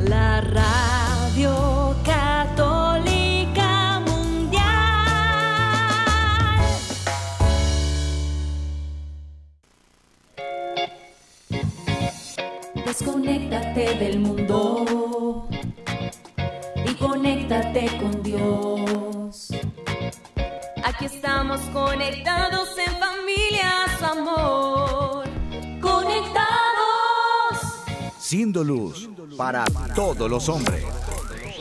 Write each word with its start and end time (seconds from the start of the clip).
la 0.00 0.40
radio 0.42 1.96
católica 2.04 4.00
mundial. 4.00 4.62
Desconéctate 12.84 13.94
del 13.94 14.18
mundo 14.20 15.48
y 16.84 16.94
conéctate 16.96 17.86
con 17.98 18.22
Dios. 18.22 19.48
Aquí 20.84 21.06
estamos 21.06 21.60
conectados 21.72 22.68
en 22.76 22.92
familia, 22.98 23.86
amor. 24.02 24.93
Siendo 28.34 28.64
luz 28.64 29.08
para 29.36 29.64
todos 29.94 30.28
los 30.28 30.48
hombres. 30.48 30.82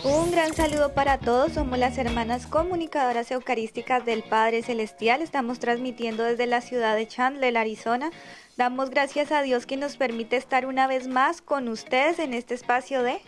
Un 0.03 0.31
gran 0.31 0.55
saludo 0.55 0.95
para 0.95 1.19
todos, 1.19 1.53
somos 1.53 1.77
las 1.77 1.99
hermanas 1.99 2.47
comunicadoras 2.47 3.29
eucarísticas 3.29 4.03
del 4.05 4.23
Padre 4.23 4.63
Celestial, 4.63 5.21
estamos 5.21 5.59
transmitiendo 5.59 6.23
desde 6.23 6.47
la 6.47 6.61
ciudad 6.61 6.95
de 6.95 7.07
Chandler, 7.07 7.57
Arizona. 7.57 8.09
Damos 8.57 8.89
gracias 8.89 9.31
a 9.31 9.43
Dios 9.43 9.67
que 9.67 9.77
nos 9.77 9.97
permite 9.97 10.35
estar 10.35 10.65
una 10.65 10.87
vez 10.87 11.07
más 11.07 11.43
con 11.43 11.67
ustedes 11.67 12.17
en 12.17 12.33
este 12.33 12.55
espacio 12.55 13.03
de 13.03 13.21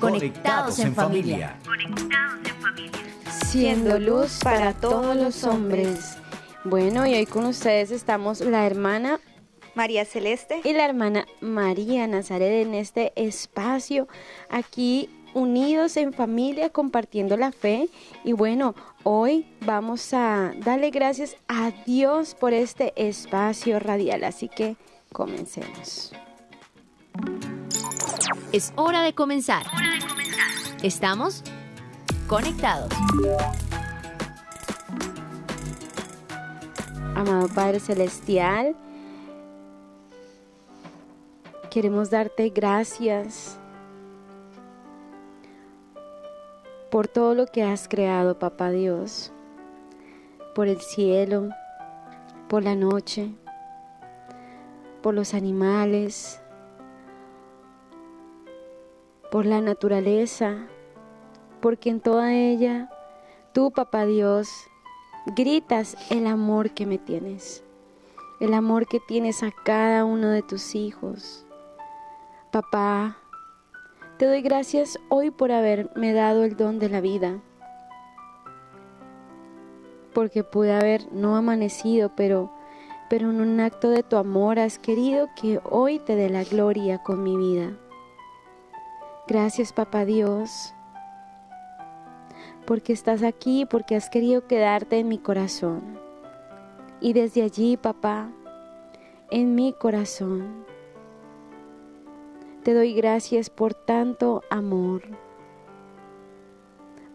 Conectados 0.00 0.78
en 0.78 0.94
familia. 0.94 1.58
Siendo 3.48 3.98
luz 3.98 4.38
para 4.42 4.72
todos 4.72 5.14
los 5.14 5.44
hombres. 5.44 6.16
Bueno, 6.64 7.06
y 7.06 7.16
hoy 7.16 7.26
con 7.26 7.44
ustedes 7.44 7.90
estamos 7.90 8.40
la 8.40 8.64
hermana 8.64 9.20
María 9.74 10.04
Celeste 10.04 10.60
y 10.64 10.72
la 10.72 10.84
hermana 10.84 11.26
María 11.40 12.06
Nazaret 12.06 12.66
en 12.66 12.74
este 12.74 13.12
espacio 13.16 14.08
aquí 14.48 15.08
unidos 15.34 15.96
en 15.96 16.12
familia 16.12 16.70
compartiendo 16.70 17.36
la 17.36 17.52
fe 17.52 17.88
y 18.22 18.32
bueno, 18.32 18.74
hoy 19.02 19.46
vamos 19.60 20.14
a 20.14 20.52
darle 20.58 20.90
gracias 20.90 21.36
a 21.48 21.72
Dios 21.84 22.34
por 22.34 22.52
este 22.52 22.92
espacio 22.96 23.80
radial, 23.80 24.24
así 24.24 24.48
que 24.48 24.76
comencemos. 25.12 26.12
Es 28.52 28.72
hora 28.76 29.02
de 29.02 29.12
comenzar. 29.12 29.66
Estamos 30.82 31.42
conectados. 32.28 32.92
Amado 37.16 37.48
Padre 37.48 37.80
Celestial, 37.80 38.76
queremos 41.74 42.08
darte 42.08 42.50
gracias 42.50 43.58
por 46.88 47.08
todo 47.08 47.34
lo 47.34 47.46
que 47.46 47.64
has 47.64 47.88
creado, 47.88 48.38
Papá 48.38 48.70
Dios, 48.70 49.32
por 50.54 50.68
el 50.68 50.80
cielo, 50.80 51.48
por 52.48 52.62
la 52.62 52.76
noche, 52.76 53.34
por 55.02 55.14
los 55.14 55.34
animales, 55.34 56.40
por 59.32 59.44
la 59.44 59.60
naturaleza, 59.60 60.68
porque 61.60 61.90
en 61.90 61.98
toda 61.98 62.34
ella 62.34 62.88
tú, 63.52 63.72
Papá 63.72 64.06
Dios, 64.06 64.48
gritas 65.34 65.96
el 66.12 66.28
amor 66.28 66.70
que 66.70 66.86
me 66.86 66.98
tienes, 66.98 67.64
el 68.38 68.54
amor 68.54 68.86
que 68.86 69.00
tienes 69.00 69.42
a 69.42 69.50
cada 69.50 70.04
uno 70.04 70.28
de 70.28 70.42
tus 70.42 70.76
hijos. 70.76 71.43
Papá, 72.54 73.16
te 74.16 74.26
doy 74.26 74.40
gracias 74.40 75.00
hoy 75.08 75.32
por 75.32 75.50
haberme 75.50 76.12
dado 76.12 76.44
el 76.44 76.56
don 76.56 76.78
de 76.78 76.88
la 76.88 77.00
vida, 77.00 77.40
porque 80.12 80.44
pude 80.44 80.72
haber 80.72 81.12
no 81.12 81.34
amanecido, 81.34 82.12
pero, 82.14 82.52
pero 83.10 83.30
en 83.30 83.40
un 83.40 83.58
acto 83.58 83.90
de 83.90 84.04
tu 84.04 84.16
amor 84.16 84.60
has 84.60 84.78
querido 84.78 85.26
que 85.34 85.60
hoy 85.64 85.98
te 85.98 86.14
dé 86.14 86.30
la 86.30 86.44
gloria 86.44 87.02
con 87.02 87.24
mi 87.24 87.36
vida. 87.36 87.72
Gracias, 89.26 89.72
Papá 89.72 90.04
Dios, 90.04 90.72
porque 92.66 92.92
estás 92.92 93.24
aquí, 93.24 93.66
porque 93.66 93.96
has 93.96 94.08
querido 94.08 94.46
quedarte 94.46 95.00
en 95.00 95.08
mi 95.08 95.18
corazón. 95.18 95.98
Y 97.00 97.14
desde 97.14 97.42
allí, 97.42 97.76
papá, 97.76 98.28
en 99.32 99.56
mi 99.56 99.72
corazón, 99.72 100.64
te 102.64 102.72
doy 102.72 102.94
gracias 102.94 103.50
por 103.50 103.74
tanto 103.74 104.42
amor, 104.48 105.02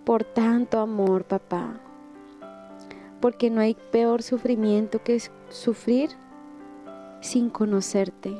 por 0.06 0.24
tanto 0.24 0.80
amor, 0.80 1.24
papá, 1.24 1.82
porque 3.20 3.50
no 3.50 3.60
hay 3.60 3.76
peor 3.92 4.22
sufrimiento 4.22 5.04
que 5.04 5.20
sufrir 5.50 6.12
sin 7.22 7.50
conocerte. 7.50 8.38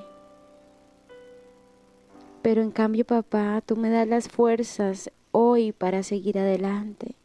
Pero 2.44 2.62
en 2.62 2.70
cambio, 2.70 3.06
papá, 3.06 3.62
tú 3.66 3.76
me 3.76 3.90
das 3.90 4.08
las 4.08 4.30
fuerzas 4.30 5.12
hoy 5.32 5.72
para 5.72 6.04
seguir 6.04 6.38
adelante. 6.38 7.16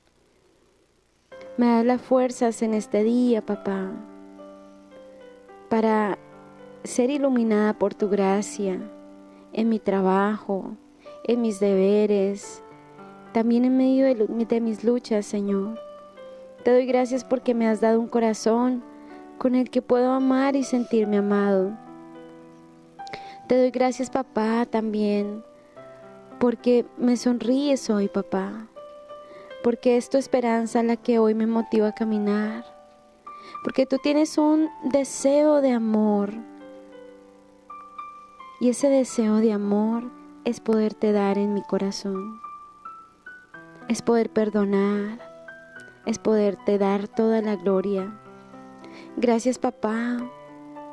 Me 1.58 1.66
das 1.66 1.84
las 1.84 2.00
fuerzas 2.00 2.62
en 2.62 2.72
este 2.72 3.04
día, 3.04 3.44
papá, 3.44 3.92
para 5.68 6.16
ser 6.84 7.10
iluminada 7.10 7.78
por 7.78 7.94
tu 7.94 8.08
gracia 8.08 8.80
en 9.54 9.68
mi 9.68 9.78
trabajo, 9.78 10.76
en 11.24 11.40
mis 11.40 11.60
deberes, 11.60 12.62
también 13.32 13.64
en 13.64 13.76
medio 13.76 14.04
de, 14.06 14.60
mis 14.60 14.84
luchas, 14.84 15.24
Señor. 15.24 15.80
Te 16.64 16.72
doy 16.72 16.86
gracias 16.86 17.24
porque 17.24 17.54
me 17.54 17.68
has 17.68 17.80
dado 17.80 18.00
un 18.00 18.08
corazón 18.08 18.82
con 19.38 19.54
el 19.54 19.70
que 19.70 19.80
puedo 19.80 20.12
amar 20.12 20.56
y 20.56 20.64
sentirme 20.64 21.18
amado. 21.18 21.72
Te 23.48 23.56
doy 23.56 23.70
gracias, 23.70 24.10
papá, 24.10 24.66
también 24.66 25.42
porque 26.38 26.84
me 26.96 27.16
sonríes 27.16 27.88
hoy, 27.90 28.08
papá, 28.08 28.66
porque 29.62 29.96
es 29.96 30.10
tu 30.10 30.18
esperanza 30.18 30.82
la 30.82 30.96
que 30.96 31.18
hoy 31.18 31.34
me 31.34 31.46
motiva 31.46 31.88
a 31.88 31.94
caminar, 31.94 32.64
porque 33.62 33.86
tú 33.86 33.98
tienes 34.02 34.36
un 34.36 34.68
deseo 34.84 35.60
de 35.60 35.70
amor 35.72 36.32
y 38.64 38.70
ese 38.70 38.88
deseo 38.88 39.42
de 39.42 39.52
amor 39.52 40.04
es 40.46 40.58
poderte 40.58 41.12
dar 41.12 41.36
en 41.36 41.52
mi 41.52 41.60
corazón, 41.60 42.40
es 43.88 44.00
poder 44.00 44.30
perdonar, 44.30 45.18
es 46.06 46.18
poderte 46.18 46.78
dar 46.78 47.06
toda 47.06 47.42
la 47.42 47.56
gloria. 47.56 48.18
Gracias 49.18 49.58
papá 49.58 50.16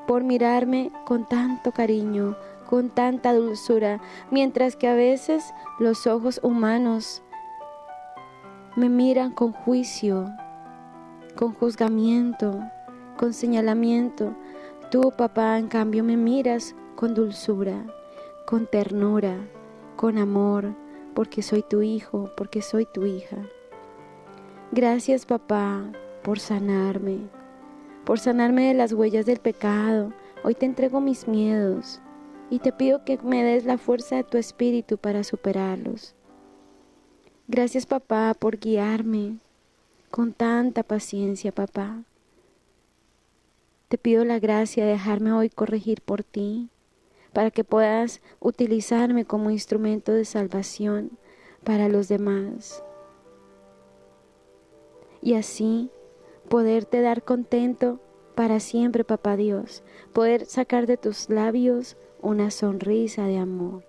por 0.06 0.26
mirarme 0.26 0.92
con 1.06 1.26
tanto 1.30 1.72
cariño, 1.72 2.36
con 2.70 2.90
tanta 2.90 3.34
dulzura, 3.34 4.02
mientras 4.32 4.76
que 4.76 4.90
a 4.90 4.94
veces 4.94 5.42
los 5.80 6.08
ojos 6.08 6.42
humanos 6.44 7.24
me 8.76 8.90
miran 8.90 9.32
con 9.32 9.54
juicio, 9.54 10.30
con 11.38 11.54
juzgamiento, 11.54 12.60
con 13.18 13.32
señalamiento. 13.32 14.36
Tú, 14.90 15.14
papá, 15.18 15.58
en 15.58 15.70
cambio 15.70 16.04
me 16.04 16.18
miras 16.18 16.76
con 17.02 17.16
dulzura, 17.16 17.84
con 18.46 18.68
ternura, 18.68 19.36
con 19.96 20.20
amor, 20.20 20.76
porque 21.16 21.42
soy 21.42 21.64
tu 21.64 21.82
hijo, 21.82 22.30
porque 22.38 22.62
soy 22.62 22.86
tu 22.86 23.08
hija. 23.08 23.38
Gracias 24.72 25.26
papá 25.26 25.92
por 26.22 26.38
sanarme, 26.38 27.18
por 28.06 28.20
sanarme 28.20 28.68
de 28.68 28.76
las 28.76 28.94
huellas 28.94 29.26
del 29.26 29.40
pecado. 29.40 30.14
Hoy 30.44 30.54
te 30.54 30.68
entrego 30.68 31.02
mis 31.02 31.28
miedos 31.28 32.00
y 32.52 32.60
te 32.60 32.72
pido 32.72 33.04
que 33.04 33.18
me 33.24 33.44
des 33.44 33.66
la 33.66 33.80
fuerza 33.80 34.18
de 34.18 34.24
tu 34.24 34.38
espíritu 34.38 35.00
para 35.00 35.24
superarlos. 35.24 36.14
Gracias 37.48 37.88
papá 37.88 38.36
por 38.38 38.60
guiarme 38.60 39.40
con 40.12 40.34
tanta 40.34 40.84
paciencia 40.84 41.52
papá. 41.52 42.04
Te 43.88 43.98
pido 43.98 44.24
la 44.24 44.38
gracia 44.38 44.86
de 44.86 44.92
dejarme 44.92 45.34
hoy 45.34 45.50
corregir 45.50 46.02
por 46.02 46.24
ti, 46.24 46.70
para 47.34 47.52
que 47.52 47.64
puedas 47.64 48.22
utilizarme 48.40 49.26
como 49.26 49.52
instrumento 49.52 50.12
de 50.12 50.26
salvación 50.26 51.12
para 51.64 51.88
los 51.88 52.08
demás. 52.08 52.84
Y 55.22 55.36
así 55.36 55.90
poderte 56.50 57.02
dar 57.02 57.24
contento 57.24 58.00
para 58.36 58.60
siempre, 58.60 59.04
papá 59.04 59.36
Dios, 59.36 59.84
poder 60.14 60.46
sacar 60.46 60.88
de 60.88 60.98
tus 60.98 61.30
labios 61.30 61.98
una 62.22 62.52
sonrisa 62.52 63.26
de 63.26 63.38
amor. 63.38 63.84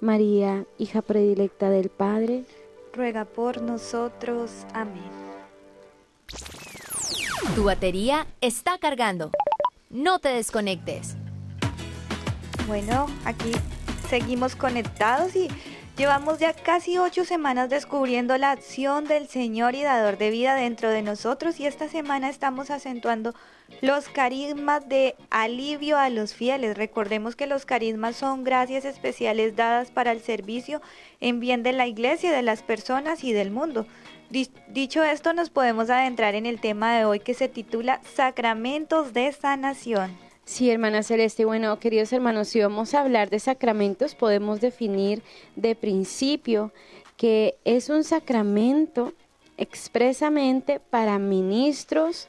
María, 0.00 0.66
hija 0.78 1.02
predilecta 1.02 1.70
del 1.70 1.88
Padre, 1.88 2.44
ruega 2.92 3.24
por 3.24 3.62
nosotros. 3.62 4.66
Amén. 4.72 5.26
Tu 7.54 7.64
batería 7.64 8.26
está 8.40 8.78
cargando. 8.78 9.30
No 9.90 10.18
te 10.18 10.28
desconectes. 10.30 11.16
Bueno, 12.66 13.06
aquí 13.24 13.52
seguimos 14.08 14.56
conectados 14.56 15.36
y 15.36 15.46
llevamos 15.96 16.40
ya 16.40 16.52
casi 16.52 16.98
ocho 16.98 17.24
semanas 17.24 17.70
descubriendo 17.70 18.36
la 18.38 18.50
acción 18.50 19.04
del 19.04 19.28
Señor 19.28 19.76
y 19.76 19.84
dador 19.84 20.18
de 20.18 20.30
vida 20.30 20.56
dentro 20.56 20.90
de 20.90 21.02
nosotros 21.02 21.60
y 21.60 21.66
esta 21.66 21.88
semana 21.88 22.28
estamos 22.28 22.70
acentuando 22.72 23.34
los 23.82 24.08
carismas 24.08 24.88
de 24.88 25.14
alivio 25.30 25.96
a 25.96 26.10
los 26.10 26.34
fieles. 26.34 26.76
Recordemos 26.76 27.36
que 27.36 27.46
los 27.46 27.66
carismas 27.66 28.16
son 28.16 28.42
gracias 28.42 28.84
especiales 28.84 29.54
dadas 29.54 29.92
para 29.92 30.10
el 30.10 30.20
servicio 30.20 30.82
en 31.20 31.38
bien 31.38 31.62
de 31.62 31.72
la 31.72 31.86
iglesia, 31.86 32.32
de 32.32 32.42
las 32.42 32.64
personas 32.64 33.22
y 33.22 33.32
del 33.32 33.52
mundo. 33.52 33.86
Dicho 34.68 35.04
esto, 35.04 35.32
nos 35.34 35.50
podemos 35.50 35.88
adentrar 35.88 36.34
en 36.34 36.46
el 36.46 36.60
tema 36.60 36.96
de 36.96 37.04
hoy 37.04 37.20
que 37.20 37.34
se 37.34 37.46
titula 37.46 38.00
Sacramentos 38.16 39.12
de 39.12 39.30
Sanación. 39.30 40.25
Sí, 40.46 40.70
hermana 40.70 41.02
Celeste. 41.02 41.44
Bueno, 41.44 41.80
queridos 41.80 42.12
hermanos, 42.12 42.46
si 42.46 42.60
vamos 42.60 42.94
a 42.94 43.00
hablar 43.00 43.30
de 43.30 43.40
sacramentos, 43.40 44.14
podemos 44.14 44.60
definir 44.60 45.24
de 45.56 45.74
principio 45.74 46.72
que 47.16 47.56
es 47.64 47.88
un 47.88 48.04
sacramento 48.04 49.12
expresamente 49.56 50.78
para 50.78 51.18
ministros 51.18 52.28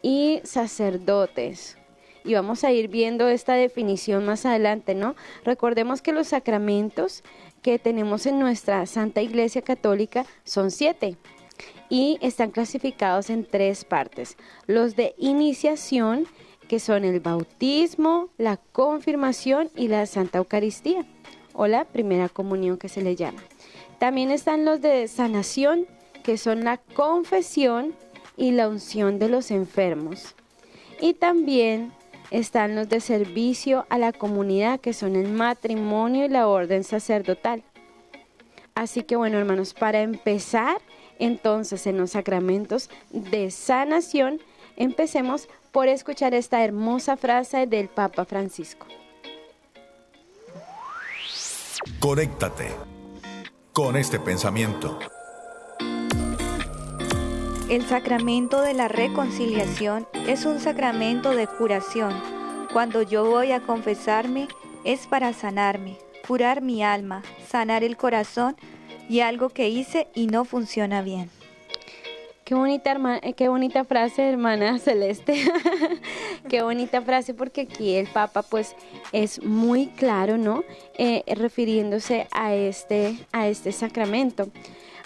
y 0.00 0.40
sacerdotes. 0.44 1.76
Y 2.24 2.34
vamos 2.34 2.62
a 2.62 2.70
ir 2.70 2.86
viendo 2.86 3.26
esta 3.26 3.54
definición 3.54 4.24
más 4.24 4.46
adelante, 4.46 4.94
¿no? 4.94 5.16
Recordemos 5.44 6.02
que 6.02 6.12
los 6.12 6.28
sacramentos 6.28 7.24
que 7.62 7.80
tenemos 7.80 8.26
en 8.26 8.38
nuestra 8.38 8.86
Santa 8.86 9.22
Iglesia 9.22 9.62
Católica 9.62 10.24
son 10.44 10.70
siete 10.70 11.16
y 11.88 12.18
están 12.20 12.52
clasificados 12.52 13.28
en 13.28 13.44
tres 13.44 13.84
partes. 13.84 14.36
Los 14.68 14.94
de 14.94 15.16
iniciación, 15.18 16.28
que 16.68 16.80
son 16.80 17.04
el 17.04 17.20
bautismo, 17.20 18.28
la 18.38 18.56
confirmación 18.56 19.70
y 19.76 19.88
la 19.88 20.06
Santa 20.06 20.38
Eucaristía, 20.38 21.04
o 21.52 21.66
la 21.66 21.84
primera 21.84 22.28
comunión 22.28 22.76
que 22.76 22.88
se 22.88 23.02
le 23.02 23.16
llama. 23.16 23.42
También 23.98 24.30
están 24.30 24.64
los 24.64 24.80
de 24.80 25.08
sanación, 25.08 25.86
que 26.22 26.36
son 26.36 26.64
la 26.64 26.78
confesión 26.78 27.94
y 28.36 28.50
la 28.50 28.68
unción 28.68 29.18
de 29.18 29.28
los 29.28 29.50
enfermos. 29.50 30.34
Y 31.00 31.14
también 31.14 31.92
están 32.30 32.74
los 32.74 32.88
de 32.88 33.00
servicio 33.00 33.86
a 33.88 33.98
la 33.98 34.12
comunidad, 34.12 34.80
que 34.80 34.92
son 34.92 35.16
el 35.16 35.28
matrimonio 35.28 36.24
y 36.24 36.28
la 36.28 36.48
orden 36.48 36.84
sacerdotal. 36.84 37.62
Así 38.74 39.02
que 39.02 39.16
bueno, 39.16 39.38
hermanos, 39.38 39.72
para 39.72 40.02
empezar 40.02 40.78
entonces 41.18 41.86
en 41.86 41.96
los 41.96 42.10
sacramentos 42.10 42.90
de 43.10 43.50
sanación, 43.50 44.40
empecemos 44.76 45.48
por 45.76 45.88
escuchar 45.88 46.32
esta 46.32 46.64
hermosa 46.64 47.18
frase 47.18 47.66
del 47.66 47.90
Papa 47.90 48.24
Francisco. 48.24 48.86
Conéctate 52.00 52.70
con 53.74 53.94
este 53.94 54.18
pensamiento. 54.18 54.98
El 57.68 57.84
sacramento 57.84 58.62
de 58.62 58.72
la 58.72 58.88
reconciliación 58.88 60.08
es 60.26 60.46
un 60.46 60.60
sacramento 60.60 61.32
de 61.32 61.46
curación. 61.46 62.14
Cuando 62.72 63.02
yo 63.02 63.26
voy 63.26 63.52
a 63.52 63.60
confesarme 63.60 64.48
es 64.82 65.06
para 65.06 65.34
sanarme, 65.34 65.98
curar 66.26 66.62
mi 66.62 66.82
alma, 66.82 67.22
sanar 67.46 67.84
el 67.84 67.98
corazón 67.98 68.56
y 69.10 69.20
algo 69.20 69.50
que 69.50 69.68
hice 69.68 70.08
y 70.14 70.26
no 70.26 70.46
funciona 70.46 71.02
bien. 71.02 71.28
Qué 72.46 72.54
bonita, 72.54 72.92
hermana, 72.92 73.18
eh, 73.24 73.32
qué 73.32 73.48
bonita 73.48 73.82
frase, 73.82 74.28
hermana 74.28 74.78
Celeste. 74.78 75.34
qué 76.48 76.62
bonita 76.62 77.02
frase 77.02 77.34
porque 77.34 77.62
aquí 77.62 77.96
el 77.96 78.06
Papa 78.06 78.42
pues 78.42 78.76
es 79.10 79.42
muy 79.42 79.88
claro, 79.88 80.38
¿no? 80.38 80.62
Eh, 80.96 81.24
refiriéndose 81.26 82.28
a 82.30 82.54
este, 82.54 83.18
a 83.32 83.48
este 83.48 83.72
sacramento. 83.72 84.46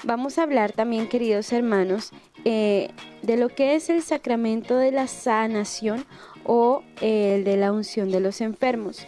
Vamos 0.02 0.36
a 0.36 0.42
hablar 0.42 0.72
también, 0.72 1.08
queridos 1.08 1.50
hermanos, 1.54 2.12
eh, 2.44 2.90
de 3.22 3.38
lo 3.38 3.48
que 3.48 3.74
es 3.74 3.88
el 3.88 4.02
sacramento 4.02 4.76
de 4.76 4.92
la 4.92 5.06
sanación 5.06 6.04
o 6.44 6.82
el 7.00 7.44
de 7.44 7.56
la 7.56 7.72
unción 7.72 8.10
de 8.10 8.20
los 8.20 8.42
enfermos. 8.42 9.06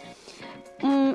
Mm, 0.81 1.11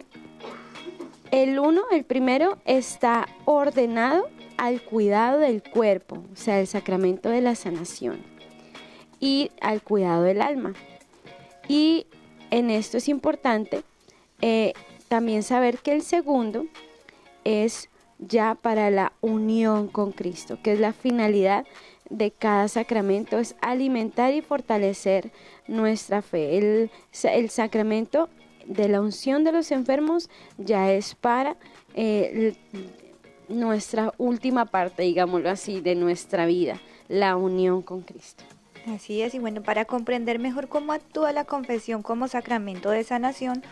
el 1.33 1.59
uno, 1.59 1.83
el 1.91 2.05
primero, 2.05 2.59
está 2.65 3.27
ordenado 3.45 4.29
al 4.59 4.83
cuidado 4.83 5.39
del 5.39 5.63
cuerpo, 5.63 6.25
o 6.33 6.37
sea, 6.37 6.61
el 6.61 6.67
sacramento 6.67 7.31
de 7.31 7.41
la 7.41 7.55
sanación, 7.55 8.23
y 9.21 9.51
al 9.61 9.83
cuidado 9.83 10.23
del 10.25 10.43
alma. 10.43 10.75
Y 11.69 12.07
en 12.51 12.71
esto 12.71 12.99
es 12.99 13.09
importante 13.09 13.83
eh, 14.43 14.75
también 15.09 15.43
saber 15.43 15.79
que 15.79 15.93
el 15.93 16.03
segundo 16.03 16.67
es 17.45 17.89
ya 18.19 18.57
para 18.57 18.91
la 18.91 19.13
unión 19.21 19.89
con 19.89 20.13
Cristo, 20.13 20.59
que 20.63 20.73
es 20.73 20.81
la 20.81 20.93
finalidad 20.93 21.65
de 22.11 22.31
cada 22.31 22.69
sacramento, 22.69 23.39
es 23.39 23.55
alimentar 23.61 24.33
y 24.33 24.41
fortalecer 24.41 25.31
nuestra 25.67 26.23
fe. 26.23 26.59
El, 26.59 26.91
el 27.23 27.51
sacramento 27.51 28.29
de 28.67 28.89
la 28.89 29.01
unción 29.01 29.45
de 29.45 29.53
los 29.53 29.71
enfermos 29.71 30.29
ya 30.59 30.93
es 30.93 31.15
para 31.15 31.57
eh, 31.95 32.55
nuestra 33.49 34.13
última 34.19 34.67
parte, 34.67 35.03
digámoslo 35.03 35.51
así, 35.51 35.81
de 35.81 35.95
nuestra 35.95 36.47
vida, 36.47 36.81
la 37.09 37.37
unión 37.37 37.83
con 37.83 38.03
Cristo. 38.03 38.45
Así 38.95 39.23
es, 39.23 39.35
y 39.35 39.39
bueno, 39.39 39.63
para 39.63 39.85
comprender 39.85 40.39
mejor 40.39 40.69
cómo 40.69 40.93
actúa 40.93 41.33
la 41.33 41.45
confesión 41.45 42.03
como 42.03 42.29
sacramento 42.29 42.91
de 42.91 43.05
sanación, 43.05 43.63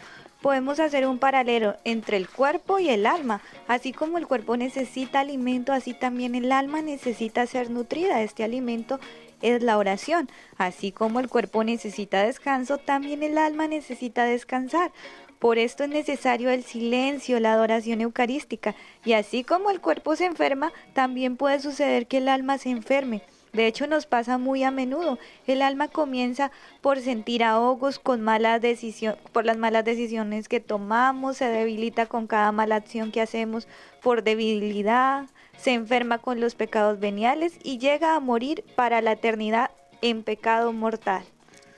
podemos 0.43 0.78
hacer 0.78 1.06
un 1.06 1.19
paralelo 1.19 1.76
entre 1.84 2.17
el 2.17 2.28
cuerpo 2.28 2.78
y 2.78 2.90
el 2.90 3.06
alma. 3.06 3.40
Así 3.67 3.93
como 3.93 4.19
el 4.19 4.26
cuerpo 4.26 4.56
necesita 4.56 5.20
alimento, 5.20 5.73
así 5.73 5.94
también 5.94 6.34
el 6.34 6.52
alma 6.52 6.82
necesita 6.82 7.46
ser 7.46 7.70
nutrida. 7.70 8.23
Este 8.23 8.44
alimento 8.44 9.00
es 9.43 9.62
la 9.62 9.78
oración. 9.78 10.28
Así 10.58 10.93
como 10.93 11.20
el 11.20 11.28
cuerpo 11.28 11.64
necesita 11.64 12.23
descanso, 12.23 12.78
también 12.78 13.23
el 13.23 13.38
alma 13.38 13.67
necesita 13.69 14.25
descansar. 14.25 14.93
Por 15.38 15.59
esto 15.59 15.85
es 15.85 15.91
necesario 15.91 16.50
el 16.50 16.65
silencio, 16.65 17.41
la 17.41 17.53
adoración 17.53 18.00
eucarística. 18.00 18.75
Y 19.05 19.12
así 19.12 19.44
como 19.44 19.71
el 19.71 19.81
cuerpo 19.81 20.17
se 20.17 20.25
enferma, 20.25 20.73
también 20.94 21.37
puede 21.37 21.61
suceder 21.61 22.06
que 22.06 22.19
el 22.19 22.29
alma 22.29 22.59
se 22.59 22.71
enferme. 22.71 23.23
De 23.53 23.67
hecho, 23.67 23.87
nos 23.87 24.05
pasa 24.05 24.37
muy 24.37 24.65
a 24.65 24.71
menudo. 24.71 25.19
El 25.47 25.62
alma 25.62 25.88
comienza 25.88 26.50
por 26.83 27.00
sentir 27.00 27.43
ahogos 27.43 27.99
con 27.99 28.21
malas 28.21 28.61
decisiones, 28.61 29.19
por 29.33 29.47
las 29.47 29.56
malas 29.56 29.85
decisiones 29.85 30.49
que 30.49 30.61
tomamos, 30.61 31.38
se 31.38 31.47
debilita 31.47 32.07
con 32.07 32.26
cada 32.26 32.52
mala 32.52 32.76
acción 32.76 33.12
que 33.12 33.23
hacemos 33.23 33.66
por 34.02 34.23
debilidad, 34.23 35.26
se 35.57 35.73
enferma 35.73 36.19
con 36.19 36.38
los 36.38 36.55
pecados 36.55 37.00
veniales 37.00 37.59
y 37.62 37.78
llega 37.78 38.14
a 38.14 38.21
morir 38.21 38.62
para 38.75 39.00
la 39.00 39.12
eternidad 39.12 39.71
en 40.02 40.23
pecado 40.23 40.73
mortal. 40.75 41.25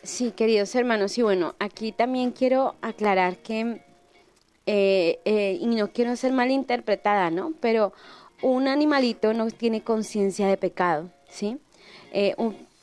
Sí, 0.09 0.33
queridos 0.33 0.75
hermanos, 0.75 1.19
y 1.19 1.23
bueno, 1.23 1.55
aquí 1.59 1.93
también 1.93 2.31
quiero 2.31 2.77
aclarar 2.81 3.37
que, 3.37 3.83
eh, 4.65 5.21
eh, 5.27 5.59
y 5.61 5.67
no 5.67 5.93
quiero 5.93 6.17
ser 6.17 6.33
malinterpretada, 6.33 7.31
¿no? 7.31 7.53
Pero 7.61 7.93
un 8.41 8.69
animalito 8.69 9.35
no 9.35 9.51
tiene 9.51 9.83
conciencia 9.83 10.49
de 10.49 10.57
pecado, 10.57 11.11
¿sí? 11.29 11.59
Eh, 12.11 12.35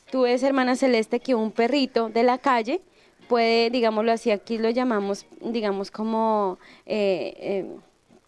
tú 0.08 0.22
ves, 0.22 0.44
hermana 0.44 0.76
Celeste, 0.76 1.18
que 1.18 1.34
un 1.34 1.50
perrito 1.50 2.10
de 2.10 2.22
la 2.22 2.38
calle 2.38 2.80
puede, 3.28 3.70
digámoslo 3.70 4.12
así, 4.12 4.30
aquí 4.30 4.56
lo 4.56 4.70
llamamos, 4.70 5.26
digamos, 5.40 5.90
como 5.90 6.58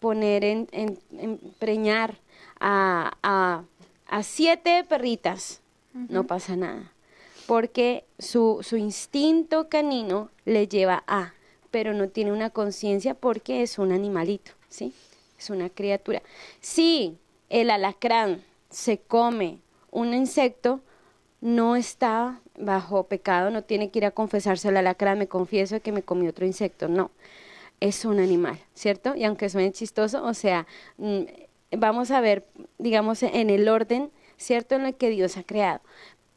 poner 0.01 0.43
en, 0.43 0.67
en, 0.73 1.39
preñar 1.57 2.17
a, 2.59 3.13
a, 3.23 4.23
siete 4.23 4.83
perritas, 4.83 5.61
no 5.93 6.25
pasa 6.25 6.57
nada 6.57 6.91
porque 7.49 8.05
su, 8.19 8.59
su 8.61 8.77
instinto 8.77 9.69
canino 9.69 10.29
le 10.45 10.67
lleva 10.67 11.03
a, 11.07 11.33
pero 11.71 11.95
no 11.95 12.07
tiene 12.07 12.31
una 12.31 12.51
conciencia 12.51 13.15
porque 13.15 13.63
es 13.63 13.79
un 13.79 13.91
animalito, 13.91 14.51
¿sí? 14.67 14.93
Es 15.35 15.49
una 15.49 15.67
criatura. 15.71 16.21
Si 16.61 17.17
el 17.49 17.71
alacrán 17.71 18.43
se 18.69 18.99
come 18.99 19.61
un 19.89 20.13
insecto, 20.13 20.81
no 21.41 21.75
está 21.75 22.39
bajo 22.55 23.07
pecado, 23.07 23.49
no 23.49 23.63
tiene 23.63 23.89
que 23.89 23.97
ir 23.97 24.05
a 24.05 24.11
confesarse 24.11 24.67
al 24.67 24.77
alacrán, 24.77 25.17
me 25.17 25.27
confieso 25.27 25.81
que 25.81 25.91
me 25.91 26.03
comí 26.03 26.27
otro 26.27 26.45
insecto, 26.45 26.87
no, 26.87 27.09
es 27.79 28.05
un 28.05 28.19
animal, 28.19 28.59
¿cierto? 28.75 29.15
Y 29.15 29.23
aunque 29.23 29.49
suene 29.49 29.71
chistoso, 29.71 30.23
o 30.23 30.35
sea, 30.35 30.67
mm, 30.97 31.21
vamos 31.79 32.11
a 32.11 32.21
ver, 32.21 32.45
digamos, 32.77 33.23
en 33.23 33.49
el 33.49 33.67
orden, 33.69 34.11
¿cierto? 34.37 34.75
En 34.75 34.85
el 34.85 34.93
que 34.93 35.09
Dios 35.09 35.35
ha 35.35 35.41
creado. 35.41 35.81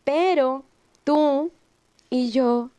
Pero 0.05 0.65
tú 1.05 1.51
y 2.11 2.31
yo 2.31 2.71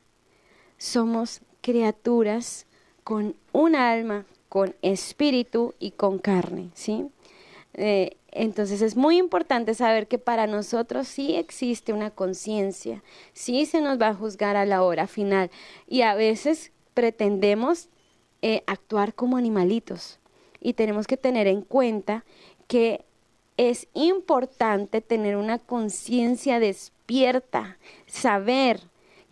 somos 0.77 1.41
criaturas 1.61 2.65
con 3.03 3.35
un 3.51 3.75
alma, 3.75 4.25
con 4.49 4.75
espíritu 4.81 5.73
y 5.79 5.91
con 5.91 6.19
carne, 6.19 6.69
¿sí? 6.73 7.07
Eh, 7.73 8.17
entonces 8.31 8.81
es 8.81 8.95
muy 8.95 9.17
importante 9.17 9.73
saber 9.73 10.07
que 10.07 10.17
para 10.17 10.47
nosotros 10.47 11.07
sí 11.07 11.35
existe 11.35 11.93
una 11.93 12.11
conciencia, 12.11 13.03
sí 13.33 13.65
se 13.65 13.81
nos 13.81 13.99
va 13.99 14.09
a 14.09 14.15
juzgar 14.15 14.55
a 14.55 14.65
la 14.65 14.83
hora 14.83 15.07
final 15.07 15.51
y 15.87 16.01
a 16.01 16.15
veces 16.15 16.71
pretendemos 16.93 17.89
eh, 18.41 18.63
actuar 18.67 19.13
como 19.13 19.37
animalitos 19.37 20.19
y 20.59 20.73
tenemos 20.73 21.07
que 21.07 21.17
tener 21.17 21.47
en 21.47 21.61
cuenta 21.61 22.25
que 22.67 23.05
es 23.57 23.87
importante 23.93 25.01
tener 25.01 25.37
una 25.37 25.59
conciencia 25.59 26.59
despierta, 26.59 27.77
saber 28.07 28.81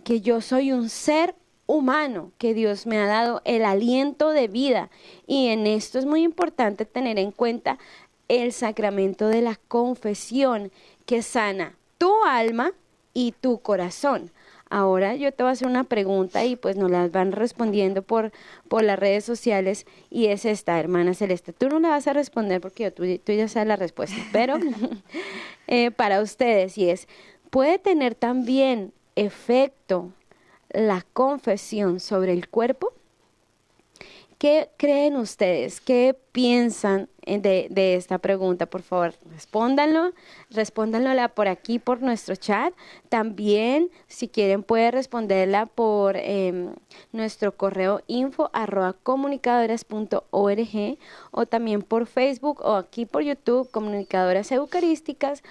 que 0.04 0.22
yo 0.22 0.42
soy 0.42 0.72
un 0.72 0.90
ser 0.90 1.36
humano, 1.66 2.32
que 2.38 2.54
Dios 2.54 2.86
me 2.86 2.98
ha 2.98 3.06
dado 3.06 3.42
el 3.46 3.64
aliento 3.66 4.30
de 4.30 4.48
vida. 4.48 4.90
Y 5.28 5.48
en 5.48 5.68
esto 5.68 6.00
es 6.00 6.06
muy 6.06 6.24
importante 6.24 6.86
tener 6.86 7.18
en 7.18 7.32
cuenta 7.32 7.80
el 8.28 8.54
sacramento 8.54 9.28
de 9.28 9.42
la 9.42 9.58
confesión 9.68 10.72
que 11.06 11.22
sana 11.22 11.78
tu 11.98 12.12
alma 12.26 12.74
y 13.14 13.34
tu 13.34 13.60
corazón. 13.60 14.32
Ahora 14.72 15.16
yo 15.16 15.34
te 15.34 15.44
voy 15.44 15.50
a 15.50 15.52
hacer 15.52 15.68
una 15.68 15.84
pregunta 15.84 16.46
y 16.46 16.56
pues 16.56 16.78
nos 16.78 16.90
las 16.90 17.12
van 17.12 17.34
respondiendo 17.34 18.04
por, 18.04 18.32
por 18.70 18.84
las 18.84 18.98
redes 18.98 19.26
sociales 19.26 19.86
y 20.10 20.28
es 20.28 20.46
esta, 20.46 20.80
hermana 20.80 21.14
Celeste. 21.14 21.52
Tú 21.52 21.68
no 21.68 21.82
la 21.82 21.90
vas 21.90 22.08
a 22.08 22.14
responder 22.14 22.62
porque 22.62 22.90
tú, 22.90 23.04
ya 23.04 23.50
sabes 23.50 23.68
la 23.68 23.76
respuesta, 23.76 24.16
pero 24.32 24.58
eh, 25.68 25.92
para 25.92 26.22
ustedes 26.22 26.78
y 26.78 26.90
es, 26.90 27.10
¿puede 27.50 27.80
tener 27.80 28.16
también 28.16 28.94
efecto 29.18 30.14
la 30.70 31.06
confesión 31.12 32.00
sobre 32.00 32.32
el 32.32 32.48
cuerpo? 32.48 32.94
¿Qué 34.42 34.72
creen 34.76 35.18
ustedes? 35.18 35.80
¿Qué 35.82 36.18
piensan 36.32 37.10
de, 37.28 37.68
de, 37.70 37.94
esta 37.94 38.18
pregunta? 38.18 38.66
Por 38.66 38.82
favor, 38.82 39.14
respóndanlo, 39.30 40.14
respóndanlo 40.50 41.12
por 41.36 41.48
aquí, 41.48 41.78
por 41.78 42.02
nuestro 42.02 42.36
chat. 42.36 42.74
También, 43.08 43.92
si 44.08 44.28
quieren, 44.28 44.64
pueden 44.64 44.94
responderla 44.94 45.68
por 45.68 46.18
em, 46.18 46.74
nuestro 47.12 47.56
correo 47.56 48.02
info 48.08 48.50
arroba 48.52 48.94
comunicadoras.org 48.94 50.98
o 51.30 51.46
también 51.46 51.84
por 51.84 52.08
Facebook 52.08 52.66
o 52.66 52.78
aquí 52.78 53.06
por 53.06 53.22
YouTube, 53.22 53.70
Comunicadoras 53.70 54.52
Eucarísticas 54.52 55.44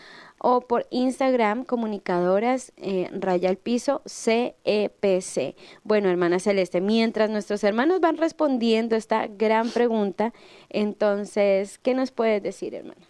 o 0.43 0.63
por 0.63 0.87
Instagram 0.91 1.65
comunicadoras 1.65 2.73
eh, 2.79 3.11
raya 3.13 3.51
al 3.51 3.59
piso 3.59 4.01
CEPC. 4.07 5.55
Bueno, 5.85 6.09
hermana 6.09 6.39
Celeste, 6.41 6.81
mientras 6.81 7.29
nuestros 7.29 7.63
hermanos 7.63 8.01
van 8.01 8.17
respondiendo 8.17 8.97
esta 8.97 9.27
gran 9.27 9.69
pregunta, 9.71 10.33
entonces, 10.71 11.79
¿qué 11.79 11.95
nos 11.95 12.11
puedes 12.11 12.43
decir, 12.43 12.75
hermana? 12.75 13.10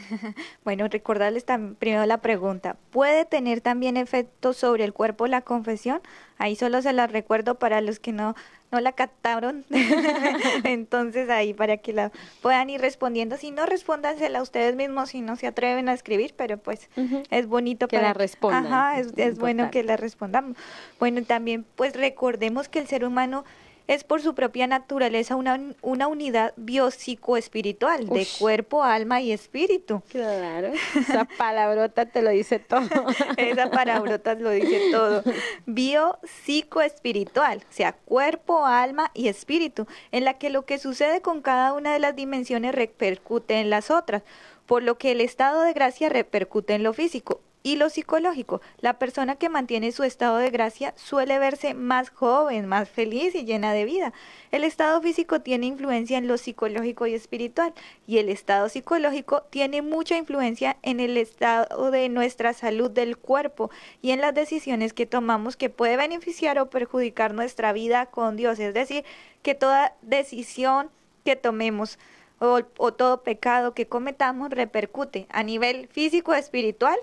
Bueno, 0.64 0.88
recordarles 0.88 1.44
primero 1.78 2.06
la 2.06 2.18
pregunta. 2.18 2.76
¿Puede 2.90 3.24
tener 3.24 3.60
también 3.60 3.96
efecto 3.96 4.52
sobre 4.52 4.84
el 4.84 4.92
cuerpo 4.92 5.26
la 5.26 5.42
confesión? 5.42 6.00
Ahí 6.38 6.56
solo 6.56 6.80
se 6.82 6.92
la 6.92 7.06
recuerdo 7.06 7.56
para 7.56 7.80
los 7.80 7.98
que 7.98 8.12
no, 8.12 8.34
no 8.70 8.80
la 8.80 8.92
captaron. 8.92 9.64
Entonces 10.64 11.28
ahí 11.28 11.54
para 11.54 11.78
que 11.78 11.92
la 11.92 12.12
puedan 12.40 12.70
ir 12.70 12.80
respondiendo. 12.80 13.36
Si 13.36 13.50
no, 13.50 13.66
respóndansela 13.66 14.42
ustedes 14.42 14.76
mismos 14.76 15.10
si 15.10 15.20
no 15.20 15.36
se 15.36 15.46
atreven 15.46 15.88
a 15.88 15.92
escribir, 15.92 16.34
pero 16.36 16.56
pues 16.58 16.88
es 17.30 17.46
bonito 17.46 17.88
que 17.88 18.00
la 18.00 18.14
respondan. 18.14 18.66
Ajá, 18.66 19.00
es, 19.00 19.12
es 19.16 19.38
bueno 19.38 19.70
que 19.70 19.82
la 19.82 19.96
respondamos. 19.96 20.56
Bueno, 20.98 21.22
también 21.22 21.64
pues 21.76 21.94
recordemos 21.94 22.68
que 22.68 22.78
el 22.78 22.86
ser 22.86 23.04
humano 23.04 23.44
es 23.90 24.04
por 24.04 24.22
su 24.22 24.36
propia 24.36 24.68
naturaleza 24.68 25.34
una, 25.34 25.60
una 25.82 26.06
unidad 26.06 26.54
biopsicoespiritual 26.56 28.06
de 28.06 28.24
cuerpo, 28.38 28.84
alma 28.84 29.20
y 29.20 29.32
espíritu. 29.32 30.00
Claro, 30.08 30.70
esa 30.94 31.24
palabrota 31.24 32.06
te 32.06 32.22
lo 32.22 32.30
dice 32.30 32.60
todo. 32.60 32.88
esa 33.36 33.68
palabrota 33.68 34.34
lo 34.34 34.50
dice 34.50 34.92
todo. 34.92 35.24
Biopsicoespiritual, 35.66 37.58
o 37.58 37.72
sea, 37.72 37.94
cuerpo, 37.94 38.64
alma 38.64 39.10
y 39.12 39.26
espíritu, 39.26 39.88
en 40.12 40.24
la 40.24 40.34
que 40.34 40.50
lo 40.50 40.64
que 40.64 40.78
sucede 40.78 41.20
con 41.20 41.42
cada 41.42 41.72
una 41.72 41.92
de 41.92 41.98
las 41.98 42.14
dimensiones 42.14 42.72
repercute 42.72 43.58
en 43.58 43.70
las 43.70 43.90
otras, 43.90 44.22
por 44.66 44.84
lo 44.84 44.98
que 44.98 45.10
el 45.10 45.20
estado 45.20 45.62
de 45.62 45.72
gracia 45.72 46.08
repercute 46.08 46.74
en 46.74 46.84
lo 46.84 46.92
físico 46.92 47.40
y 47.62 47.76
lo 47.76 47.90
psicológico. 47.90 48.60
La 48.80 48.98
persona 48.98 49.36
que 49.36 49.48
mantiene 49.48 49.92
su 49.92 50.02
estado 50.02 50.38
de 50.38 50.50
gracia 50.50 50.94
suele 50.96 51.38
verse 51.38 51.74
más 51.74 52.10
joven, 52.10 52.66
más 52.66 52.88
feliz 52.88 53.34
y 53.34 53.44
llena 53.44 53.72
de 53.72 53.84
vida. 53.84 54.12
El 54.50 54.64
estado 54.64 55.00
físico 55.02 55.40
tiene 55.40 55.66
influencia 55.66 56.18
en 56.18 56.26
lo 56.26 56.38
psicológico 56.38 57.06
y 57.06 57.14
espiritual 57.14 57.72
y 58.06 58.18
el 58.18 58.28
estado 58.28 58.68
psicológico 58.68 59.42
tiene 59.50 59.82
mucha 59.82 60.16
influencia 60.16 60.76
en 60.82 61.00
el 61.00 61.16
estado 61.16 61.90
de 61.90 62.08
nuestra 62.08 62.52
salud 62.52 62.90
del 62.90 63.16
cuerpo 63.16 63.70
y 64.02 64.12
en 64.12 64.20
las 64.20 64.34
decisiones 64.34 64.92
que 64.92 65.06
tomamos 65.06 65.56
que 65.56 65.70
puede 65.70 65.96
beneficiar 65.96 66.58
o 66.58 66.70
perjudicar 66.70 67.34
nuestra 67.34 67.72
vida 67.72 68.06
con 68.06 68.36
Dios. 68.36 68.58
Es 68.58 68.74
decir, 68.74 69.04
que 69.42 69.54
toda 69.54 69.94
decisión 70.02 70.90
que 71.24 71.36
tomemos 71.36 71.98
o, 72.40 72.62
todo 72.62 73.22
pecado 73.22 73.74
que 73.74 73.86
cometamos 73.86 74.50
repercute 74.50 75.26
a 75.28 75.42
nivel 75.42 75.88
físico, 75.88 76.32
espiritual 76.34 76.96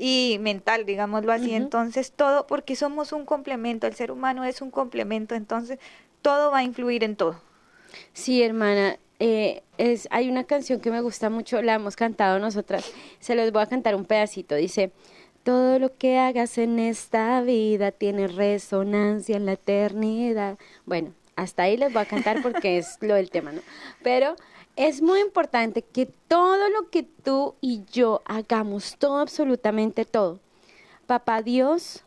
y 0.00 0.38
mental, 0.40 0.86
digámoslo 0.86 1.30
así. 1.30 1.54
Entonces, 1.54 2.12
todo, 2.12 2.46
porque 2.46 2.74
somos 2.74 3.12
un 3.12 3.26
complemento, 3.26 3.86
el 3.86 3.94
ser 3.94 4.10
humano 4.10 4.44
es 4.44 4.62
un 4.62 4.70
complemento, 4.70 5.34
entonces 5.34 5.78
todo 6.22 6.50
va 6.50 6.58
a 6.58 6.62
influir 6.62 7.04
en 7.04 7.16
todo. 7.16 7.40
Sí, 8.14 8.42
hermana. 8.42 8.98
Eh, 9.18 9.62
es, 9.76 10.08
hay 10.10 10.30
una 10.30 10.44
canción 10.44 10.80
que 10.80 10.90
me 10.90 11.02
gusta 11.02 11.28
mucho, 11.28 11.60
la 11.60 11.74
hemos 11.74 11.94
cantado 11.94 12.38
nosotras, 12.38 12.90
se 13.18 13.34
los 13.34 13.52
voy 13.52 13.62
a 13.62 13.66
cantar 13.66 13.94
un 13.94 14.06
pedacito, 14.06 14.54
dice, 14.54 14.92
todo 15.42 15.78
lo 15.78 15.94
que 15.94 16.18
hagas 16.18 16.56
en 16.56 16.78
esta 16.78 17.42
vida 17.42 17.92
tiene 17.92 18.28
resonancia 18.28 19.36
en 19.36 19.44
la 19.44 19.52
eternidad. 19.52 20.58
Bueno, 20.86 21.12
hasta 21.36 21.64
ahí 21.64 21.76
les 21.76 21.92
voy 21.92 22.00
a 22.00 22.06
cantar 22.06 22.40
porque 22.40 22.78
es 22.78 22.96
lo 23.02 23.14
del 23.14 23.30
tema, 23.30 23.52
¿no? 23.52 23.60
Pero 24.02 24.36
es 24.76 25.02
muy 25.02 25.20
importante 25.20 25.82
que 25.82 26.06
todo 26.06 26.68
lo 26.68 26.90
que 26.90 27.02
tú 27.02 27.54
y 27.60 27.82
yo 27.92 28.22
hagamos, 28.24 28.96
todo, 28.98 29.18
absolutamente 29.18 30.04
todo, 30.04 30.40
papá 31.06 31.42
Dios 31.42 32.04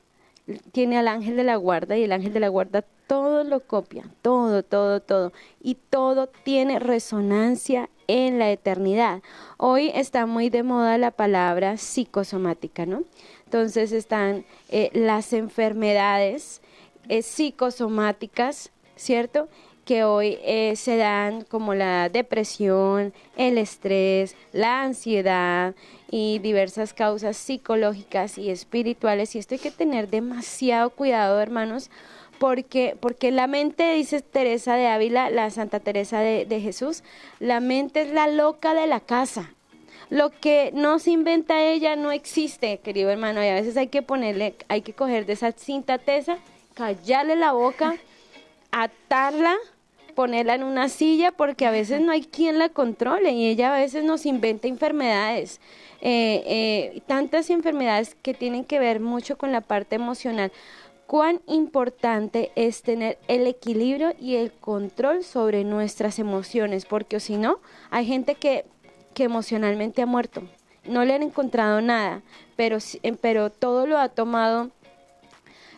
tiene 0.71 0.97
al 0.97 1.07
ángel 1.07 1.35
de 1.35 1.43
la 1.43 1.55
guarda 1.55 1.97
y 1.97 2.03
el 2.03 2.11
ángel 2.11 2.33
de 2.33 2.39
la 2.39 2.49
guarda 2.49 2.83
todo 3.07 3.43
lo 3.43 3.59
copia, 3.59 4.05
todo, 4.21 4.63
todo, 4.63 5.01
todo. 5.01 5.33
Y 5.61 5.75
todo 5.75 6.27
tiene 6.27 6.79
resonancia 6.79 7.89
en 8.07 8.39
la 8.39 8.49
eternidad. 8.51 9.21
Hoy 9.57 9.91
está 9.93 10.25
muy 10.25 10.49
de 10.49 10.63
moda 10.63 10.97
la 10.97 11.11
palabra 11.11 11.77
psicosomática, 11.77 12.85
¿no? 12.85 13.03
Entonces 13.45 13.91
están 13.91 14.45
eh, 14.69 14.89
las 14.93 15.33
enfermedades 15.33 16.61
eh, 17.07 17.21
psicosomáticas, 17.21 18.71
¿cierto? 18.95 19.47
Que 19.85 20.03
hoy 20.03 20.37
eh, 20.43 20.75
se 20.75 20.97
dan 20.97 21.43
como 21.43 21.73
la 21.73 22.09
depresión, 22.09 23.13
el 23.35 23.57
estrés, 23.57 24.35
la 24.51 24.83
ansiedad 24.83 25.75
y 26.09 26.39
diversas 26.39 26.93
causas 26.93 27.37
psicológicas 27.37 28.37
y 28.37 28.49
espirituales. 28.49 29.35
Y 29.35 29.39
esto 29.39 29.55
hay 29.55 29.59
que 29.59 29.71
tener 29.71 30.09
demasiado 30.09 30.89
cuidado, 30.91 31.39
hermanos, 31.41 31.89
porque, 32.39 32.95
porque 32.99 33.31
la 33.31 33.47
mente, 33.47 33.93
dice 33.93 34.21
Teresa 34.21 34.75
de 34.75 34.87
Ávila, 34.87 35.29
la 35.29 35.49
Santa 35.49 35.79
Teresa 35.79 36.19
de, 36.19 36.45
de 36.45 36.61
Jesús, 36.61 37.03
la 37.39 37.59
mente 37.59 38.01
es 38.01 38.09
la 38.09 38.27
loca 38.27 38.73
de 38.73 38.87
la 38.87 38.99
casa. 38.99 39.53
Lo 40.09 40.29
que 40.29 40.71
no 40.73 40.99
se 40.99 41.11
inventa 41.11 41.61
ella 41.61 41.95
no 41.95 42.11
existe, 42.11 42.79
querido 42.79 43.09
hermano, 43.09 43.43
y 43.43 43.47
a 43.47 43.53
veces 43.53 43.77
hay 43.77 43.87
que 43.87 44.01
ponerle, 44.01 44.55
hay 44.67 44.81
que 44.81 44.93
coger 44.93 45.25
de 45.25 45.33
esa 45.33 45.51
cinta 45.53 45.97
tesa, 45.97 46.37
callarle 46.75 47.35
la 47.35 47.53
boca, 47.53 47.95
atarla 48.73 49.55
ponerla 50.13 50.55
en 50.55 50.63
una 50.63 50.89
silla 50.89 51.31
porque 51.31 51.65
a 51.65 51.71
veces 51.71 52.01
no 52.01 52.11
hay 52.11 52.23
quien 52.23 52.59
la 52.59 52.69
controle 52.69 53.31
y 53.31 53.47
ella 53.47 53.73
a 53.73 53.79
veces 53.79 54.03
nos 54.03 54.25
inventa 54.25 54.67
enfermedades, 54.67 55.59
eh, 56.01 56.43
eh, 56.45 57.01
tantas 57.07 57.49
enfermedades 57.49 58.15
que 58.21 58.33
tienen 58.33 58.63
que 58.63 58.79
ver 58.79 58.99
mucho 58.99 59.37
con 59.37 59.51
la 59.51 59.61
parte 59.61 59.95
emocional. 59.95 60.51
Cuán 61.07 61.41
importante 61.47 62.51
es 62.55 62.81
tener 62.81 63.19
el 63.27 63.45
equilibrio 63.45 64.13
y 64.19 64.35
el 64.35 64.51
control 64.51 65.23
sobre 65.23 65.63
nuestras 65.63 66.17
emociones, 66.17 66.85
porque 66.85 67.19
si 67.19 67.37
no, 67.37 67.59
hay 67.89 68.05
gente 68.05 68.35
que, 68.35 68.65
que 69.13 69.25
emocionalmente 69.25 70.01
ha 70.01 70.05
muerto, 70.05 70.43
no 70.85 71.03
le 71.05 71.13
han 71.13 71.23
encontrado 71.23 71.81
nada, 71.81 72.21
pero, 72.55 72.77
pero 73.21 73.49
todo 73.49 73.85
lo 73.85 73.97
ha 73.97 74.09
tomado 74.09 74.71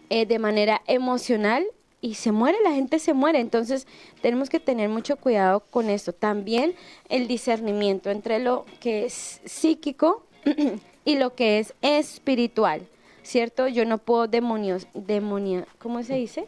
eh, 0.09 0.25
de 0.25 0.39
manera 0.39 0.81
emocional 0.85 1.65
y 2.05 2.13
se 2.13 2.31
muere, 2.31 2.59
la 2.63 2.71
gente 2.71 2.99
se 2.99 3.15
muere. 3.15 3.39
Entonces 3.39 3.87
tenemos 4.21 4.47
que 4.47 4.59
tener 4.59 4.89
mucho 4.89 5.17
cuidado 5.17 5.61
con 5.71 5.89
esto. 5.89 6.13
También 6.13 6.75
el 7.09 7.27
discernimiento 7.27 8.11
entre 8.11 8.37
lo 8.37 8.67
que 8.79 9.05
es 9.05 9.41
psíquico 9.43 10.23
y 11.05 11.15
lo 11.17 11.33
que 11.33 11.57
es 11.57 11.73
espiritual, 11.81 12.87
¿cierto? 13.23 13.67
Yo 13.67 13.85
no 13.85 13.97
puedo 13.97 14.27
demonios, 14.27 14.85
demonia, 14.93 15.65
¿cómo 15.79 16.03
se 16.03 16.13
dice? 16.13 16.45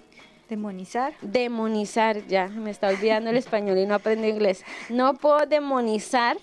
Demonizar. 0.48 1.16
Demonizar, 1.24 2.28
ya, 2.28 2.50
me 2.50 2.70
está 2.70 2.90
olvidando 2.90 3.32
el 3.32 3.38
español 3.38 3.80
y 3.80 3.88
no 3.88 3.96
aprendo 3.96 4.28
inglés. 4.28 4.64
No 4.90 5.16
puedo 5.16 5.48
demonizar 5.48 6.38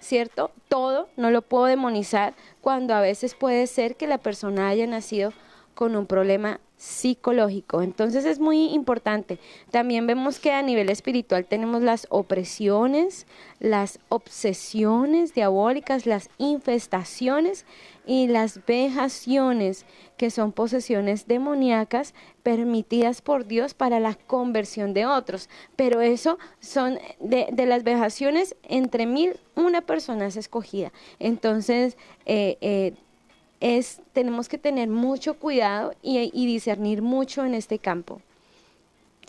¿cierto? 0.00 0.52
Todo, 0.68 1.08
no 1.16 1.32
lo 1.32 1.42
puedo 1.42 1.64
demonizar, 1.64 2.32
cuando 2.60 2.94
a 2.94 3.00
veces 3.00 3.34
puede 3.34 3.66
ser 3.66 3.96
que 3.96 4.06
la 4.06 4.18
persona 4.18 4.68
haya 4.68 4.86
nacido 4.86 5.32
con 5.74 5.96
un 5.96 6.06
problema 6.06 6.60
psicológico. 6.78 7.82
Entonces 7.82 8.24
es 8.24 8.38
muy 8.38 8.68
importante. 8.68 9.38
También 9.70 10.06
vemos 10.06 10.38
que 10.38 10.52
a 10.52 10.62
nivel 10.62 10.88
espiritual 10.88 11.44
tenemos 11.44 11.82
las 11.82 12.06
opresiones, 12.08 13.26
las 13.58 13.98
obsesiones 14.08 15.34
diabólicas, 15.34 16.06
las 16.06 16.30
infestaciones 16.38 17.66
y 18.06 18.28
las 18.28 18.64
vejaciones, 18.64 19.84
que 20.16 20.30
son 20.30 20.52
posesiones 20.52 21.26
demoníacas 21.26 22.14
permitidas 22.42 23.20
por 23.20 23.46
Dios 23.46 23.74
para 23.74 24.00
la 24.00 24.14
conversión 24.14 24.94
de 24.94 25.04
otros. 25.04 25.50
Pero 25.76 26.00
eso 26.00 26.38
son 26.60 26.98
de, 27.20 27.52
las 27.66 27.82
vejaciones 27.84 28.56
entre 28.62 29.04
mil, 29.04 29.38
una 29.56 29.82
persona 29.82 30.26
es 30.26 30.36
escogida. 30.36 30.92
Entonces, 31.18 31.98
eh, 32.24 32.56
eh, 32.60 32.94
es, 33.60 34.00
tenemos 34.12 34.48
que 34.48 34.58
tener 34.58 34.88
mucho 34.88 35.38
cuidado 35.38 35.94
y, 36.02 36.46
discernir 36.46 37.02
mucho 37.02 37.44
en 37.44 37.54
este 37.54 37.78
campo. 37.78 38.20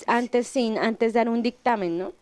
Antes, 0.07 0.47
sin, 0.47 0.77
antes 0.77 1.13
dar 1.13 1.29
un 1.29 1.41
dictamen, 1.41 1.97
¿no? 1.97 2.13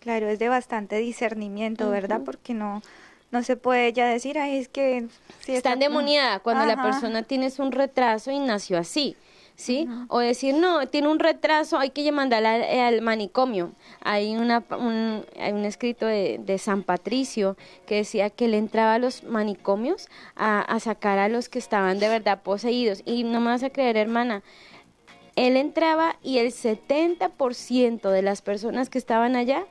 Claro, 0.00 0.28
es 0.28 0.38
de 0.38 0.48
bastante 0.48 0.96
discernimiento, 0.96 1.88
¿verdad? 1.90 2.20
Porque 2.24 2.52
no, 2.52 2.82
no 3.30 3.42
se 3.42 3.56
puede 3.56 3.92
ya 3.92 4.06
decir, 4.06 4.38
ay, 4.38 4.58
es 4.58 4.68
que... 4.68 5.06
Si 5.40 5.52
está 5.52 5.72
endemoniada 5.72 6.40
cuando 6.40 6.64
la 6.66 6.82
persona 6.82 7.22
tiene 7.22 7.50
un 7.58 7.72
retraso 7.72 8.30
y 8.30 8.38
nació 8.38 8.78
así. 8.78 9.16
¿Sí? 9.56 9.88
O 10.08 10.18
decir, 10.20 10.54
no, 10.54 10.86
tiene 10.86 11.08
un 11.08 11.18
retraso, 11.18 11.78
hay 11.78 11.90
que 11.90 12.10
mandarla 12.12 12.86
al, 12.86 13.00
manicomio. 13.00 13.72
Hay, 14.02 14.36
una, 14.36 14.62
un, 14.70 15.24
hay 15.40 15.52
un 15.52 15.64
escrito 15.64 16.06
de, 16.06 16.38
de, 16.38 16.58
San 16.58 16.82
Patricio 16.82 17.56
que 17.86 17.96
decía 17.96 18.30
que 18.30 18.44
él 18.44 18.54
entraba 18.54 18.94
a 18.94 18.98
los 18.98 19.24
manicomios 19.24 20.08
a, 20.36 20.60
a 20.60 20.78
sacar 20.78 21.18
a 21.18 21.28
los 21.28 21.48
que 21.48 21.58
estaban 21.58 21.98
de 21.98 22.08
verdad 22.08 22.42
poseídos. 22.42 23.02
Y 23.04 23.24
no 23.24 23.40
me 23.40 23.46
vas 23.46 23.62
a 23.62 23.70
creer, 23.70 23.96
hermana, 23.96 24.42
él 25.34 25.56
entraba 25.56 26.16
y 26.22 26.38
el 26.38 26.52
70% 26.52 28.10
de 28.10 28.22
las 28.22 28.42
personas 28.42 28.90
que 28.90 28.98
estaban 28.98 29.36
allá 29.36 29.66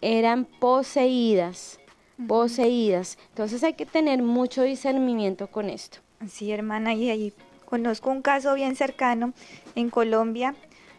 eran 0.00 0.44
poseídas, 0.44 1.78
poseídas. 2.26 3.18
Entonces 3.30 3.62
hay 3.64 3.74
que 3.74 3.86
tener 3.86 4.22
mucho 4.22 4.62
discernimiento 4.62 5.46
con 5.46 5.70
esto. 5.70 5.98
Sí, 6.28 6.50
hermana, 6.50 6.94
y 6.94 7.10
ahí 7.10 7.32
Conozco 7.66 8.10
un 8.10 8.22
caso 8.22 8.54
bien 8.54 8.76
cercano 8.76 9.32
en 9.74 9.90
Colombia. 9.90 10.54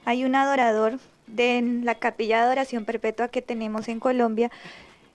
Hay 0.05 0.23
un 0.23 0.35
adorador 0.35 0.99
de 1.25 1.61
la 1.83 1.95
capilla 1.95 2.37
de 2.37 2.43
adoración 2.43 2.85
perpetua 2.85 3.29
que 3.29 3.41
tenemos 3.41 3.87
en 3.87 3.99
Colombia 3.99 4.51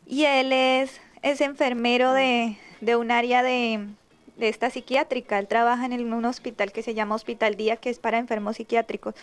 y 0.06 0.24
él 0.24 0.52
es, 0.52 1.00
es 1.22 1.40
enfermero 1.40 2.12
de, 2.12 2.56
un 2.96 3.10
área 3.10 3.42
de, 3.42 3.86
de, 4.36 4.48
esta 4.48 4.70
psiquiátrica. 4.70 5.38
Él 5.38 5.46
trabaja 5.46 5.86
en 5.86 6.12
un 6.12 6.24
hospital 6.24 6.72
que 6.72 6.82
se 6.82 6.94
llama 6.94 7.14
Hospital 7.14 7.54
Día, 7.54 7.76
que 7.76 7.90
es 7.90 7.98
para 7.98 8.18
enfermos 8.18 8.56
psiquiátricos. 8.56 9.14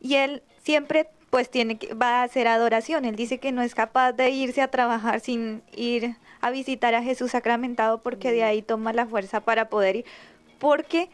Y 0.00 0.16
él 0.16 0.42
siempre 0.62 1.08
pues 1.30 1.48
tiene 1.48 1.78
que, 1.78 1.94
va 1.94 2.20
a 2.20 2.22
hacer 2.24 2.46
adoración. 2.46 3.04
Él 3.04 3.16
dice 3.16 3.38
que 3.38 3.52
no 3.52 3.62
es 3.62 3.74
capaz 3.74 4.12
de 4.12 4.30
irse 4.30 4.60
a 4.60 4.68
trabajar 4.68 5.20
sin 5.20 5.62
ir 5.74 6.16
a 6.40 6.50
visitar 6.50 6.94
a 6.94 7.02
Jesús 7.02 7.30
sacramentado 7.30 8.02
porque 8.02 8.32
de 8.32 8.44
ahí 8.44 8.62
toma 8.62 8.92
la 8.92 9.06
fuerza 9.06 9.40
para 9.40 9.70
poder 9.70 9.96
ir. 9.96 10.04
Porque 10.58 11.08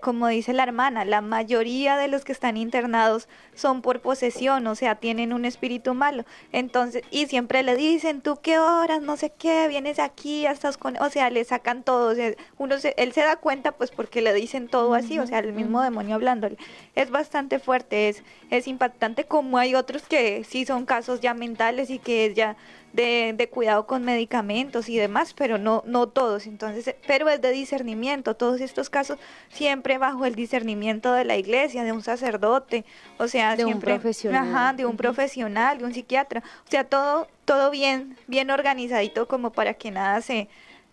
como 0.00 0.28
dice 0.28 0.52
la 0.52 0.62
hermana, 0.62 1.04
la 1.04 1.20
mayoría 1.20 1.96
de 1.96 2.08
los 2.08 2.24
que 2.24 2.32
están 2.32 2.56
internados 2.56 3.28
son 3.54 3.82
por 3.82 4.00
posesión, 4.00 4.66
o 4.66 4.74
sea, 4.74 4.96
tienen 4.96 5.32
un 5.32 5.44
espíritu 5.44 5.94
malo. 5.94 6.24
Entonces, 6.52 7.02
y 7.10 7.26
siempre 7.26 7.62
le 7.62 7.76
dicen, 7.76 8.20
tú 8.20 8.38
qué 8.42 8.58
horas, 8.58 9.02
no 9.02 9.16
sé 9.16 9.32
qué, 9.36 9.68
vienes 9.68 9.98
aquí, 9.98 10.46
estás 10.46 10.76
con, 10.76 10.96
o 11.00 11.10
sea, 11.10 11.30
le 11.30 11.44
sacan 11.44 11.82
todo, 11.82 12.14
uno 12.58 12.76
él 12.96 13.12
se 13.12 13.20
da 13.20 13.36
cuenta 13.36 13.72
pues 13.72 13.90
porque 13.90 14.22
le 14.22 14.32
dicen 14.34 14.68
todo 14.68 14.94
así, 14.94 15.18
o 15.18 15.26
sea, 15.26 15.38
el 15.38 15.52
mismo 15.52 15.82
demonio 15.82 16.14
hablándole. 16.14 16.56
Es 16.94 17.10
bastante 17.10 17.58
fuerte, 17.58 18.08
es, 18.08 18.22
es 18.50 18.66
impactante 18.66 19.24
como 19.24 19.58
hay 19.58 19.74
otros 19.74 20.02
que 20.02 20.44
sí 20.44 20.64
son 20.64 20.86
casos 20.86 21.20
ya 21.20 21.34
mentales 21.34 21.90
y 21.90 21.98
que 21.98 22.26
es 22.26 22.34
ya 22.34 22.56
de, 22.92 23.34
de, 23.36 23.48
cuidado 23.48 23.86
con 23.86 24.04
medicamentos 24.04 24.88
y 24.88 24.96
demás, 24.96 25.34
pero 25.34 25.58
no, 25.58 25.82
no 25.86 26.08
todos. 26.08 26.46
Entonces, 26.46 26.94
pero 27.06 27.28
es 27.28 27.40
de 27.40 27.50
discernimiento. 27.50 28.34
Todos 28.36 28.60
estos 28.60 28.90
casos 28.90 29.18
siempre 29.50 29.98
bajo 29.98 30.24
el 30.24 30.34
discernimiento 30.34 31.12
de 31.12 31.24
la 31.24 31.36
iglesia, 31.36 31.84
de 31.84 31.92
un 31.92 32.02
sacerdote, 32.02 32.84
o 33.18 33.28
sea, 33.28 33.56
de 33.56 33.64
siempre, 33.64 33.94
un 33.94 34.00
profesional, 34.00 34.76
de 34.76 34.86
un 34.86 34.96
profesional, 34.96 35.78
de 35.78 35.84
un 35.84 35.94
psiquiatra, 35.94 36.42
o 36.66 36.70
sea, 36.70 36.84
todo, 36.84 37.28
todo 37.44 37.70
bien, 37.70 38.16
bien 38.26 38.50
organizadito 38.50 39.28
como 39.28 39.50
para 39.50 39.74
que 39.74 39.90
nada 39.90 40.20
se 40.20 40.48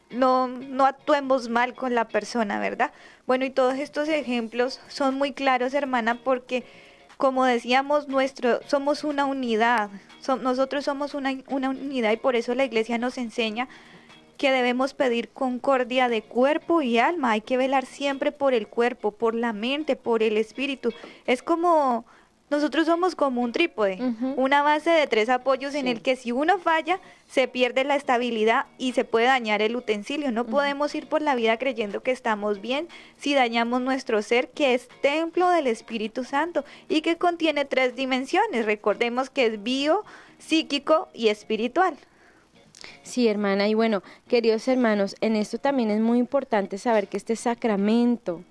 no, 0.10 0.48
no 0.48 0.86
actuemos 0.86 1.50
mal 1.50 1.74
con 1.74 1.94
la 1.96 2.08
persona, 2.08 2.60
¿verdad? 2.60 2.92
Bueno, 3.28 3.46
y 3.46 3.50
todos 3.50 3.76
estos 3.76 4.10
ejemplos 4.10 4.82
son 4.88 5.16
muy 5.16 5.34
claros, 5.34 5.74
hermana, 5.74 6.16
porque 6.24 6.64
como 7.20 7.44
decíamos, 7.44 8.08
nuestro, 8.08 8.62
somos 8.66 9.04
una 9.04 9.26
unidad, 9.26 9.90
nosotros 10.42 10.86
somos 10.86 11.14
una, 11.14 11.36
una 11.50 11.70
unidad 11.70 12.14
y 12.14 12.16
por 12.16 12.38
eso 12.38 12.56
la 12.56 12.64
iglesia 12.64 12.98
nos 12.98 13.18
enseña 13.18 13.68
que 14.38 14.54
debemos 14.54 14.94
pedir 14.94 15.28
concordia 15.28 16.08
de 16.08 16.22
cuerpo 16.22 16.82
y 16.82 16.98
alma. 16.98 17.32
Hay 17.32 17.42
que 17.42 17.58
velar 17.58 17.86
siempre 17.86 18.32
por 18.32 18.54
el 18.54 18.70
cuerpo, 18.70 19.12
por 19.12 19.36
la 19.36 19.52
mente, 19.52 19.98
por 19.98 20.24
el 20.24 20.38
espíritu. 20.38 20.94
Es 21.26 21.44
como 21.44 22.06
nosotros 22.50 22.88
somos 22.88 23.16
como 23.16 23.42
un 23.42 23.52
trípode, 23.52 24.00
una 24.36 24.64
base 24.64 24.90
de 24.90 25.06
tres 25.08 25.30
apoyos 25.30 25.76
en 25.76 25.88
el 25.88 26.02
que 26.02 26.16
si 26.16 26.32
uno 26.32 26.58
falla, 26.58 27.00
se 27.28 27.48
pierde 27.48 27.84
la 27.84 27.96
estabilidad 27.96 28.66
y 28.78 28.94
se 28.94 29.06
puede 29.06 29.28
dañar 29.28 29.62
el 29.62 29.76
utensilio. 29.76 30.32
No 30.32 30.46
podemos 30.46 30.96
ir 30.96 31.08
por 31.08 31.22
la 31.22 31.36
vida 31.36 31.58
creyendo 31.58 32.02
que 32.02 32.12
estamos 32.12 32.60
bien 32.60 32.88
si 33.18 33.36
dañamos 33.36 33.82
nuestro 33.82 34.22
ser, 34.24 34.50
que 34.50 34.74
es 34.74 34.90
templo 35.02 35.50
del 35.50 35.68
Espíritu 35.68 36.24
Santo 36.24 36.66
y 36.88 37.02
que 37.02 37.18
contiene 37.18 37.66
tres 37.66 37.96
dimensiones. 37.96 38.66
Recordemos 38.66 39.30
que 39.30 39.46
es 39.46 39.62
bio, 39.62 40.04
psíquico 40.40 41.10
y 41.14 41.28
espiritual. 41.28 41.96
Sí, 43.04 43.28
hermana, 43.28 43.68
y 43.68 43.74
bueno, 43.74 44.02
queridos 44.28 44.68
hermanos, 44.68 45.16
en 45.22 45.36
esto 45.36 45.58
también 45.58 45.92
es 45.92 46.00
muy 46.00 46.18
importante 46.18 46.78
saber 46.78 47.08
que 47.08 47.18
este 47.18 47.36
sacramento, 47.36 48.44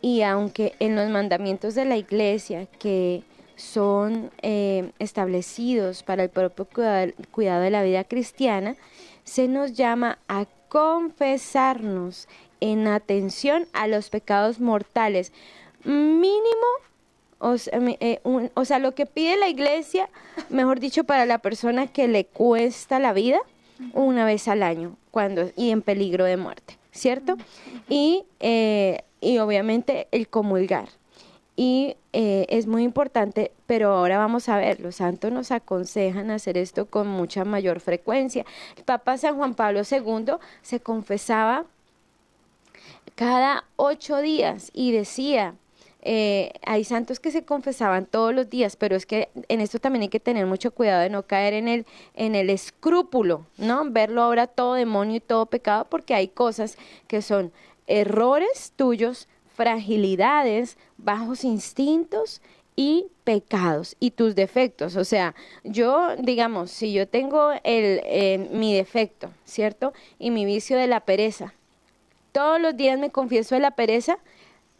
y 0.00 0.22
aunque 0.22 0.74
en 0.78 0.94
los 0.94 1.08
mandamientos 1.08 1.74
de 1.74 1.84
la 1.84 1.96
iglesia, 1.96 2.66
que 2.78 3.22
son 3.62 4.30
eh, 4.42 4.90
establecidos 4.98 6.02
para 6.02 6.24
el 6.24 6.30
propio 6.30 6.66
cuidado 7.30 7.62
de 7.62 7.70
la 7.70 7.82
vida 7.82 8.04
cristiana, 8.04 8.76
se 9.24 9.46
nos 9.46 9.74
llama 9.74 10.18
a 10.28 10.46
confesarnos 10.68 12.28
en 12.60 12.88
atención 12.88 13.66
a 13.72 13.86
los 13.86 14.10
pecados 14.10 14.58
mortales. 14.60 15.32
Mínimo, 15.84 16.66
o 17.38 17.56
sea, 17.56 17.78
eh, 18.00 18.20
o 18.54 18.64
sea, 18.64 18.78
lo 18.78 18.94
que 18.94 19.06
pide 19.06 19.36
la 19.36 19.48
iglesia, 19.48 20.08
mejor 20.50 20.80
dicho, 20.80 21.04
para 21.04 21.24
la 21.24 21.38
persona 21.38 21.86
que 21.86 22.08
le 22.08 22.24
cuesta 22.26 22.98
la 22.98 23.12
vida, 23.12 23.38
una 23.94 24.24
vez 24.24 24.48
al 24.48 24.62
año, 24.62 24.96
cuando 25.10 25.50
y 25.56 25.70
en 25.70 25.82
peligro 25.82 26.24
de 26.24 26.36
muerte, 26.36 26.78
¿cierto? 26.90 27.36
Y, 27.88 28.24
eh, 28.40 29.02
y 29.20 29.38
obviamente 29.38 30.08
el 30.10 30.28
comulgar. 30.28 30.88
Y 31.64 31.94
eh, 32.12 32.44
es 32.48 32.66
muy 32.66 32.82
importante, 32.82 33.52
pero 33.68 33.92
ahora 33.92 34.18
vamos 34.18 34.48
a 34.48 34.56
ver, 34.56 34.80
los 34.80 34.96
santos 34.96 35.30
nos 35.30 35.52
aconsejan 35.52 36.32
hacer 36.32 36.58
esto 36.58 36.86
con 36.86 37.06
mucha 37.06 37.44
mayor 37.44 37.78
frecuencia. 37.78 38.44
El 38.76 38.82
Papa 38.82 39.16
San 39.16 39.36
Juan 39.36 39.54
Pablo 39.54 39.82
II 39.88 40.38
se 40.60 40.80
confesaba 40.80 41.64
cada 43.14 43.62
ocho 43.76 44.16
días 44.16 44.72
y 44.74 44.90
decía, 44.90 45.54
eh, 46.00 46.52
hay 46.66 46.82
santos 46.82 47.20
que 47.20 47.30
se 47.30 47.44
confesaban 47.44 48.06
todos 48.06 48.34
los 48.34 48.50
días, 48.50 48.74
pero 48.74 48.96
es 48.96 49.06
que 49.06 49.28
en 49.46 49.60
esto 49.60 49.78
también 49.78 50.02
hay 50.02 50.08
que 50.08 50.18
tener 50.18 50.46
mucho 50.46 50.72
cuidado 50.72 51.02
de 51.02 51.10
no 51.10 51.22
caer 51.28 51.54
en 51.54 51.68
el, 51.68 51.86
en 52.14 52.34
el 52.34 52.50
escrúpulo, 52.50 53.46
¿no? 53.56 53.88
Verlo 53.88 54.22
ahora 54.22 54.48
todo 54.48 54.74
demonio 54.74 55.18
y 55.18 55.20
todo 55.20 55.46
pecado, 55.46 55.86
porque 55.88 56.12
hay 56.12 56.26
cosas 56.26 56.76
que 57.06 57.22
son 57.22 57.52
errores 57.86 58.72
tuyos 58.74 59.28
fragilidades, 59.62 60.76
bajos 60.98 61.44
instintos 61.44 62.42
y 62.74 63.06
pecados 63.22 63.94
y 64.00 64.10
tus 64.10 64.34
defectos. 64.34 64.96
O 64.96 65.04
sea, 65.04 65.36
yo, 65.62 66.16
digamos, 66.16 66.72
si 66.72 66.92
yo 66.92 67.06
tengo 67.06 67.52
el, 67.62 68.00
eh, 68.04 68.48
mi 68.50 68.74
defecto, 68.74 69.30
¿cierto? 69.44 69.92
Y 70.18 70.32
mi 70.32 70.44
vicio 70.44 70.76
de 70.76 70.88
la 70.88 70.98
pereza, 70.98 71.54
todos 72.32 72.60
los 72.60 72.76
días 72.76 72.98
me 72.98 73.10
confieso 73.10 73.54
de 73.54 73.60
la 73.60 73.70
pereza, 73.70 74.18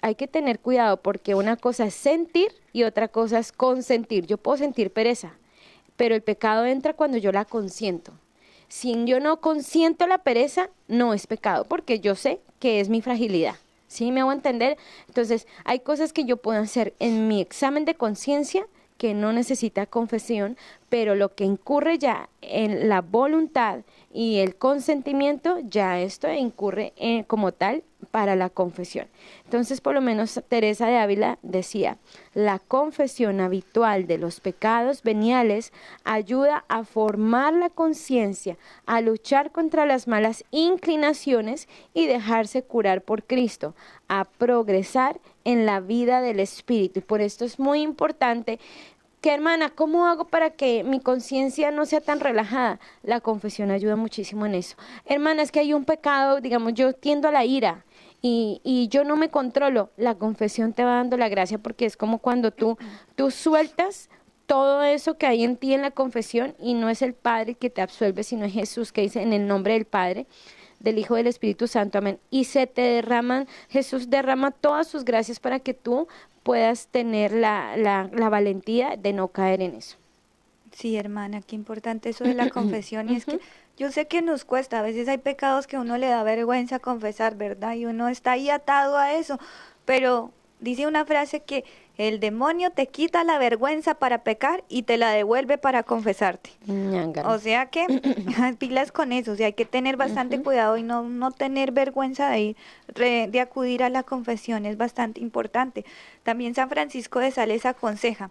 hay 0.01 0.16
que 0.16 0.27
tener 0.27 0.59
cuidado 0.59 0.97
porque 0.97 1.37
una 1.37 1.57
cosa 1.57 1.85
es 1.85 1.95
sentir 1.95 2.51
y 2.73 2.83
otra 2.83 3.07
cosa 3.07 3.38
es 3.38 3.53
consentir. 3.53 4.27
Yo 4.27 4.37
puedo 4.37 4.59
sentir 4.59 4.92
pereza, 4.92 5.35
pero 5.95 6.16
el 6.16 6.23
pecado 6.23 6.64
entra 6.64 6.95
cuando 6.95 7.18
yo 7.18 7.31
la 7.31 7.45
consiento. 7.45 8.11
Si 8.66 9.05
yo 9.05 9.21
no 9.21 9.40
consiento 9.40 10.09
la 10.09 10.18
pereza, 10.18 10.71
no 10.88 11.14
es 11.14 11.29
pecado 11.29 11.66
porque 11.66 12.01
yo 12.01 12.16
sé 12.16 12.40
que 12.59 12.81
es 12.81 12.88
mi 12.88 13.01
fragilidad. 13.01 13.55
¿Sí 13.92 14.11
me 14.11 14.22
hago 14.22 14.33
entender? 14.33 14.78
Entonces, 15.07 15.46
hay 15.66 15.81
cosas 15.81 16.14
que 16.14 16.24
yo 16.24 16.38
puedo 16.38 16.59
hacer 16.59 16.94
en 16.98 17.28
mi 17.28 17.42
examen 17.42 17.85
de 17.85 17.94
conciencia 17.94 18.66
que 18.96 19.12
no 19.12 19.35
necesita 19.35 19.85
confesión, 19.85 20.57
pero 20.92 21.14
lo 21.14 21.35
que 21.35 21.44
incurre 21.44 21.96
ya 21.96 22.28
en 22.42 22.90
la 22.90 23.00
voluntad 23.00 23.78
y 24.12 24.40
el 24.40 24.57
consentimiento, 24.57 25.59
ya 25.62 25.98
esto 25.98 26.31
incurre 26.31 26.92
en, 26.96 27.24
como 27.24 27.52
tal 27.52 27.83
para 28.11 28.37
la 28.37 28.50
confesión. 28.50 29.07
Entonces, 29.44 29.81
por 29.81 29.94
lo 29.94 30.02
menos 30.02 30.38
Teresa 30.48 30.88
de 30.88 30.98
Ávila 30.98 31.38
decía, 31.40 31.96
la 32.35 32.59
confesión 32.59 33.40
habitual 33.40 34.07
de 34.07 34.18
los 34.18 34.40
pecados 34.40 35.02
veniales 35.02 35.72
ayuda 36.05 36.66
a 36.68 36.85
formar 36.85 37.55
la 37.55 37.70
conciencia, 37.70 38.59
a 38.85 39.00
luchar 39.00 39.50
contra 39.50 39.87
las 39.87 40.09
malas 40.09 40.44
inclinaciones 40.50 41.68
y 41.94 42.07
dejarse 42.07 42.64
curar 42.64 43.00
por 43.00 43.24
Cristo, 43.24 43.74
a 44.09 44.24
progresar 44.24 45.20
en 45.44 45.64
la 45.64 45.81
vida 45.81 46.20
del 46.20 46.40
Espíritu. 46.40 46.98
Y 46.98 47.02
por 47.02 47.22
esto 47.22 47.46
es 47.46 47.59
muy 47.59 47.81
importante 47.81 48.59
que 49.22 49.32
hermana, 49.32 49.70
¿cómo 49.70 50.06
hago 50.06 50.26
para 50.26 50.50
que 50.50 50.82
mi 50.82 50.98
conciencia 50.98 51.70
no 51.70 51.87
sea 51.87 52.00
tan 52.00 52.18
relajada? 52.18 52.80
La 53.04 53.20
confesión 53.20 53.70
ayuda 53.70 53.94
muchísimo 53.94 54.46
en 54.46 54.56
eso. 54.56 54.76
Hermana, 55.06 55.42
es 55.42 55.52
que 55.52 55.61
hay 55.61 55.72
un 55.72 55.85
pecado, 55.85 56.40
digamos, 56.40 56.74
yo 56.74 56.92
tiendo 56.92 57.28
a 57.28 57.32
la 57.32 57.44
ira 57.44 57.85
y, 58.20 58.61
y 58.64 58.88
yo 58.88 59.04
no 59.04 59.16
me 59.16 59.30
controlo. 59.30 59.90
La 59.96 60.16
confesión 60.16 60.72
te 60.72 60.82
va 60.82 60.96
dando 60.96 61.16
la 61.16 61.28
gracia 61.28 61.58
porque 61.58 61.87
es 61.87 61.96
como 61.96 62.18
cuando 62.18 62.50
tú, 62.50 62.76
tú 63.14 63.30
sueltas 63.30 64.11
todo 64.46 64.82
eso 64.82 65.16
que 65.16 65.26
hay 65.26 65.44
en 65.44 65.56
ti 65.56 65.72
en 65.72 65.82
la 65.82 65.92
confesión 65.92 66.56
y 66.58 66.74
no 66.74 66.88
es 66.88 67.00
el 67.00 67.14
Padre 67.14 67.54
que 67.54 67.70
te 67.70 67.80
absuelve, 67.80 68.24
sino 68.24 68.44
es 68.44 68.52
Jesús 68.52 68.90
que 68.90 69.02
dice 69.02 69.22
en 69.22 69.32
el 69.32 69.46
nombre 69.46 69.74
del 69.74 69.85
Padre 69.85 70.26
del 70.83 70.99
Hijo 70.99 71.14
del 71.14 71.27
Espíritu 71.27 71.68
Santo, 71.68 71.99
amén. 71.99 72.18
Y 72.31 72.45
se 72.45 72.66
te 72.66 72.83
derraman, 72.83 73.47
Jesús 73.68 74.11
derrama 74.11 74.51
todas 74.51 74.87
sus 74.88 75.05
gracias 75.05 75.40
para 75.40 75.61
que 75.61 75.75
tú 75.75 76.09
puedas 76.42 76.88
tener 76.88 77.33
la, 77.33 77.77
la, 77.77 78.11
la 78.12 78.29
valentía 78.29 78.97
de 78.97 79.12
no 79.12 79.29
caer 79.29 79.62
en 79.62 79.77
eso. 79.77 79.97
Sí, 80.73 80.97
hermana, 80.97 81.42
qué 81.42 81.55
importante 81.55 82.09
eso 82.11 82.25
de 82.25 82.35
la 82.35 82.51
confesión. 82.51 83.11
Y 83.11 83.16
es 83.16 83.25
que 83.25 83.38
yo 83.77 83.90
sé 83.90 84.07
que 84.07 84.23
nos 84.23 84.45
cuesta, 84.45 84.81
a 84.81 84.83
veces 84.83 85.09
hay 85.09 85.18
pecados 85.18 85.66
que 85.66 85.79
uno 85.79 85.97
le 85.99 86.09
da 86.09 86.23
vergüenza 86.23 86.79
confesar, 86.79 87.37
¿verdad? 87.37 87.75
Y 87.75 87.87
uno 87.87 88.09
está 88.09 88.33
ahí 88.33 88.51
atado 88.51 88.97
a 88.97 89.14
eso. 89.14 89.38
Pero 89.85 90.31
dice 90.61 90.87
una 90.87 91.05
frase 91.05 91.40
que 91.40 91.64
el 91.98 92.20
demonio 92.20 92.70
te 92.70 92.87
quita 92.87 93.22
la 93.24 93.38
vergüenza 93.38 93.94
para 93.94 94.24
pecar 94.24 94.64
y 94.68 94.83
te 94.83 94.96
la 94.96 95.11
devuelve 95.11 95.59
para 95.59 95.83
confesarte. 95.83 96.50
O 97.26 97.38
sea 97.38 97.66
que 97.66 97.87
pilas 98.59 98.92
con 98.92 99.12
eso, 99.12 99.33
o 99.33 99.37
sea, 99.37 99.46
hay 99.46 99.52
que 99.52 99.64
tener 99.64 99.96
bastante 99.96 100.40
cuidado 100.42 100.76
y 100.76 100.83
no, 100.83 101.02
no 101.02 101.31
tener 101.31 101.72
vergüenza 101.72 102.31
de 102.31 102.40
ir, 102.40 102.57
de 102.94 103.40
acudir 103.40 103.83
a 103.83 103.90
la 103.90 104.02
confesión, 104.02 104.66
es 104.66 104.76
bastante 104.76 105.20
importante. 105.20 105.85
También 106.22 106.55
San 106.55 106.68
Francisco 106.68 107.18
de 107.18 107.31
Sales 107.31 107.66
aconseja, 107.66 108.31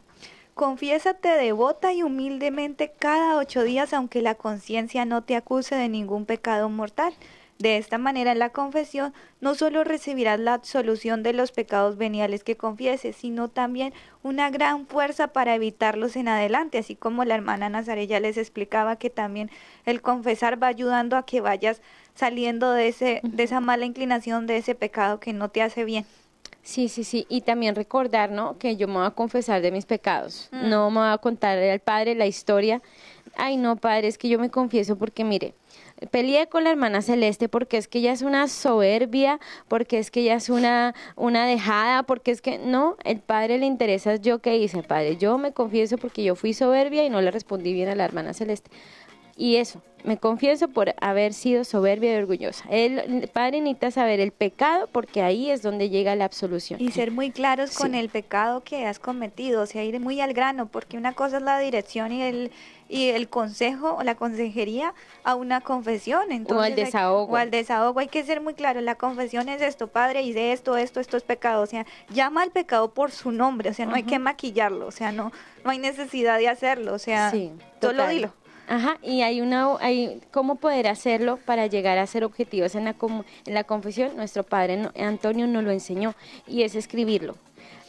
confiésate 0.54 1.30
devota 1.30 1.94
y 1.94 2.04
humildemente 2.04 2.92
cada 2.98 3.38
ocho 3.38 3.64
días 3.64 3.94
aunque 3.94 4.22
la 4.22 4.36
conciencia 4.36 5.06
no 5.06 5.24
te 5.24 5.36
acuse 5.36 5.76
de 5.76 5.90
ningún 5.90 6.26
pecado 6.26 6.70
mortal. 6.70 7.14
De 7.62 7.78
esta 7.78 8.00
manera, 8.00 8.32
en 8.32 8.40
la 8.40 8.50
confesión 8.50 9.14
no 9.40 9.54
solo 9.54 9.84
recibirás 9.84 10.40
la 10.40 10.56
absolución 10.56 11.22
de 11.22 11.34
los 11.34 11.52
pecados 11.52 11.96
veniales 11.96 12.44
que 12.44 12.58
confieses, 12.58 13.16
sino 13.16 13.50
también 13.50 13.94
una 14.24 14.50
gran 14.50 14.88
fuerza 14.88 15.28
para 15.28 15.54
evitarlos 15.54 16.16
en 16.16 16.28
adelante, 16.28 16.80
así 16.80 16.96
como 16.96 17.24
la 17.24 17.36
hermana 17.36 17.70
Nazaret 17.70 18.10
ya 18.10 18.20
les 18.20 18.38
explicaba 18.38 18.96
que 18.96 19.12
también 19.12 19.52
el 19.86 20.02
confesar 20.02 20.62
va 20.62 20.68
ayudando 20.68 21.18
a 21.18 21.26
que 21.26 21.40
vayas 21.40 21.84
saliendo 22.16 22.72
de, 22.72 22.88
ese, 22.88 23.22
de 23.22 23.44
esa 23.44 23.60
mala 23.60 23.86
inclinación, 23.86 24.48
de 24.48 24.58
ese 24.58 24.74
pecado 24.74 25.20
que 25.20 25.32
no 25.32 25.50
te 25.50 25.62
hace 25.62 25.86
bien. 25.86 26.06
Sí, 26.64 26.90
sí, 26.90 27.04
sí. 27.04 27.26
Y 27.30 27.42
también 27.42 27.76
recordar, 27.76 28.32
¿no? 28.32 28.58
Que 28.58 28.76
yo 28.76 28.88
me 28.88 28.96
voy 28.96 29.06
a 29.06 29.12
confesar 29.12 29.62
de 29.62 29.72
mis 29.72 29.86
pecados. 29.86 30.50
Mm. 30.52 30.70
No 30.70 30.90
me 30.90 31.00
voy 31.00 31.10
a 31.10 31.18
contar 31.18 31.58
al 31.58 31.80
Padre 31.80 32.16
la 32.16 32.28
historia. 32.28 32.82
Ay, 33.36 33.58
no, 33.58 33.76
Padre, 33.76 34.08
es 34.08 34.18
que 34.18 34.30
yo 34.30 34.40
me 34.40 34.50
confieso 34.50 34.98
porque, 34.98 35.24
mire, 35.24 35.54
peleé 36.10 36.48
con 36.48 36.64
la 36.64 36.72
hermana 36.72 37.02
Celeste 37.02 37.50
porque 37.50 37.78
es 37.78 37.88
que 37.88 38.00
ella 38.00 38.12
es 38.12 38.22
una 38.22 38.48
soberbia, 38.48 39.40
porque 39.68 40.00
es 40.00 40.10
que 40.10 40.22
ella 40.22 40.36
es 40.36 40.50
una, 40.50 40.96
una 41.16 41.46
dejada, 41.46 42.04
porque 42.04 42.32
es 42.32 42.42
que 42.42 42.58
no, 42.58 42.98
el 43.04 43.20
padre 43.20 43.58
le 43.58 43.66
interesa 43.66 44.16
yo 44.16 44.40
qué 44.40 44.58
hice, 44.58 44.84
padre, 44.84 45.18
yo 45.18 45.38
me 45.38 45.52
confieso 45.52 45.98
porque 45.98 46.24
yo 46.24 46.36
fui 46.36 46.54
soberbia 46.54 47.04
y 47.04 47.10
no 47.10 47.22
le 47.22 47.32
respondí 47.32 47.74
bien 47.74 47.90
a 47.90 47.96
la 47.96 48.06
hermana 48.06 48.34
Celeste. 48.34 48.72
Y 49.38 49.56
eso, 49.56 49.82
me 50.04 50.18
confieso 50.18 50.68
por 50.68 50.94
haber 51.00 51.34
sido 51.34 51.64
soberbia 51.64 52.14
y 52.14 52.18
orgullosa. 52.18 52.66
El 52.70 53.30
padre 53.34 53.62
necesita 53.62 53.92
saber 53.92 54.20
el 54.20 54.32
pecado 54.32 54.88
porque 54.92 55.22
ahí 55.22 55.50
es 55.50 55.62
donde 55.62 55.90
llega 55.90 56.16
la 56.16 56.26
absolución. 56.26 56.82
Y 56.82 56.92
ser 56.92 57.12
muy 57.12 57.32
claros 57.32 57.76
con 57.76 57.96
el 57.96 58.10
pecado 58.10 58.62
que 58.62 58.86
has 58.86 59.00
cometido, 59.00 59.62
o 59.62 59.66
sea, 59.66 59.84
ir 59.84 60.00
muy 60.00 60.22
al 60.22 60.34
grano, 60.34 60.68
porque 60.68 60.98
una 60.98 61.14
cosa 61.14 61.38
es 61.38 61.44
la 61.44 61.60
dirección 61.60 62.12
y 62.12 62.22
el 62.22 62.52
y 62.92 63.10
el 63.10 63.30
consejo 63.30 63.96
o 63.96 64.04
la 64.04 64.16
consejería 64.16 64.94
a 65.24 65.36
una 65.36 65.62
confesión. 65.62 66.32
Entonces, 66.32 66.58
o 66.58 66.62
al 66.62 66.76
desahogo. 66.76 67.34
o 67.34 67.36
al 67.38 67.50
desahogo. 67.50 68.00
Hay 68.00 68.10
que 68.10 68.24
ser 68.24 68.42
muy 68.42 68.54
claro, 68.54 68.82
la 68.82 68.96
confesión 68.96 69.48
es 69.48 69.62
esto, 69.62 69.88
padre, 69.88 70.22
y 70.24 70.34
de 70.34 70.52
esto, 70.52 70.76
esto, 70.76 71.00
esto 71.00 71.16
es 71.16 71.24
pecado. 71.24 71.64
O 71.64 71.66
sea, 71.66 71.86
llama 72.10 72.44
al 72.44 72.52
pecado 72.52 72.94
por 72.94 73.12
su 73.12 73.32
nombre, 73.32 73.70
o 73.70 73.74
sea, 73.74 73.86
no 73.86 73.96
hay 73.96 74.04
que 74.04 74.20
maquillarlo, 74.20 74.88
o 74.88 74.92
sea, 74.92 75.14
no, 75.14 75.32
no 75.64 75.72
hay 75.72 75.80
necesidad 75.80 76.38
de 76.38 76.50
hacerlo, 76.50 76.94
o 76.94 77.00
sea, 77.00 77.32
sí, 77.32 77.52
solo 77.82 78.08
dilo. 78.08 78.34
Ajá, 78.68 78.98
y 79.02 79.22
hay 79.22 79.42
una, 79.42 79.78
hay, 79.80 80.22
¿cómo 80.32 80.56
poder 80.56 80.88
hacerlo 80.88 81.38
para 81.46 81.68
llegar 81.68 81.98
a 81.98 82.08
ser 82.08 82.24
objetivos 82.24 82.76
en 82.76 82.86
la, 82.86 82.96
en 83.46 83.54
la 83.54 83.64
confesión? 83.64 84.16
Nuestro 84.16 84.44
padre 84.44 84.90
Antonio 84.98 85.48
nos 85.48 85.64
lo 85.64 85.72
enseñó 85.72 86.14
y 86.48 86.64
es 86.64 86.76
escribirlo. 86.76 87.36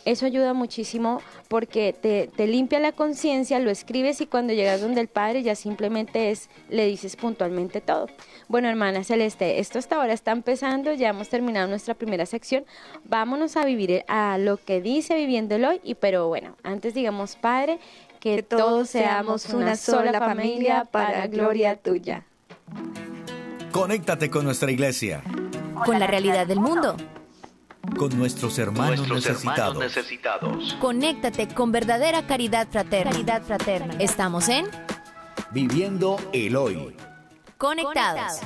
Eso 0.05 0.27
ayuda 0.27 0.53
muchísimo 0.53 1.21
porque 1.49 1.93
te, 1.93 2.29
te 2.35 2.47
limpia 2.47 2.81
la 2.81 2.93
conciencia, 2.93 3.61
lo 3.61 3.71
escribes 3.71 4.21
y 4.21 4.27
cuando 4.27 4.53
llegas 4.53 4.81
donde 4.81 5.01
el 5.01 5.09
padre 5.09 5.43
ya 5.43 5.55
simplemente 5.55 6.31
es, 6.31 6.51
le 6.69 6.87
dices 6.87 7.15
puntualmente 7.15 7.81
todo. 7.81 8.09
Bueno, 8.49 8.69
hermana 8.69 9.05
Celeste, 9.05 9.61
esto 9.61 9.79
hasta 9.79 9.97
ahora 9.97 10.13
está 10.13 10.33
empezando, 10.33 10.93
ya 10.93 11.11
hemos 11.11 11.29
terminado 11.29 11.69
nuestra 11.69 11.95
primera 11.95 12.27
sección. 12.27 12.65
Vámonos 13.05 13.57
a 13.57 13.65
vivir 13.65 14.05
a 14.09 14.39
lo 14.39 14.57
que 14.57 14.81
dice 14.81 15.15
viviendo 15.15 15.55
el 15.55 15.65
hoy, 15.65 15.81
y 15.85 15.95
pero 15.95 16.27
bueno, 16.27 16.57
antes 16.65 16.95
digamos, 16.95 17.37
Padre, 17.37 17.79
que, 18.19 18.43
todos 18.43 18.91
seamos 18.91 19.49
una 19.51 19.77
sola 19.77 20.19
familia 20.19 20.85
para 20.91 21.27
gloria 21.29 21.77
tuya. 21.77 22.25
Conéctate 23.71 24.31
con 24.31 24.45
nuestra 24.45 24.71
iglesia. 24.71 25.23
Con 25.85 25.99
la 25.99 26.07
realidad 26.07 26.47
del 26.47 26.61
mundo 26.61 26.97
con 27.99 28.17
nuestros 28.19 28.59
hermanos, 28.59 29.09
necesitados. 29.09 30.77
Conéctate 30.81 31.49
con 31.49 31.73
verdadera 31.73 32.27
caridad 32.27 32.69
fraterna. 32.71 33.11
Caridad 33.11 33.43
fraterna. 33.43 33.95
Estamos 33.99 34.49
en 34.49 34.67
Viviendo 35.51 36.17
el 36.33 36.57
Hoy. 36.57 36.97
Conectados. 37.59 38.41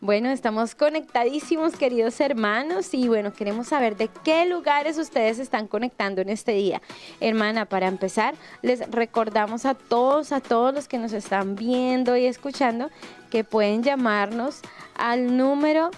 Bueno, 0.00 0.30
estamos 0.30 0.76
conectadísimos, 0.76 1.74
queridos 1.74 2.20
hermanos, 2.20 2.94
y 2.94 3.08
bueno, 3.08 3.32
queremos 3.32 3.66
saber 3.66 3.96
de 3.96 4.08
qué 4.22 4.46
lugares 4.46 4.96
ustedes 4.96 5.40
están 5.40 5.66
conectando 5.66 6.20
en 6.20 6.28
este 6.28 6.52
día. 6.52 6.80
Hermana, 7.18 7.64
para 7.64 7.88
empezar, 7.88 8.36
les 8.62 8.88
recordamos 8.92 9.66
a 9.66 9.74
todos, 9.74 10.30
a 10.30 10.40
todos 10.40 10.72
los 10.72 10.86
que 10.86 10.98
nos 10.98 11.12
están 11.12 11.56
viendo 11.56 12.16
y 12.16 12.26
escuchando, 12.26 12.90
que 13.28 13.42
pueden 13.42 13.82
llamarnos 13.82 14.60
al 14.94 15.36
número 15.36 15.90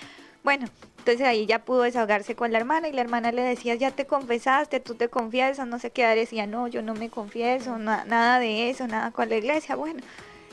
bueno, 0.42 0.66
entonces 0.98 1.26
ahí 1.26 1.46
ya 1.46 1.64
pudo 1.64 1.82
desahogarse 1.82 2.34
con 2.34 2.52
la 2.52 2.58
hermana 2.58 2.88
y 2.88 2.92
la 2.92 3.00
hermana 3.00 3.32
le 3.32 3.42
decía, 3.42 3.74
ya 3.74 3.90
te 3.90 4.06
confesaste, 4.06 4.80
tú 4.80 4.94
te 4.94 5.08
confiesas, 5.08 5.66
no 5.66 5.78
sé 5.78 5.90
qué, 5.90 6.06
decía, 6.06 6.46
no, 6.46 6.68
yo 6.68 6.82
no 6.82 6.94
me 6.94 7.10
confieso, 7.10 7.78
nada 7.78 8.38
de 8.38 8.70
eso, 8.70 8.86
nada 8.86 9.10
con 9.10 9.28
la 9.28 9.36
iglesia. 9.36 9.76
Bueno, 9.76 10.00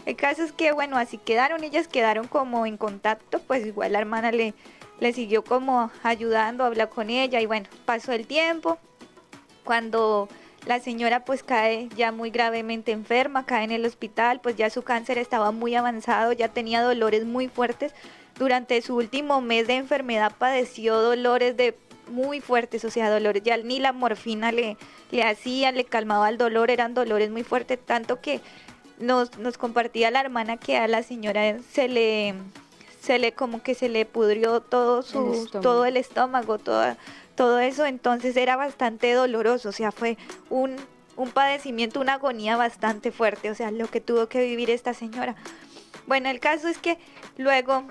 el 0.06 0.16
caso 0.16 0.44
es 0.44 0.52
que, 0.52 0.72
bueno, 0.72 0.98
así 0.98 1.18
quedaron, 1.18 1.64
ellas 1.64 1.88
quedaron 1.88 2.28
como 2.28 2.66
en 2.66 2.78
contacto, 2.78 3.40
pues 3.40 3.66
igual 3.66 3.94
la 3.94 4.00
hermana 4.00 4.32
le, 4.32 4.54
le 5.00 5.14
siguió 5.14 5.44
como 5.44 5.92
ayudando 6.04 6.64
a 6.64 6.68
hablar 6.68 6.90
con 6.90 7.10
ella 7.10 7.42
y 7.42 7.46
bueno, 7.46 7.68
pasó 7.86 8.14
el 8.14 8.26
tiempo. 8.26 8.78
Cuando 9.64 10.30
la 10.66 10.80
señora 10.80 11.26
pues 11.26 11.44
cae 11.44 11.90
ya 11.96 12.12
muy 12.12 12.30
gravemente 12.30 12.94
enferma, 12.94 13.46
cae 13.46 13.66
en 13.66 13.72
el 13.72 13.86
hospital, 13.86 14.40
pues 14.42 14.56
ya 14.56 14.70
su 14.70 14.82
cáncer 14.82 15.18
estaba 15.18 15.52
muy 15.52 15.76
avanzado, 15.76 16.32
ya 16.32 16.50
tenía 16.50 16.82
dolores 16.82 17.26
muy 17.26 17.48
fuertes 17.48 17.94
durante 18.38 18.82
su 18.82 18.96
último 18.96 19.42
mes 19.42 19.68
de 19.68 19.76
enfermedad 19.76 20.32
padeció 20.38 21.02
dolores 21.02 21.58
de 21.58 21.76
muy 22.10 22.40
fuertes, 22.40 22.86
o 22.86 22.90
sea, 22.90 23.10
dolores 23.10 23.44
ya 23.44 23.58
ni 23.58 23.80
la 23.80 23.92
morfina 23.92 24.52
le, 24.52 24.78
le 25.12 25.24
hacía, 25.24 25.72
le 25.72 25.84
calmaba 25.84 26.30
el 26.30 26.38
dolor, 26.38 26.72
eran 26.72 26.94
dolores 26.94 27.30
muy 27.30 27.44
fuertes, 27.44 27.80
tanto 27.86 28.22
que 28.22 28.42
nos, 29.00 29.38
nos 29.38 29.58
compartía 29.58 30.12
la 30.12 30.22
hermana 30.22 30.58
que 30.58 30.78
a 30.78 30.88
la 30.88 31.04
señora 31.04 31.58
se 31.72 31.88
le 31.88 32.34
se 33.02 33.20
le 33.20 33.32
como 33.32 33.62
que 33.64 33.74
se 33.74 33.88
le 33.88 34.06
pudrió 34.06 34.60
todo 34.60 35.02
su 35.02 35.48
todo 35.62 35.86
el 35.86 35.98
estómago, 35.98 36.58
todo, 36.58 36.96
todo 37.36 37.60
eso, 37.60 37.86
entonces 37.86 38.36
era 38.36 38.56
bastante 38.56 39.14
doloroso, 39.14 39.70
o 39.70 39.72
sea, 39.72 39.92
fue 39.92 40.18
un, 40.50 40.76
un 41.16 41.30
padecimiento, 41.32 42.02
una 42.02 42.14
agonía 42.14 42.58
bastante 42.58 43.12
fuerte, 43.12 43.50
o 43.50 43.56
sea, 43.56 43.72
lo 43.72 43.88
que 43.88 44.02
tuvo 44.02 44.28
que 44.28 44.42
vivir 44.44 44.70
esta 44.70 44.94
señora. 44.94 45.36
Bueno, 46.06 46.30
el 46.30 46.40
caso 46.40 46.68
es 46.68 46.80
que 46.80 46.98
luego 47.38 47.84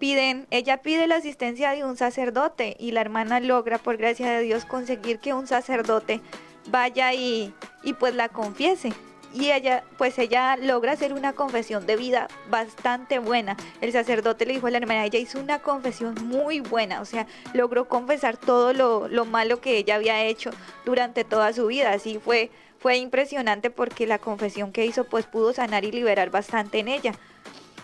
piden, 0.00 0.48
ella 0.50 0.78
pide 0.78 1.06
la 1.06 1.16
asistencia 1.16 1.70
de 1.70 1.84
un 1.84 1.96
sacerdote 1.96 2.74
y 2.80 2.90
la 2.90 3.02
hermana 3.02 3.38
logra, 3.38 3.78
por 3.78 3.98
gracia 3.98 4.28
de 4.32 4.42
Dios, 4.42 4.64
conseguir 4.64 5.20
que 5.20 5.34
un 5.34 5.46
sacerdote 5.46 6.20
vaya 6.68 7.12
y, 7.12 7.54
y 7.84 7.92
pues 7.92 8.16
la 8.16 8.28
confiese. 8.28 8.92
Y 9.32 9.52
ella, 9.52 9.84
pues 9.96 10.18
ella 10.18 10.56
logra 10.56 10.92
hacer 10.92 11.12
una 11.12 11.34
confesión 11.34 11.86
de 11.86 11.94
vida 11.94 12.26
bastante 12.48 13.20
buena. 13.20 13.56
El 13.80 13.92
sacerdote 13.92 14.44
le 14.44 14.54
dijo 14.54 14.66
a 14.66 14.70
la 14.70 14.78
hermana, 14.78 15.04
ella 15.04 15.20
hizo 15.20 15.38
una 15.38 15.60
confesión 15.60 16.16
muy 16.24 16.58
buena, 16.58 17.00
o 17.00 17.04
sea, 17.04 17.28
logró 17.52 17.86
confesar 17.86 18.36
todo 18.36 18.72
lo, 18.72 19.06
lo 19.06 19.26
malo 19.26 19.60
que 19.60 19.76
ella 19.76 19.94
había 19.96 20.24
hecho 20.24 20.50
durante 20.84 21.22
toda 21.22 21.52
su 21.52 21.68
vida. 21.68 21.92
Así 21.92 22.18
fue, 22.18 22.50
fue 22.80 22.96
impresionante 22.96 23.70
porque 23.70 24.08
la 24.08 24.18
confesión 24.18 24.72
que 24.72 24.86
hizo 24.86 25.04
pues 25.04 25.26
pudo 25.26 25.52
sanar 25.52 25.84
y 25.84 25.92
liberar 25.92 26.30
bastante 26.30 26.80
en 26.80 26.88
ella. 26.88 27.12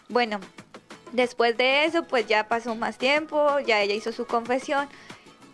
Bueno, 0.08 0.40
Después 1.12 1.56
de 1.56 1.84
eso, 1.84 2.04
pues 2.04 2.26
ya 2.26 2.48
pasó 2.48 2.74
más 2.74 2.98
tiempo, 2.98 3.60
ya 3.60 3.80
ella 3.80 3.94
hizo 3.94 4.12
su 4.12 4.26
confesión 4.26 4.88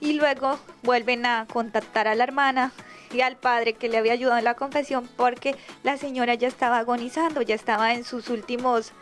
y 0.00 0.14
luego 0.14 0.58
vuelven 0.82 1.26
a 1.26 1.46
contactar 1.46 2.08
a 2.08 2.14
la 2.14 2.24
hermana 2.24 2.72
y 3.12 3.20
al 3.20 3.36
padre 3.36 3.74
que 3.74 3.88
le 3.88 3.98
había 3.98 4.14
ayudado 4.14 4.38
en 4.38 4.44
la 4.44 4.54
confesión 4.54 5.08
porque 5.16 5.54
la 5.82 5.96
señora 5.96 6.34
ya 6.34 6.48
estaba 6.48 6.78
agonizando, 6.78 7.42
ya 7.42 7.54
estaba 7.54 7.92
en 7.94 8.04
sus 8.04 8.28
últimos 8.28 8.92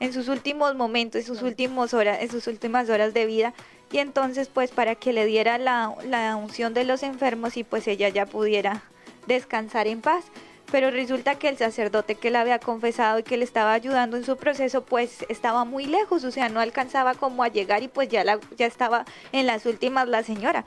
en 0.00 0.14
sus 0.14 0.28
últimos 0.28 0.74
momentos, 0.76 1.20
en 1.20 1.26
sus 1.26 1.42
últimos 1.42 1.92
horas, 1.92 2.22
en 2.22 2.30
sus 2.30 2.46
últimas 2.46 2.88
horas 2.88 3.12
de 3.12 3.26
vida. 3.26 3.52
Y 3.92 3.98
entonces 3.98 4.48
pues 4.48 4.70
para 4.70 4.94
que 4.94 5.12
le 5.12 5.26
diera 5.26 5.58
la, 5.58 5.94
la 6.04 6.36
unción 6.36 6.72
de 6.72 6.84
los 6.84 7.02
enfermos 7.02 7.56
y 7.58 7.64
pues 7.64 7.86
ella 7.86 8.08
ya 8.08 8.24
pudiera 8.24 8.82
descansar 9.26 9.86
en 9.86 10.00
paz 10.00 10.24
pero 10.70 10.90
resulta 10.90 11.34
que 11.36 11.48
el 11.48 11.56
sacerdote 11.56 12.14
que 12.14 12.30
la 12.30 12.40
había 12.40 12.58
confesado 12.58 13.18
y 13.18 13.22
que 13.22 13.36
le 13.36 13.44
estaba 13.44 13.72
ayudando 13.72 14.16
en 14.16 14.24
su 14.24 14.36
proceso, 14.36 14.84
pues 14.84 15.24
estaba 15.28 15.64
muy 15.64 15.86
lejos, 15.86 16.24
o 16.24 16.30
sea, 16.30 16.48
no 16.48 16.60
alcanzaba 16.60 17.14
como 17.14 17.42
a 17.42 17.48
llegar 17.48 17.82
y 17.82 17.88
pues 17.88 18.08
ya, 18.08 18.24
la, 18.24 18.38
ya 18.56 18.66
estaba 18.66 19.04
en 19.32 19.46
las 19.46 19.66
últimas 19.66 20.08
la 20.08 20.22
señora. 20.22 20.64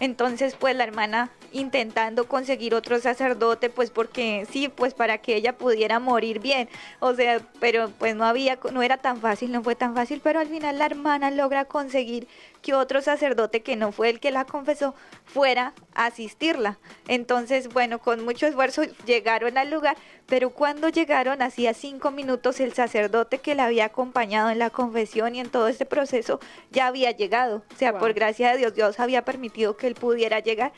Entonces, 0.00 0.56
pues 0.58 0.74
la 0.74 0.82
hermana 0.82 1.30
intentando 1.52 2.26
conseguir 2.26 2.74
otro 2.74 2.98
sacerdote, 2.98 3.70
pues 3.70 3.90
porque 3.90 4.44
sí, 4.50 4.68
pues 4.68 4.92
para 4.92 5.18
que 5.18 5.36
ella 5.36 5.56
pudiera 5.56 6.00
morir 6.00 6.40
bien. 6.40 6.68
O 6.98 7.14
sea, 7.14 7.40
pero 7.60 7.90
pues 7.90 8.16
no 8.16 8.24
había, 8.24 8.58
no 8.72 8.82
era 8.82 8.96
tan 8.96 9.18
fácil, 9.18 9.52
no 9.52 9.62
fue 9.62 9.76
tan 9.76 9.94
fácil, 9.94 10.20
pero 10.22 10.40
al 10.40 10.48
final 10.48 10.78
la 10.78 10.86
hermana 10.86 11.30
logra 11.30 11.64
conseguir 11.64 12.26
que 12.64 12.72
otro 12.72 13.02
sacerdote 13.02 13.62
que 13.62 13.76
no 13.76 13.92
fue 13.92 14.08
el 14.08 14.20
que 14.20 14.30
la 14.30 14.46
confesó 14.46 14.94
fuera 15.26 15.74
a 15.94 16.06
asistirla. 16.06 16.78
Entonces, 17.08 17.68
bueno, 17.68 17.98
con 17.98 18.24
mucho 18.24 18.46
esfuerzo 18.46 18.84
llegaron 19.04 19.58
al 19.58 19.70
lugar, 19.70 19.98
pero 20.24 20.48
cuando 20.48 20.88
llegaron, 20.88 21.42
hacía 21.42 21.74
cinco 21.74 22.10
minutos, 22.10 22.60
el 22.60 22.72
sacerdote 22.72 23.36
que 23.36 23.54
la 23.54 23.66
había 23.66 23.84
acompañado 23.84 24.48
en 24.48 24.58
la 24.58 24.70
confesión 24.70 25.34
y 25.34 25.40
en 25.40 25.50
todo 25.50 25.68
este 25.68 25.84
proceso 25.84 26.40
ya 26.70 26.86
había 26.86 27.10
llegado. 27.10 27.62
O 27.70 27.76
sea, 27.76 27.98
por 27.98 28.14
gracia 28.14 28.52
de 28.52 28.56
Dios, 28.56 28.74
Dios 28.74 28.98
había 28.98 29.26
permitido 29.26 29.76
que 29.76 29.86
él 29.86 29.94
pudiera 29.94 30.40
llegar 30.40 30.72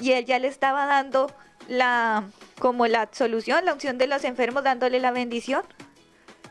y 0.00 0.12
él 0.12 0.24
ya 0.24 0.40
le 0.40 0.48
estaba 0.48 0.86
dando 0.86 1.32
la 1.68 2.24
como 2.58 2.88
la 2.88 3.08
solución, 3.12 3.64
la 3.64 3.74
unción 3.74 3.96
de 3.96 4.08
los 4.08 4.24
enfermos, 4.24 4.64
dándole 4.64 4.98
la 4.98 5.12
bendición. 5.12 5.62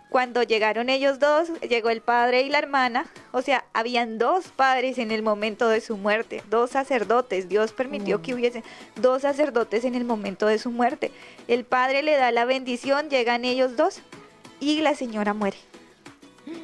Cuando 0.10 0.41
llegaron 0.41 0.89
ellos 0.89 1.20
dos, 1.20 1.50
llegó 1.62 1.89
el 1.89 2.02
padre 2.02 2.41
y 2.41 2.50
la 2.50 2.60
hermana, 2.60 3.08
o 3.34 3.41
sea, 3.41 3.65
habían 3.74 4.17
dos 4.17 4.48
padres 4.48 4.98
en 5.00 5.12
el 5.12 5.22
momento 5.22 5.67
de 5.67 5.82
su 5.82 5.98
muerte, 5.98 6.43
dos 6.50 6.72
sacerdotes. 6.72 7.50
Dios 7.50 7.74
permitió 7.74 8.22
que 8.22 8.34
hubiese 8.34 8.63
dos 8.96 9.24
sacerdotes 9.24 9.84
en 9.84 9.96
el 9.96 10.06
momento 10.06 10.48
de 10.48 10.60
su 10.60 10.72
muerte. 10.72 11.12
El 11.50 11.65
padre 11.65 12.04
le 12.04 12.15
da 12.15 12.32
la 12.32 12.46
bendición, 12.46 13.10
llegan 13.10 13.43
ellos 13.43 13.76
dos 13.76 14.02
y 14.62 14.80
la 14.82 14.96
señora 14.96 15.34
muere. 15.34 15.58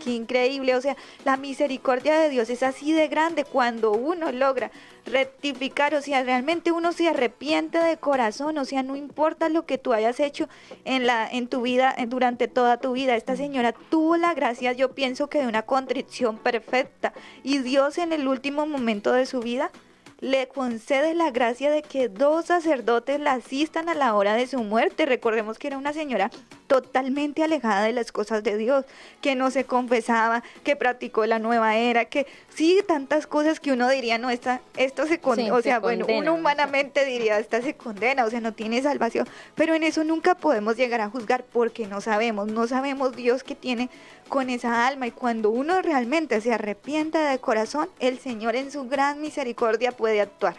Qué 0.04 0.12
increíble, 0.12 0.76
o 0.76 0.82
sea, 0.82 0.96
la 1.26 1.36
misericordia 1.38 2.18
de 2.18 2.30
Dios 2.30 2.50
es 2.50 2.64
así 2.64 2.94
de 2.94 3.08
grande 3.08 3.44
cuando 3.44 3.92
uno 3.92 4.32
logra 4.32 4.72
rectificar, 5.06 5.94
o 5.96 6.02
sea, 6.02 6.24
realmente 6.24 6.72
uno 6.72 6.94
se 6.94 7.10
arrepiente 7.10 7.80
de 7.80 7.98
corazón, 7.98 8.58
o 8.58 8.66
sea, 8.66 8.84
no 8.84 8.96
importa 8.96 9.50
lo 9.50 9.66
que 9.66 9.78
tú 9.78 9.92
hayas 9.94 10.20
hecho 10.20 10.48
en 10.86 11.06
la 11.06 11.28
en 11.30 11.48
tu 11.48 11.62
vida 11.62 11.96
durante 12.08 12.48
toda 12.48 12.78
tu 12.78 12.94
vida. 12.94 13.16
Esta 13.16 13.36
señora 13.36 13.74
tuvo 13.74 14.16
la 14.16 14.34
gracia, 14.34 14.72
yo 14.72 14.94
pienso 14.94 15.28
que 15.28 15.40
de 15.40 15.48
una 15.48 15.64
contrición 15.64 16.38
perfecta 16.38 17.14
y 17.44 17.60
Dios 17.60 17.98
en 17.98 18.14
el 18.14 18.28
último 18.28 18.66
momento 18.66 19.12
de 19.12 19.26
su 19.26 19.42
vida 19.42 19.72
le 20.24 20.48
concede 20.48 21.14
la 21.14 21.32
gracia 21.32 21.70
de 21.70 21.82
que 21.82 22.08
dos 22.08 22.46
sacerdotes 22.46 23.20
la 23.20 23.34
asistan 23.34 23.90
a 23.90 23.94
la 23.94 24.16
hora 24.16 24.36
de 24.36 24.48
su 24.48 24.64
muerte. 24.64 25.06
Recordemos 25.06 25.60
que 25.60 25.68
era 25.68 25.78
una 25.78 25.92
señora 25.92 26.32
totalmente 26.74 27.44
alejada 27.44 27.84
de 27.84 27.94
las 27.94 28.12
cosas 28.12 28.42
de 28.42 28.58
Dios, 28.58 28.84
que 29.22 29.36
no 29.36 29.52
se 29.52 29.64
confesaba, 29.66 30.42
que 30.64 30.76
practicó 30.76 31.28
la 31.28 31.38
nueva 31.38 31.76
era, 31.76 32.06
que 32.06 32.26
sí, 32.50 32.80
tantas 32.88 33.28
cosas 33.28 33.60
que 33.60 33.72
uno 33.72 33.88
diría, 33.90 34.18
no, 34.18 34.32
esta, 34.32 34.60
esto 34.76 35.06
se 35.06 35.20
condena, 35.20 35.54
o 35.54 35.62
sea, 35.62 35.78
bueno, 35.78 36.08
uno 36.10 36.34
humanamente 36.34 37.06
diría, 37.06 37.38
esta 37.38 37.62
se 37.62 37.76
condena, 37.76 38.26
o 38.26 38.30
sea, 38.32 38.42
no 38.42 38.54
tiene 38.54 38.82
salvación, 38.82 39.28
pero 39.54 39.76
en 39.76 39.84
eso 39.84 40.04
nunca 40.04 40.34
podemos 40.34 40.76
llegar 40.76 41.02
a 41.02 41.10
juzgar 41.12 41.44
porque 41.44 41.86
no 41.86 42.02
sabemos, 42.02 42.48
no 42.48 42.66
sabemos 42.66 43.16
Dios 43.16 43.44
que 43.44 43.54
tiene 43.54 43.92
con 44.28 44.50
esa 44.50 44.88
alma. 44.88 45.06
Y 45.06 45.12
cuando 45.12 45.52
uno 45.52 45.80
realmente 45.84 46.42
se 46.42 46.54
arrepiente 46.54 47.20
de 47.20 47.38
corazón, 47.38 47.88
el 48.00 48.18
Señor 48.18 48.56
en 48.56 48.72
su 48.72 48.90
gran 48.90 49.22
misericordia 49.22 49.92
puede 49.92 50.22
actuar. 50.22 50.56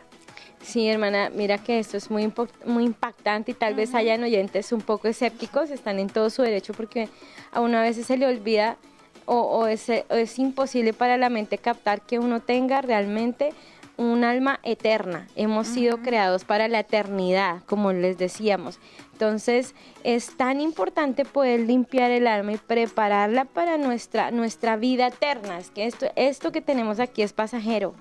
Sí, 0.64 0.88
hermana, 0.88 1.31
mira 1.31 1.59
que 1.59 1.79
esto 1.79 1.98
es 1.98 2.11
muy, 2.11 2.33
muy 2.64 2.85
impactante 2.85 3.50
y 3.50 3.55
tal 3.55 3.74
vez 3.74 3.94
hayan 3.94 4.22
oyentes 4.22 4.72
un 4.72 4.81
poco 4.81 5.09
escépticos, 5.09 5.70
están 5.70 5.98
en 5.98 6.09
todo 6.09 6.31
su 6.31 6.40
derecho 6.40 6.72
porque 6.72 7.11
a 7.53 7.61
uno 7.61 7.77
a 7.77 7.83
veces 7.83 8.07
se 8.07 8.16
le 8.16 8.27
olvida 8.27 8.79
o, 9.27 9.66
es, 9.66 9.88
es 9.88 10.38
imposible 10.38 10.94
para 10.94 11.18
la 11.18 11.29
mente 11.29 11.59
captar 11.59 12.00
que 12.00 12.18
uno 12.18 12.40
tenga 12.40 12.81
realmente 12.81 13.53
un 13.96 14.24
alma 14.24 14.59
eterna. 14.62 15.29
Hemos 15.37 15.66
sido 15.66 15.98
creados 15.98 16.44
para 16.44 16.66
la 16.68 16.81
eternidad, 16.81 17.62
como 17.66 17.92
les 17.92 18.18
decíamos. 18.18 18.81
Entonces 19.12 19.74
es 20.03 20.37
tan 20.37 20.61
importante 20.61 21.24
poder 21.24 21.61
limpiar 21.61 22.11
el 22.11 22.27
alma 22.27 22.53
y 22.53 22.57
prepararla 22.57 23.44
para 23.44 23.77
nuestra, 23.77 24.31
nuestra 24.31 24.77
vida 24.77 25.09
eterna. 25.09 25.59
Es 25.59 25.70
que 25.70 25.87
esto, 25.87 26.07
esto 26.16 26.53
que 26.53 26.61
tenemos 26.61 27.00
aquí 27.00 27.22
es 27.22 27.33
pasajero. 27.33 27.94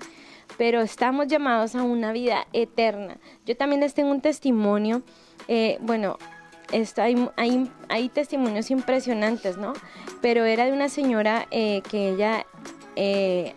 Pero 0.58 0.82
estamos 0.82 1.28
llamados 1.28 1.76
a 1.76 1.84
una 1.84 2.12
vida 2.12 2.48
eterna. 2.54 3.18
Yo 3.46 3.56
también 3.56 3.82
les 3.82 3.94
tengo 3.94 4.12
un 4.12 4.22
testimonio, 4.22 5.02
eh, 5.48 5.78
bueno, 5.82 6.18
hay, 6.98 7.30
hay, 7.36 7.72
hay, 7.90 8.10
testimonios 8.10 8.72
impresionantes, 8.72 9.58
¿no? 9.58 9.74
Pero 10.22 10.46
era 10.46 10.66
de 10.66 10.74
una 10.74 10.90
señora 10.90 11.48
eh, 11.52 11.82
que 11.90 12.10
ella 12.10 12.46
eh, 12.96 13.54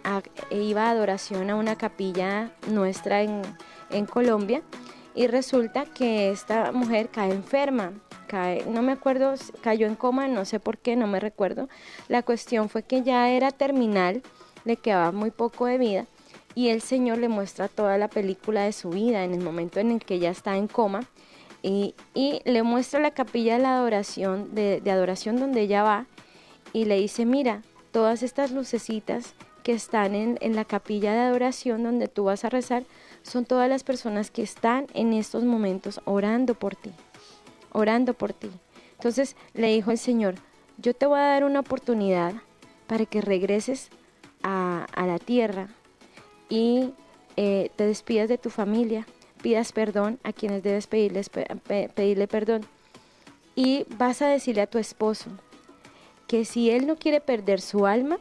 iba 0.50 0.86
a 0.86 0.90
adoración 0.90 1.50
a 1.50 1.56
una 1.56 1.76
capilla 1.76 2.50
nuestra 2.68 3.22
en, 3.22 3.42
en 3.90 4.06
Colombia 4.06 4.62
y 5.14 5.28
resulta 5.28 5.86
que 5.86 6.30
esta 6.30 6.72
mujer 6.72 7.08
cae 7.08 7.32
enferma, 7.32 7.92
cae, 8.26 8.64
no 8.66 8.82
me 8.82 8.92
acuerdo, 8.92 9.34
cayó 9.62 9.86
en 9.86 9.94
coma, 9.94 10.28
no 10.28 10.44
sé 10.44 10.60
por 10.60 10.76
qué, 10.76 10.94
no 10.96 11.06
me 11.06 11.20
recuerdo. 11.20 11.68
La 12.08 12.22
cuestión 12.22 12.68
fue 12.68 12.82
que 12.82 13.02
ya 13.02 13.30
era 13.30 13.50
terminal, 13.50 14.22
le 14.64 14.76
quedaba 14.76 15.12
muy 15.12 15.30
poco 15.30 15.66
de 15.66 15.78
vida 15.78 16.06
y 16.56 16.70
el 16.70 16.80
Señor 16.80 17.18
le 17.18 17.28
muestra 17.28 17.68
toda 17.68 17.98
la 17.98 18.08
película 18.08 18.64
de 18.64 18.72
su 18.72 18.90
vida 18.90 19.22
en 19.22 19.34
el 19.34 19.44
momento 19.44 19.78
en 19.78 19.92
el 19.92 20.00
que 20.00 20.14
ella 20.14 20.30
está 20.30 20.56
en 20.56 20.66
coma 20.66 21.04
y, 21.62 21.94
le 22.14 22.62
muestra 22.62 22.98
la 22.98 23.10
capilla 23.10 23.56
de 23.56 23.62
la 23.62 23.76
adoración, 23.76 24.54
de, 24.54 24.82
adoración 24.90 25.36
donde 25.36 25.60
ella 25.60 25.82
va 25.82 26.06
y 26.72 26.86
le 26.86 26.98
dice, 26.98 27.26
mira, 27.26 27.62
todas 27.92 28.22
estas 28.22 28.52
lucecitas 28.52 29.34
que 29.62 29.72
están 29.72 30.14
en, 30.14 30.38
en 30.40 30.56
la 30.56 30.64
capilla 30.64 31.12
de 31.12 31.20
adoración 31.20 31.82
donde 31.82 32.08
tú 32.08 32.24
vas 32.24 32.44
a 32.44 32.48
rezar, 32.48 32.84
son 33.22 33.44
todas 33.44 33.68
las 33.68 33.84
personas 33.84 34.30
que 34.30 34.42
están 34.42 34.86
en 34.94 35.12
estos 35.12 35.44
momentos 35.44 36.00
orando 36.04 36.54
por 36.54 36.74
ti, 36.74 36.90
orando 37.72 38.14
por 38.14 38.32
ti. 38.32 38.50
Entonces 38.92 39.36
le 39.52 39.68
dijo 39.68 39.90
el 39.90 39.98
Señor, 39.98 40.36
yo 40.78 40.94
te 40.94 41.04
voy 41.04 41.18
a 41.18 41.22
dar 41.22 41.44
una 41.44 41.60
oportunidad 41.60 42.34
para 42.86 43.04
que 43.04 43.20
regreses 43.20 43.90
a, 44.42 44.86
la 44.96 45.18
tierra 45.18 45.68
y 46.48 46.92
eh, 47.36 47.70
te 47.76 47.86
despidas 47.86 48.28
de 48.28 48.38
tu 48.38 48.50
familia, 48.50 49.06
pidas 49.42 49.72
perdón 49.72 50.18
a 50.22 50.32
quienes 50.32 50.62
debes 50.62 50.86
pedirles, 50.86 51.28
pedirle 51.28 52.28
perdón. 52.28 52.62
Y 53.54 53.86
vas 53.96 54.22
a 54.22 54.28
decirle 54.28 54.62
a 54.62 54.66
tu 54.66 54.78
esposo 54.78 55.30
que 56.26 56.44
si 56.44 56.70
él 56.70 56.86
no 56.86 56.96
quiere 56.96 57.20
perder 57.20 57.60
su 57.60 57.86
alma 57.86 58.18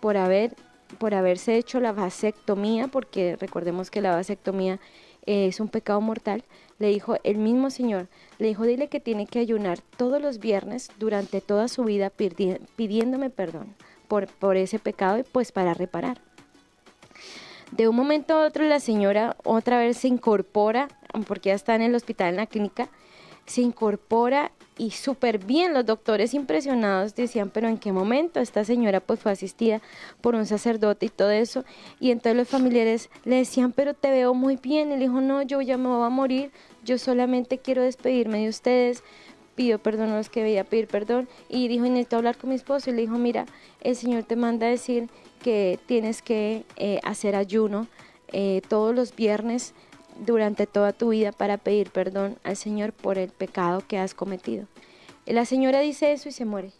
por 0.00 0.16
haber 0.16 0.56
por 0.98 1.14
haberse 1.14 1.56
hecho 1.56 1.80
la 1.80 1.92
vasectomía, 1.92 2.88
porque 2.88 3.36
recordemos 3.36 3.90
que 3.90 4.00
la 4.00 4.14
vasectomía 4.14 4.78
es 5.26 5.60
un 5.60 5.68
pecado 5.68 6.00
mortal, 6.00 6.44
le 6.78 6.88
dijo 6.88 7.16
el 7.24 7.38
mismo 7.38 7.70
Señor, 7.70 8.08
le 8.38 8.48
dijo, 8.48 8.64
dile 8.64 8.88
que 8.88 9.00
tiene 9.00 9.26
que 9.26 9.38
ayunar 9.38 9.80
todos 9.96 10.20
los 10.20 10.38
viernes 10.38 10.90
durante 10.98 11.40
toda 11.40 11.68
su 11.68 11.84
vida 11.84 12.10
pidiéndome 12.10 13.30
perdón 13.30 13.74
por, 14.08 14.26
por 14.26 14.56
ese 14.56 14.78
pecado 14.78 15.18
y 15.18 15.22
pues 15.22 15.52
para 15.52 15.74
reparar. 15.74 16.20
De 17.76 17.88
un 17.88 17.96
momento 17.96 18.34
a 18.34 18.46
otro 18.46 18.64
la 18.66 18.78
señora 18.78 19.36
otra 19.42 19.78
vez 19.78 19.96
se 19.96 20.06
incorpora, 20.06 20.86
porque 21.26 21.48
ya 21.48 21.56
está 21.56 21.74
en 21.74 21.82
el 21.82 21.96
hospital, 21.96 22.28
en 22.28 22.36
la 22.36 22.46
clínica, 22.46 22.88
se 23.46 23.62
incorpora 23.62 24.52
y 24.78 24.92
súper 24.92 25.44
bien. 25.44 25.74
Los 25.74 25.84
doctores 25.84 26.34
impresionados 26.34 27.16
decían, 27.16 27.50
pero 27.50 27.66
¿en 27.66 27.78
qué 27.78 27.90
momento 27.90 28.38
esta 28.38 28.62
señora 28.62 29.00
pues 29.00 29.18
fue 29.18 29.32
asistida 29.32 29.82
por 30.20 30.36
un 30.36 30.46
sacerdote 30.46 31.06
y 31.06 31.08
todo 31.08 31.32
eso? 31.32 31.64
Y 31.98 32.12
entonces 32.12 32.36
los 32.36 32.48
familiares 32.48 33.10
le 33.24 33.36
decían, 33.38 33.72
pero 33.72 33.92
te 33.92 34.12
veo 34.12 34.34
muy 34.34 34.54
bien. 34.54 34.90
Le 34.90 34.96
dijo, 34.96 35.20
no, 35.20 35.42
yo 35.42 35.60
ya 35.60 35.76
me 35.76 35.88
voy 35.88 36.06
a 36.06 36.10
morir, 36.10 36.52
yo 36.84 36.96
solamente 36.96 37.58
quiero 37.58 37.82
despedirme 37.82 38.38
de 38.44 38.50
ustedes. 38.50 39.02
Pido 39.56 39.80
perdón 39.80 40.10
a 40.10 40.16
los 40.16 40.30
que 40.30 40.44
veía 40.44 40.62
pedir 40.62 40.86
perdón. 40.86 41.28
Y 41.48 41.66
dijo, 41.66 41.86
necesito 41.86 42.18
hablar 42.18 42.36
con 42.36 42.50
mi 42.50 42.56
esposo. 42.56 42.90
Y 42.90 42.92
le 42.92 43.02
dijo, 43.02 43.18
mira, 43.18 43.46
el 43.80 43.96
Señor 43.96 44.22
te 44.22 44.36
manda 44.36 44.68
a 44.68 44.70
decir 44.70 45.08
que 45.44 45.78
tienes 45.84 46.22
que 46.22 46.64
eh, 46.76 47.00
hacer 47.02 47.36
ayuno 47.36 47.86
eh, 48.32 48.62
todos 48.66 48.94
los 48.94 49.14
viernes 49.14 49.74
durante 50.24 50.66
toda 50.66 50.94
tu 50.94 51.10
vida 51.10 51.32
para 51.32 51.58
pedir 51.58 51.90
perdón 51.90 52.38
al 52.44 52.56
Señor 52.56 52.94
por 52.94 53.18
el 53.18 53.28
pecado 53.28 53.82
que 53.86 53.98
has 53.98 54.14
cometido. 54.14 54.66
La 55.26 55.44
señora 55.44 55.80
dice 55.80 56.12
eso 56.12 56.30
y 56.30 56.32
se 56.32 56.46
muere. 56.46 56.72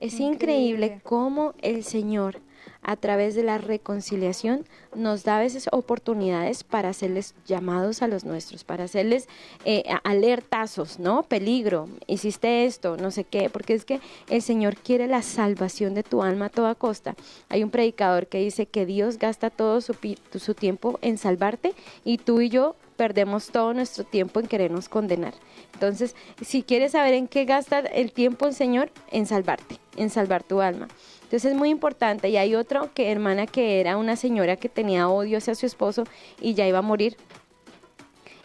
Es 0.00 0.18
increíble, 0.18 1.00
cómo 1.04 1.54
el 1.62 1.84
Señor, 1.84 2.40
a 2.86 2.94
través 2.94 3.34
de 3.34 3.42
la 3.42 3.58
reconciliación, 3.58 4.64
nos 4.94 5.24
da 5.24 5.38
a 5.38 5.40
veces 5.40 5.68
oportunidades 5.72 6.62
para 6.62 6.90
hacerles 6.90 7.34
llamados 7.44 8.00
a 8.00 8.06
los 8.06 8.24
nuestros, 8.24 8.62
para 8.62 8.84
hacerles 8.84 9.28
eh, 9.64 9.82
alertazos, 10.04 11.00
¿no? 11.00 11.24
Peligro, 11.24 11.88
hiciste 12.06 12.64
esto, 12.64 12.96
no 12.96 13.10
sé 13.10 13.24
qué, 13.24 13.50
porque 13.50 13.74
es 13.74 13.84
que 13.84 14.00
el 14.30 14.40
Señor 14.40 14.76
quiere 14.76 15.08
la 15.08 15.22
salvación 15.22 15.94
de 15.94 16.04
tu 16.04 16.22
alma 16.22 16.46
a 16.46 16.50
toda 16.50 16.76
costa. 16.76 17.16
Hay 17.48 17.64
un 17.64 17.70
predicador 17.70 18.28
que 18.28 18.38
dice 18.38 18.66
que 18.66 18.86
Dios 18.86 19.18
gasta 19.18 19.50
todo 19.50 19.80
su, 19.80 19.96
su 20.38 20.54
tiempo 20.54 21.00
en 21.02 21.18
salvarte 21.18 21.74
y 22.04 22.18
tú 22.18 22.40
y 22.40 22.50
yo 22.50 22.76
perdemos 22.96 23.48
todo 23.48 23.74
nuestro 23.74 24.04
tiempo 24.04 24.38
en 24.38 24.46
querernos 24.46 24.88
condenar. 24.88 25.34
Entonces, 25.74 26.14
si 26.40 26.62
quieres 26.62 26.92
saber 26.92 27.14
en 27.14 27.26
qué 27.26 27.44
gasta 27.44 27.80
el 27.80 28.12
tiempo 28.12 28.46
el 28.46 28.54
Señor, 28.54 28.90
en 29.10 29.26
salvarte, 29.26 29.78
en 29.96 30.08
salvar 30.08 30.44
tu 30.44 30.60
alma. 30.60 30.88
Entonces 31.26 31.52
es 31.52 31.56
muy 31.56 31.70
importante. 31.70 32.28
Y 32.28 32.36
hay 32.36 32.54
otro 32.54 32.92
que 32.94 33.10
hermana 33.10 33.46
que 33.46 33.80
era 33.80 33.96
una 33.96 34.14
señora 34.14 34.56
que 34.56 34.68
tenía 34.68 35.08
odio 35.08 35.38
hacia 35.38 35.56
su 35.56 35.66
esposo 35.66 36.04
y 36.40 36.54
ya 36.54 36.68
iba 36.68 36.78
a 36.78 36.82
morir. 36.82 37.16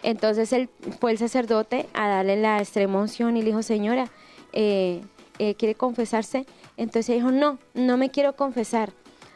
Entonces 0.02 0.52
él 0.52 0.68
fue 1.00 1.12
el 1.12 1.20
sacerdote 1.20 1.88
a 1.94 2.08
darle 2.08 2.38
la 2.38 2.58
extrema 2.58 3.00
unción 3.00 3.38
y 3.38 3.42
le 3.42 3.48
dijo, 3.48 3.62
señora, 3.62 4.10
eh, 4.52 5.02
eh, 5.38 5.54
¿quiere 5.54 5.76
confesarse? 5.76 6.48
Entonces 6.76 7.16
dijo, 7.16 7.32
no, 7.32 7.60
no 7.76 7.98
me 7.98 8.10
quiero 8.10 8.36
confesar 8.36 8.92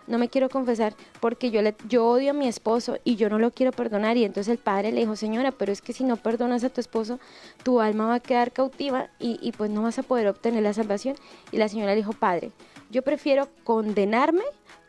no 0.07 0.17
me 0.17 0.29
quiero 0.29 0.49
confesar 0.49 0.95
porque 1.19 1.51
yo, 1.51 1.61
le, 1.61 1.75
yo 1.87 2.07
odio 2.07 2.31
a 2.31 2.33
mi 2.33 2.47
esposo 2.47 2.97
y 3.03 3.15
yo 3.15 3.29
no 3.29 3.39
lo 3.39 3.51
quiero 3.51 3.71
perdonar. 3.71 4.17
Y 4.17 4.23
entonces 4.23 4.51
el 4.51 4.57
padre 4.57 4.91
le 4.91 5.01
dijo, 5.01 5.15
señora, 5.15 5.51
pero 5.51 5.71
es 5.71 5.81
que 5.81 5.93
si 5.93 6.03
no 6.03 6.17
perdonas 6.17 6.63
a 6.63 6.69
tu 6.69 6.81
esposo, 6.81 7.19
tu 7.63 7.81
alma 7.81 8.07
va 8.07 8.15
a 8.15 8.19
quedar 8.19 8.51
cautiva 8.51 9.09
y, 9.19 9.39
y 9.41 9.51
pues 9.51 9.71
no 9.71 9.83
vas 9.83 9.97
a 9.99 10.03
poder 10.03 10.27
obtener 10.27 10.63
la 10.63 10.73
salvación. 10.73 11.15
Y 11.51 11.57
la 11.57 11.69
señora 11.69 11.91
le 11.91 11.97
dijo, 11.97 12.13
padre, 12.13 12.51
yo 12.89 13.01
prefiero 13.01 13.49
condenarme 13.63 14.43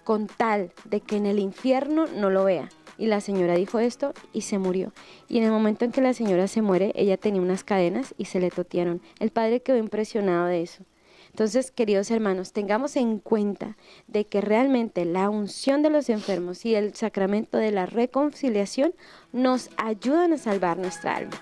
con 0.05 0.29
tal 0.29 0.73
de 0.85 1.01
que 1.01 1.17
en 1.17 1.27
el 1.27 1.39
infierno 1.39 2.07
no 2.07 2.31
lo 2.31 2.45
vea. 2.45 2.69
Y 2.99 3.07
la 3.07 3.21
señora 3.21 3.55
dijo 3.55 3.79
esto 3.79 4.15
y 4.33 4.43
se 4.43 4.59
murió. 4.59 4.93
Y 5.29 5.39
en 5.39 5.45
el 5.45 5.51
momento 5.51 5.85
en 5.85 5.93
que 5.93 6.01
la 6.01 6.15
señora 6.15 6.49
se 6.49 6.63
muere, 6.63 6.93
ella 6.95 7.17
tenía 7.17 7.43
unas 7.43 7.65
cadenas 7.65 8.15
y 8.17 8.27
se 8.27 8.41
le 8.41 8.51
totearon. 8.51 9.03
El 9.19 9.31
padre 9.31 9.61
quedó 9.61 9.77
impresionado 9.77 10.47
de 10.47 10.63
eso. 10.63 10.85
Entonces, 11.31 11.71
queridos 11.71 12.11
hermanos, 12.11 12.53
tengamos 12.53 12.97
en 12.97 13.19
cuenta 13.19 13.77
de 14.07 14.27
que 14.27 14.41
realmente 14.41 15.05
la 15.05 15.29
unción 15.29 15.83
de 15.83 15.91
los 15.91 16.09
enfermos 16.09 16.65
y 16.65 16.75
el 16.75 16.95
sacramento 16.95 17.59
de 17.59 17.73
la 17.73 17.85
reconciliación 17.85 18.95
nos 19.33 19.69
ayudan 19.77 20.33
a 20.33 20.39
salvar 20.39 20.79
nuestra 20.79 21.17
alma. 21.17 21.37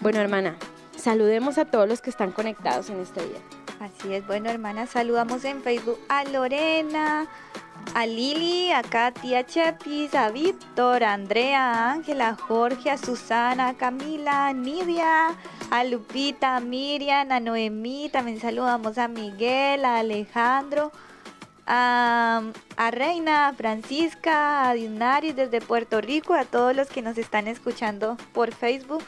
Bueno, 0.00 0.20
hermana, 0.20 0.56
saludemos 0.96 1.58
a 1.58 1.66
todos 1.66 1.86
los 1.86 2.00
que 2.00 2.08
están 2.08 2.32
conectados 2.32 2.88
en 2.88 3.00
este 3.00 3.20
día. 3.26 3.55
Así 3.80 4.14
es, 4.14 4.26
bueno, 4.26 4.48
hermana, 4.48 4.86
saludamos 4.86 5.44
en 5.44 5.62
Facebook 5.62 5.98
a 6.08 6.24
Lorena, 6.24 7.26
a 7.94 8.06
Lili, 8.06 8.72
a 8.72 8.82
Katia 8.82 9.44
Chepis, 9.44 10.14
a 10.14 10.30
Víctor, 10.30 11.04
a 11.04 11.12
Andrea, 11.12 11.72
a 11.72 11.92
Ángela, 11.92 12.28
a 12.30 12.34
Jorge, 12.36 12.90
a 12.90 12.96
Susana, 12.96 13.68
a 13.68 13.74
Camila, 13.74 14.48
a 14.48 14.52
Nidia, 14.54 15.36
a 15.70 15.84
Lupita, 15.84 16.56
a 16.56 16.60
Miriam, 16.60 17.30
a 17.30 17.38
Noemí, 17.38 18.08
también 18.08 18.40
saludamos 18.40 18.96
a 18.96 19.08
Miguel, 19.08 19.84
a 19.84 19.98
Alejandro, 19.98 20.90
a, 21.66 22.42
Reina, 22.90 23.48
a 23.48 23.52
Francisca, 23.52 24.68
a 24.68 24.74
Dinaris 24.74 25.36
desde 25.36 25.60
Puerto 25.60 26.00
Rico, 26.00 26.34
a 26.34 26.44
todos 26.44 26.74
los 26.74 26.88
que 26.88 27.02
nos 27.02 27.18
están 27.18 27.48
escuchando 27.48 28.16
por 28.32 28.54
Facebook. 28.54 29.02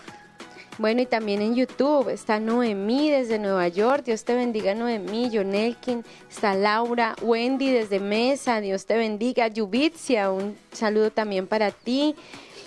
Bueno, 0.79 1.03
y 1.03 1.07
también 1.07 1.43
en 1.43 1.57
YouTube 1.57 2.09
está 2.09 2.38
Noemí 2.38 3.11
desde 3.11 3.41
Nueva 3.41 3.67
York, 3.67 4.05
Dios 4.05 4.25
te 4.25 4.35
bendiga 4.35 4.77
Noemí, 4.77 5.29
Jonelkin, 5.29 6.05
está 6.31 6.55
Laura, 6.55 7.17
Wendy 7.21 7.73
desde 7.73 7.99
Mesa, 7.99 8.61
Dios 8.61 8.87
te 8.87 8.97
bendiga, 8.97 9.49
Yubitzia, 9.49 10.31
un 10.31 10.57
saludo 10.71 11.11
también 11.11 11.49
para 11.49 11.73
ti, 11.73 12.14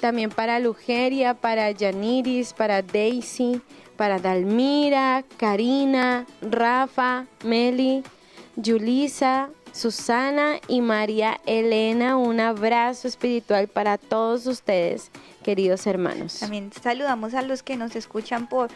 también 0.01 0.29
para 0.29 0.59
Lugeria, 0.59 1.35
para 1.35 1.71
Yaniris, 1.71 2.51
para 2.51 2.81
Daisy, 2.81 3.61
para 3.95 4.19
Dalmira, 4.19 5.23
Karina, 5.37 6.25
Rafa, 6.41 7.27
Meli, 7.45 8.03
Julisa, 8.61 9.49
Susana 9.71 10.59
y 10.67 10.81
María 10.81 11.39
Elena. 11.45 12.17
Un 12.17 12.39
abrazo 12.39 13.07
espiritual 13.07 13.67
para 13.67 13.97
todos 13.97 14.47
ustedes, 14.47 15.11
queridos 15.43 15.87
hermanos. 15.87 16.39
También 16.39 16.71
saludamos 16.71 17.33
a 17.33 17.41
los 17.41 17.63
que 17.63 17.77
nos 17.77 17.95
escuchan 17.95 18.47
por 18.47 18.69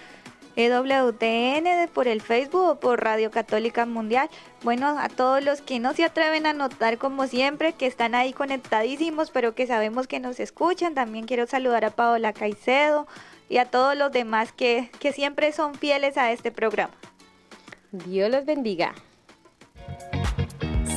EWTN, 0.55 1.89
por 1.93 2.07
el 2.07 2.22
Facebook 2.22 2.70
o 2.70 2.80
por 2.80 3.03
Radio 3.03 3.32
Católica 3.32 3.86
Mundial. 3.86 4.30
Bueno, 4.63 4.97
a 4.99 5.09
todos 5.09 5.43
los 5.43 5.61
que 5.61 5.80
no 5.80 5.93
se 5.93 6.03
atreven 6.03 6.45
a 6.45 6.53
notar 6.53 6.97
como 6.97 7.28
siempre, 7.28 7.74
que 7.74 7.88
están 7.88 8.16
ahí 8.16 8.34
conectadísimos, 8.34 9.32
pero 9.32 9.53
que 9.53 9.68
sabemos 9.68 10.07
que 10.07 10.20
nos 10.20 10.39
escuchan. 10.39 10.93
También 10.93 11.26
quiero 11.26 11.45
saludar 11.45 11.86
a 11.86 11.91
Paola 11.91 12.34
Caicedo, 12.34 13.07
y 13.49 13.57
a 13.57 13.66
todos 13.66 13.95
los 13.95 14.11
demás 14.11 14.51
que, 14.51 14.89
que 14.99 15.13
siempre 15.13 15.51
son 15.51 15.76
fieles 15.76 16.18
a 16.18 16.32
este 16.32 16.51
programa. 16.51 16.93
Dios 17.91 18.30
los 18.30 18.45
bendiga. 18.45 18.93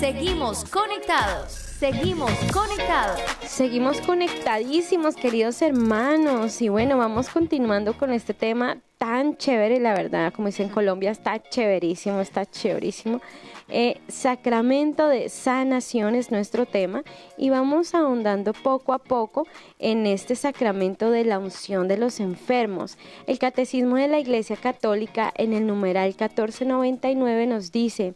Seguimos 0.01 0.65
conectados. 0.65 1.68
Seguimos 1.79 2.33
conectados. 2.53 3.21
Seguimos 3.47 4.01
conectadísimos, 4.01 5.15
queridos 5.15 5.63
hermanos. 5.63 6.61
Y 6.61 6.69
bueno, 6.69 6.99
vamos 6.99 7.29
continuando 7.29 7.97
con 7.97 8.11
este 8.11 8.35
tema 8.35 8.79
tan 8.99 9.37
chévere, 9.37 9.79
la 9.79 9.95
verdad, 9.95 10.33
como 10.33 10.49
dicen 10.49 10.67
en 10.67 10.73
Colombia, 10.73 11.13
está 11.13 11.41
chéverísimo, 11.41 12.19
está 12.19 12.45
chéverísimo. 12.47 13.21
Eh, 13.69 14.01
sacramento 14.09 15.07
de 15.07 15.29
sanación 15.29 16.17
es 16.17 16.33
nuestro 16.33 16.67
tema 16.67 17.05
y 17.37 17.51
vamos 17.51 17.95
ahondando 17.95 18.55
poco 18.55 18.93
a 18.93 18.99
poco 18.99 19.47
en 19.79 20.05
este 20.07 20.35
sacramento 20.35 21.13
de 21.13 21.25
la 21.25 21.39
unción 21.39 21.87
de 21.87 21.97
los 21.97 22.19
enfermos. 22.19 22.99
El 23.29 23.39
Catecismo 23.39 23.95
de 23.95 24.09
la 24.09 24.19
Iglesia 24.19 24.57
Católica 24.57 25.33
en 25.37 25.53
el 25.53 25.65
numeral 25.65 26.09
1499 26.09 27.47
nos 27.47 27.71
dice, 27.71 28.15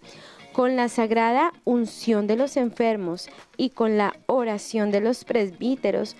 con 0.53 0.77
la 0.77 0.89
sagrada 0.89 1.53
unción 1.65 2.27
de 2.27 2.37
los 2.37 2.57
enfermos 2.57 3.29
y 3.57 3.71
con 3.71 3.97
la 3.97 4.15
oración 4.27 4.91
de 4.91 5.01
los 5.01 5.25
presbíteros, 5.25 6.17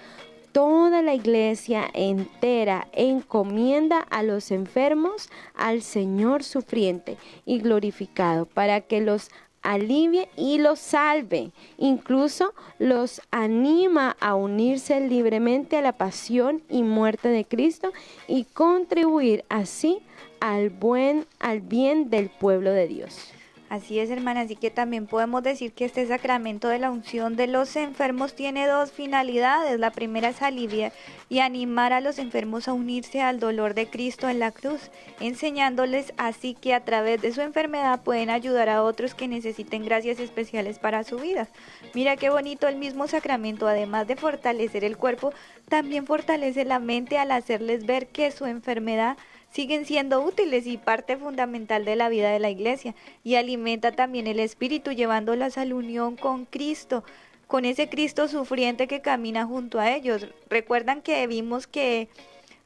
toda 0.53 1.03
la 1.03 1.15
iglesia 1.15 1.89
entera 1.95 2.89
encomienda 2.93 3.99
a 3.99 4.23
los 4.23 4.51
enfermos 4.51 5.31
al 5.55 5.83
Señor 5.83 6.43
sufriente 6.45 7.17
y 7.47 7.59
glorificado 7.59 8.47
para 8.47 8.83
que 8.83 9.01
los 9.01 9.31
alivie 9.63 10.29
y 10.37 10.59
los 10.59 10.79
salve. 10.79 11.53
Incluso 11.79 12.53
los 12.79 13.23
anima 13.31 14.17
a 14.21 14.35
unirse 14.35 15.01
libremente 15.01 15.77
a 15.77 15.83
la 15.83 15.93
pasión 15.93 16.63
y 16.69 16.83
muerte 16.83 17.29
de 17.29 17.45
Cristo 17.45 17.93
y 18.29 18.45
contribuir 18.45 19.45
así 19.49 20.01
al 20.41 20.71
buen 20.71 21.27
al 21.39 21.61
bien 21.61 22.11
del 22.11 22.29
pueblo 22.29 22.73
de 22.73 22.89
Dios. 22.89 23.32
Así 23.73 23.99
es, 24.01 24.11
hermana, 24.11 24.43
así 24.43 24.55
que 24.55 24.71
también 24.71 25.07
podemos 25.07 25.43
decir 25.43 25.73
que 25.73 25.87
este 25.87 26.07
sacramento 26.07 26.69
de 26.69 26.79
la 26.79 26.91
unción 26.91 27.37
de 27.37 27.47
los 27.47 27.75
enfermos 27.75 28.35
tiene 28.35 28.67
dos 28.67 28.93
finalidades. 28.93 29.81
La 29.81 29.91
primera 29.91 30.29
es 30.29 30.43
aliviar 30.43 30.93
y 31.31 31.39
animar 31.39 31.95
a 31.95 32.03
los 32.03 32.19
enfermos 32.19 32.69
a 32.69 32.75
unirse 32.75 33.23
al 33.23 33.41
dolor 33.41 33.73
de 33.73 33.89
Cristo 33.89 34.29
en 34.29 34.41
la 34.41 34.51
cruz, 34.51 34.91
enseñándoles 35.21 36.13
así 36.19 36.53
que 36.53 36.75
a 36.75 36.85
través 36.85 37.23
de 37.23 37.33
su 37.33 37.41
enfermedad 37.41 38.03
pueden 38.03 38.29
ayudar 38.29 38.69
a 38.69 38.83
otros 38.83 39.15
que 39.15 39.27
necesiten 39.27 39.87
gracias 39.87 40.21
especiales 40.21 40.79
para 40.79 41.03
su 41.03 41.17
vida. 41.17 41.49
Mira 41.95 42.19
qué 42.19 42.29
bonito 42.29 42.69
el 42.69 42.77
mismo 42.77 43.09
sacramento, 43.09 43.67
además 43.67 44.07
de 44.07 44.17
fortalecer 44.17 44.85
el 44.85 44.99
cuerpo, 44.99 45.33
también 45.71 46.07
fortalece 46.07 46.67
la 46.67 46.79
mente 46.79 47.17
al 47.17 47.31
hacerles 47.31 47.87
ver 47.87 48.09
que 48.09 48.33
su 48.33 48.45
enfermedad 48.45 49.17
siguen 49.53 49.85
siendo 49.85 50.23
útiles 50.23 50.67
y 50.67 50.79
parte 50.79 51.17
fundamental 51.17 51.85
de 51.85 51.97
la 51.97 52.09
vida 52.09 52.31
de 52.31 52.41
la 52.41 52.51
iglesia 52.51 52.95
y 53.23 53.37
alimenta 53.37 53.93
también 53.93 54.27
el 54.27 54.41
espíritu 54.41 54.93
llevándolas 54.93 55.59
a 55.59 55.65
la 55.65 55.75
unión 55.75 56.17
con 56.17 56.47
Cristo, 56.47 57.05
con 57.47 57.65
ese 57.65 57.89
Cristo 57.89 58.29
sufriente 58.29 58.89
que 58.89 59.03
camina 59.03 59.45
junto 59.45 59.79
a 59.79 59.93
ellos. 59.93 60.27
Recuerdan 60.49 61.03
que 61.03 61.27
vimos 61.27 61.67
que 61.67 62.09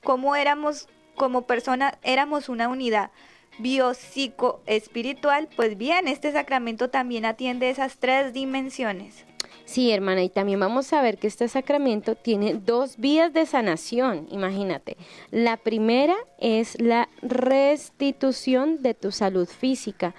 como 0.02 0.36
éramos 0.36 0.88
como 1.16 1.42
personas 1.42 1.96
éramos 2.02 2.48
una 2.48 2.68
unidad 2.68 3.10
biopsico 3.58 4.60
espiritual, 4.66 5.48
pues 5.56 5.78
bien, 5.78 6.08
este 6.08 6.30
sacramento 6.30 6.90
también 6.90 7.24
atiende 7.24 7.70
esas 7.70 7.96
tres 7.96 8.32
dimensiones. 8.32 9.24
Sí, 9.66 9.90
hermana, 9.90 10.22
y 10.22 10.28
también 10.28 10.60
vamos 10.60 10.92
a 10.92 11.02
ver 11.02 11.18
que 11.18 11.26
este 11.26 11.48
sacramento 11.48 12.14
tiene 12.14 12.54
dos 12.54 12.98
vías 12.98 13.32
de 13.32 13.46
sanación, 13.46 14.28
imagínate. 14.30 14.96
La 15.32 15.56
primera 15.56 16.14
es 16.38 16.80
la 16.80 17.08
restitución 17.20 18.80
de 18.80 18.94
tu 18.94 19.10
salud 19.10 19.48
física. 19.48 20.14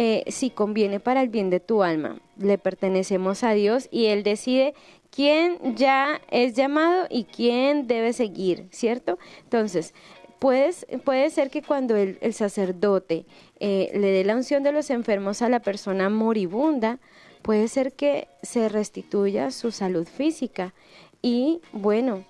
Eh, 0.00 0.22
si 0.28 0.50
conviene 0.50 1.00
para 1.00 1.22
el 1.22 1.28
bien 1.28 1.50
de 1.50 1.58
tu 1.58 1.82
alma. 1.82 2.20
Le 2.36 2.56
pertenecemos 2.56 3.42
a 3.42 3.50
Dios 3.50 3.88
y 3.90 4.06
Él 4.06 4.22
decide 4.22 4.74
quién 5.10 5.74
ya 5.74 6.20
es 6.30 6.54
llamado 6.54 7.08
y 7.10 7.24
quién 7.24 7.88
debe 7.88 8.12
seguir, 8.12 8.68
¿cierto? 8.70 9.18
Entonces, 9.42 9.94
puedes, 10.38 10.86
puede 11.04 11.30
ser 11.30 11.50
que 11.50 11.62
cuando 11.62 11.96
el, 11.96 12.32
sacerdote 12.32 13.26
eh, 13.58 13.90
le 13.92 14.12
dé 14.12 14.24
la 14.24 14.36
unción 14.36 14.62
de 14.62 14.70
los 14.70 14.88
enfermos 14.90 15.42
a 15.42 15.48
la 15.48 15.58
persona 15.58 16.08
moribunda, 16.08 17.00
puede 17.48 17.68
ser 17.68 17.94
que 17.94 18.28
se 18.42 18.68
restituya 18.68 19.50
su 19.50 19.70
salud 19.70 20.06
física 20.06 20.74
y, 21.22 21.62
bueno, 21.72 22.26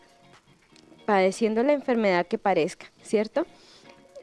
padeciendo 1.07 1.65
la 1.65 1.73
enfermedad 1.73 2.29
que 2.29 2.39
parezca, 2.39 2.93
¿cierto? 3.03 3.45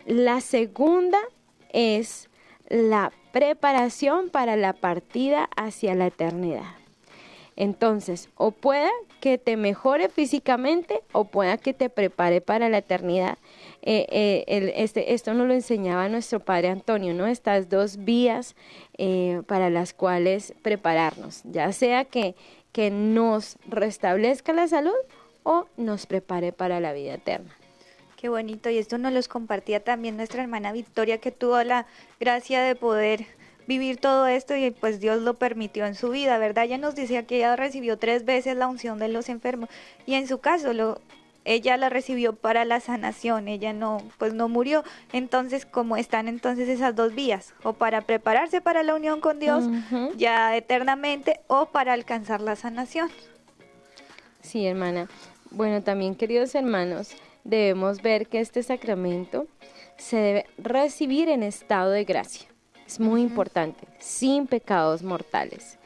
La 0.06 0.39
segunda 0.39 1.20
es 1.74 2.30
la 2.70 3.12
preparación 3.34 4.30
para 4.30 4.56
la 4.56 4.72
partida 4.72 5.50
hacia 5.58 5.96
la 5.96 6.06
eternidad. 6.06 6.85
Entonces, 7.56 8.30
o 8.36 8.51
pueda 8.51 8.89
que 9.22 9.38
te 9.38 9.56
mejore 9.58 10.10
físicamente 10.10 11.01
o 11.14 11.26
pueda 11.26 11.58
que 11.58 11.74
te 11.74 11.89
prepare 11.89 12.41
para 12.41 12.70
la 12.70 12.80
eternidad. 12.80 13.38
Eh, 13.82 14.06
eh, 14.10 14.74
este, 14.76 15.14
esto 15.14 15.34
nos 15.34 15.47
lo 15.47 15.53
enseñaba 15.53 16.10
nuestro 16.10 16.39
padre 16.39 16.70
Antonio, 16.70 17.14
¿no? 17.14 17.28
Estas 17.28 17.70
dos 17.70 18.03
vías 18.03 18.56
eh, 18.97 19.41
para 19.47 19.70
las 19.70 19.93
cuales 19.93 20.53
prepararnos, 20.62 21.41
ya 21.45 21.72
sea 21.72 22.06
que, 22.06 22.36
que 22.72 22.91
nos 22.91 23.58
restablezca 23.68 24.51
la 24.53 24.68
salud 24.68 24.93
o 25.43 25.68
nos 25.78 26.08
prepare 26.08 26.51
para 26.51 26.80
la 26.80 26.91
vida 26.91 27.14
eterna. 27.14 27.56
Qué 28.18 28.30
bonito, 28.30 28.70
y 28.70 28.80
esto 28.80 28.97
nos 28.97 29.14
los 29.14 29.28
compartía 29.28 29.84
también 29.84 30.18
nuestra 30.18 30.41
hermana 30.41 30.72
Victoria, 30.72 31.20
que 31.20 31.32
tuvo 31.32 31.62
la 31.64 31.86
gracia 32.20 32.62
de 32.62 32.76
poder 32.76 33.28
vivir 33.68 33.97
todo 33.97 34.28
esto 34.28 34.55
y 34.55 34.72
pues 34.72 34.99
Dios 34.99 35.22
lo 35.22 35.36
permitió 35.36 35.86
en 35.86 35.95
su 35.95 36.09
vida, 36.09 36.38
¿verdad? 36.38 36.66
Ella 36.66 36.78
nos 36.78 36.95
decía 36.95 37.26
que 37.26 37.38
ella 37.38 37.55
recibió 37.55 37.97
tres 37.97 38.26
veces 38.26 38.55
la 38.55 38.68
unción 38.68 38.99
de 38.99 39.07
los 39.07 39.30
enfermos 39.30 39.70
y 40.05 40.16
en 40.16 40.28
su 40.28 40.39
caso 40.39 40.74
lo, 40.74 41.01
ella 41.45 41.78
la 41.78 41.89
recibió 41.89 42.34
para 42.34 42.66
la 42.66 42.80
sanación, 42.80 43.47
ella 43.47 43.72
no, 43.72 43.99
pues 44.18 44.34
no 44.34 44.49
murió. 44.49 44.84
Entonces, 45.13 45.66
como 45.66 45.95
están 45.95 46.28
entonces 46.28 46.68
esas 46.68 46.95
dos 46.95 47.13
vías, 47.13 47.53
o 47.63 47.74
para 47.74 48.01
prepararse 48.01 48.61
para 48.61 48.84
la 48.84 48.95
unión 48.95 49.22
con 49.22 49.39
Dios 49.39 49.63
ya 50.18 50.57
eternamente, 50.57 51.39
o 51.47 51.68
para 51.68 51.93
alcanzar 51.93 52.41
la 52.41 52.55
sanación. 52.55 53.09
Sí, 54.41 54.66
hermana. 54.66 55.07
Bueno, 55.51 55.82
también 55.84 56.16
queridos 56.16 56.53
hermanos, 56.55 57.16
debemos 57.43 58.01
ver 58.01 58.28
que 58.28 58.39
este 58.39 58.63
sacramento 58.63 59.47
se 59.97 60.18
debe 60.18 60.45
recibir 60.57 61.30
en 61.30 61.43
estado 61.43 61.91
de 61.91 62.03
gracia. 62.03 62.55
Es 62.86 63.00
muy 63.00 63.22
importante, 63.22 63.88
sin 64.00 64.48
pecados 64.48 65.04
mortales. 65.04 65.80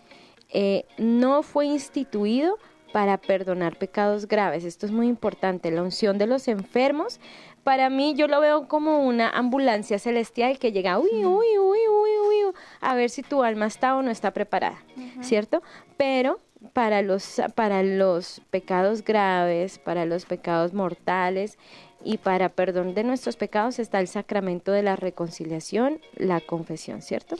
Eh, 0.52 0.86
no 0.98 1.44
fue 1.44 1.66
instituido 1.66 2.58
para 2.92 3.18
perdonar 3.18 3.78
pecados 3.78 4.28
graves. 4.28 4.64
Esto 4.64 4.86
es 4.86 4.92
muy 4.92 5.08
importante. 5.08 5.72
La 5.72 5.84
unción 5.84 6.18
de 6.18 6.28
los 6.28 6.48
enfermos, 6.48 7.20
para 7.64 7.90
mí 7.90 8.16
yo 8.16 8.28
lo 8.28 8.40
veo 8.40 8.68
como 8.68 9.06
una 9.06 9.30
ambulancia 9.30 10.00
celestial 10.00 10.60
que 10.60 10.72
llega, 10.72 11.00
uy, 11.00 11.10
uy, 11.14 11.58
uy, 11.58 11.80
uy, 11.88 12.10
uy, 12.28 12.54
a 12.82 12.96
ver 12.96 13.10
si 13.10 13.22
tu 13.22 13.44
alma 13.44 13.68
está 13.68 13.96
o 13.96 14.02
no 14.02 14.10
está 14.12 14.32
preparada, 14.32 14.84
¿cierto? 15.22 15.62
Pero 15.98 16.40
para 16.74 17.02
los, 17.02 17.42
para 17.56 17.84
los 17.84 18.42
pecados 18.50 19.04
graves, 19.04 19.80
para 19.80 20.06
los 20.06 20.26
pecados 20.26 20.74
mortales, 20.74 21.58
y 22.04 22.18
para 22.18 22.50
perdón 22.50 22.94
de 22.94 23.04
nuestros 23.04 23.36
pecados 23.36 23.80
está 23.80 24.00
el 24.00 24.08
sacramento 24.08 24.72
de 24.72 24.84
la 24.84 24.96
reconciliación, 24.96 26.00
la 26.16 26.42
confesión, 26.42 27.02
¿cierto? 27.02 27.36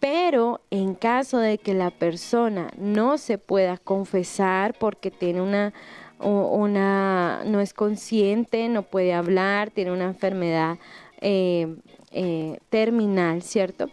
Pero 0.00 0.60
en 0.70 0.94
caso 0.94 1.38
de 1.38 1.58
que 1.58 1.74
la 1.74 1.90
persona 1.90 2.70
no 2.76 3.16
se 3.18 3.38
pueda 3.38 3.78
confesar 3.78 4.74
porque 4.78 5.10
tiene 5.10 5.40
una, 5.40 5.72
una 6.18 7.42
no 7.46 7.60
es 7.60 7.72
consciente, 7.72 8.68
no 8.68 8.82
puede 8.82 9.14
hablar, 9.14 9.70
tiene 9.70 9.92
una 9.92 10.04
enfermedad 10.04 10.78
eh, 11.20 11.76
eh, 12.10 12.58
terminal, 12.68 13.42
¿cierto? 13.42 13.88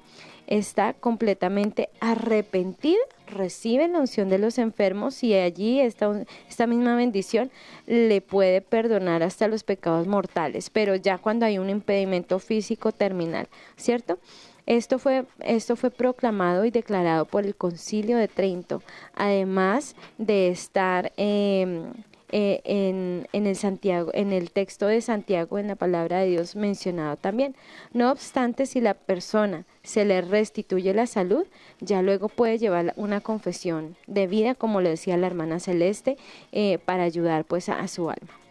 Está 0.47 0.93
completamente 0.93 1.89
arrepentida 2.01 2.99
recibe 3.31 3.87
la 3.87 3.99
unción 3.99 4.29
de 4.29 4.37
los 4.37 4.57
enfermos 4.57 5.23
y 5.23 5.33
allí 5.33 5.79
esta, 5.79 6.23
esta 6.47 6.67
misma 6.67 6.95
bendición 6.95 7.51
le 7.87 8.21
puede 8.21 8.61
perdonar 8.61 9.23
hasta 9.23 9.47
los 9.47 9.63
pecados 9.63 10.07
mortales, 10.07 10.69
pero 10.69 10.95
ya 10.95 11.17
cuando 11.17 11.45
hay 11.45 11.57
un 11.57 11.69
impedimento 11.69 12.39
físico 12.39 12.91
terminal, 12.91 13.47
¿cierto? 13.75 14.19
Esto 14.67 14.99
fue, 14.99 15.25
esto 15.39 15.75
fue 15.75 15.89
proclamado 15.89 16.65
y 16.65 16.71
declarado 16.71 17.25
por 17.25 17.45
el 17.45 17.55
Concilio 17.55 18.17
de 18.17 18.27
Trento, 18.27 18.83
además 19.15 19.95
de 20.17 20.49
estar 20.49 21.11
eh, 21.17 21.91
eh, 22.31 22.61
en, 22.63 23.45
el 23.45 23.55
Santiago, 23.55 24.11
en 24.13 24.31
el 24.31 24.51
texto 24.51 24.87
de 24.87 25.01
Santiago, 25.01 25.59
en 25.59 25.67
la 25.67 25.75
palabra 25.75 26.19
de 26.19 26.29
Dios 26.29 26.55
mencionado 26.55 27.17
también. 27.17 27.55
No 27.93 28.11
obstante, 28.11 28.65
si 28.65 28.81
la 28.81 28.93
persona 28.93 29.65
se 29.83 30.05
le 30.05 30.21
restituye 30.21 30.93
la 30.93 31.07
salud, 31.07 31.45
ya 31.79 32.01
luego 32.01 32.29
puede 32.29 32.57
llevar 32.57 32.93
una 32.95 33.21
confesión 33.21 33.95
de 34.07 34.27
vida, 34.27 34.55
como 34.55 34.81
le 34.81 34.89
decía 34.89 35.17
la 35.17 35.27
hermana 35.27 35.59
Celeste, 35.59 36.17
eh, 36.51 36.77
para 36.85 37.03
ayudar 37.03 37.45
pues 37.45 37.69
a 37.69 37.87
su 37.87 38.09
alma. 38.09 38.41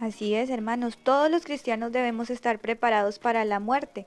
Así 0.00 0.34
es, 0.34 0.50
hermanos, 0.50 0.98
todos 1.02 1.30
los 1.30 1.44
cristianos 1.44 1.92
debemos 1.92 2.30
estar 2.30 2.58
preparados 2.58 3.18
para 3.18 3.44
la 3.44 3.60
muerte. 3.60 4.06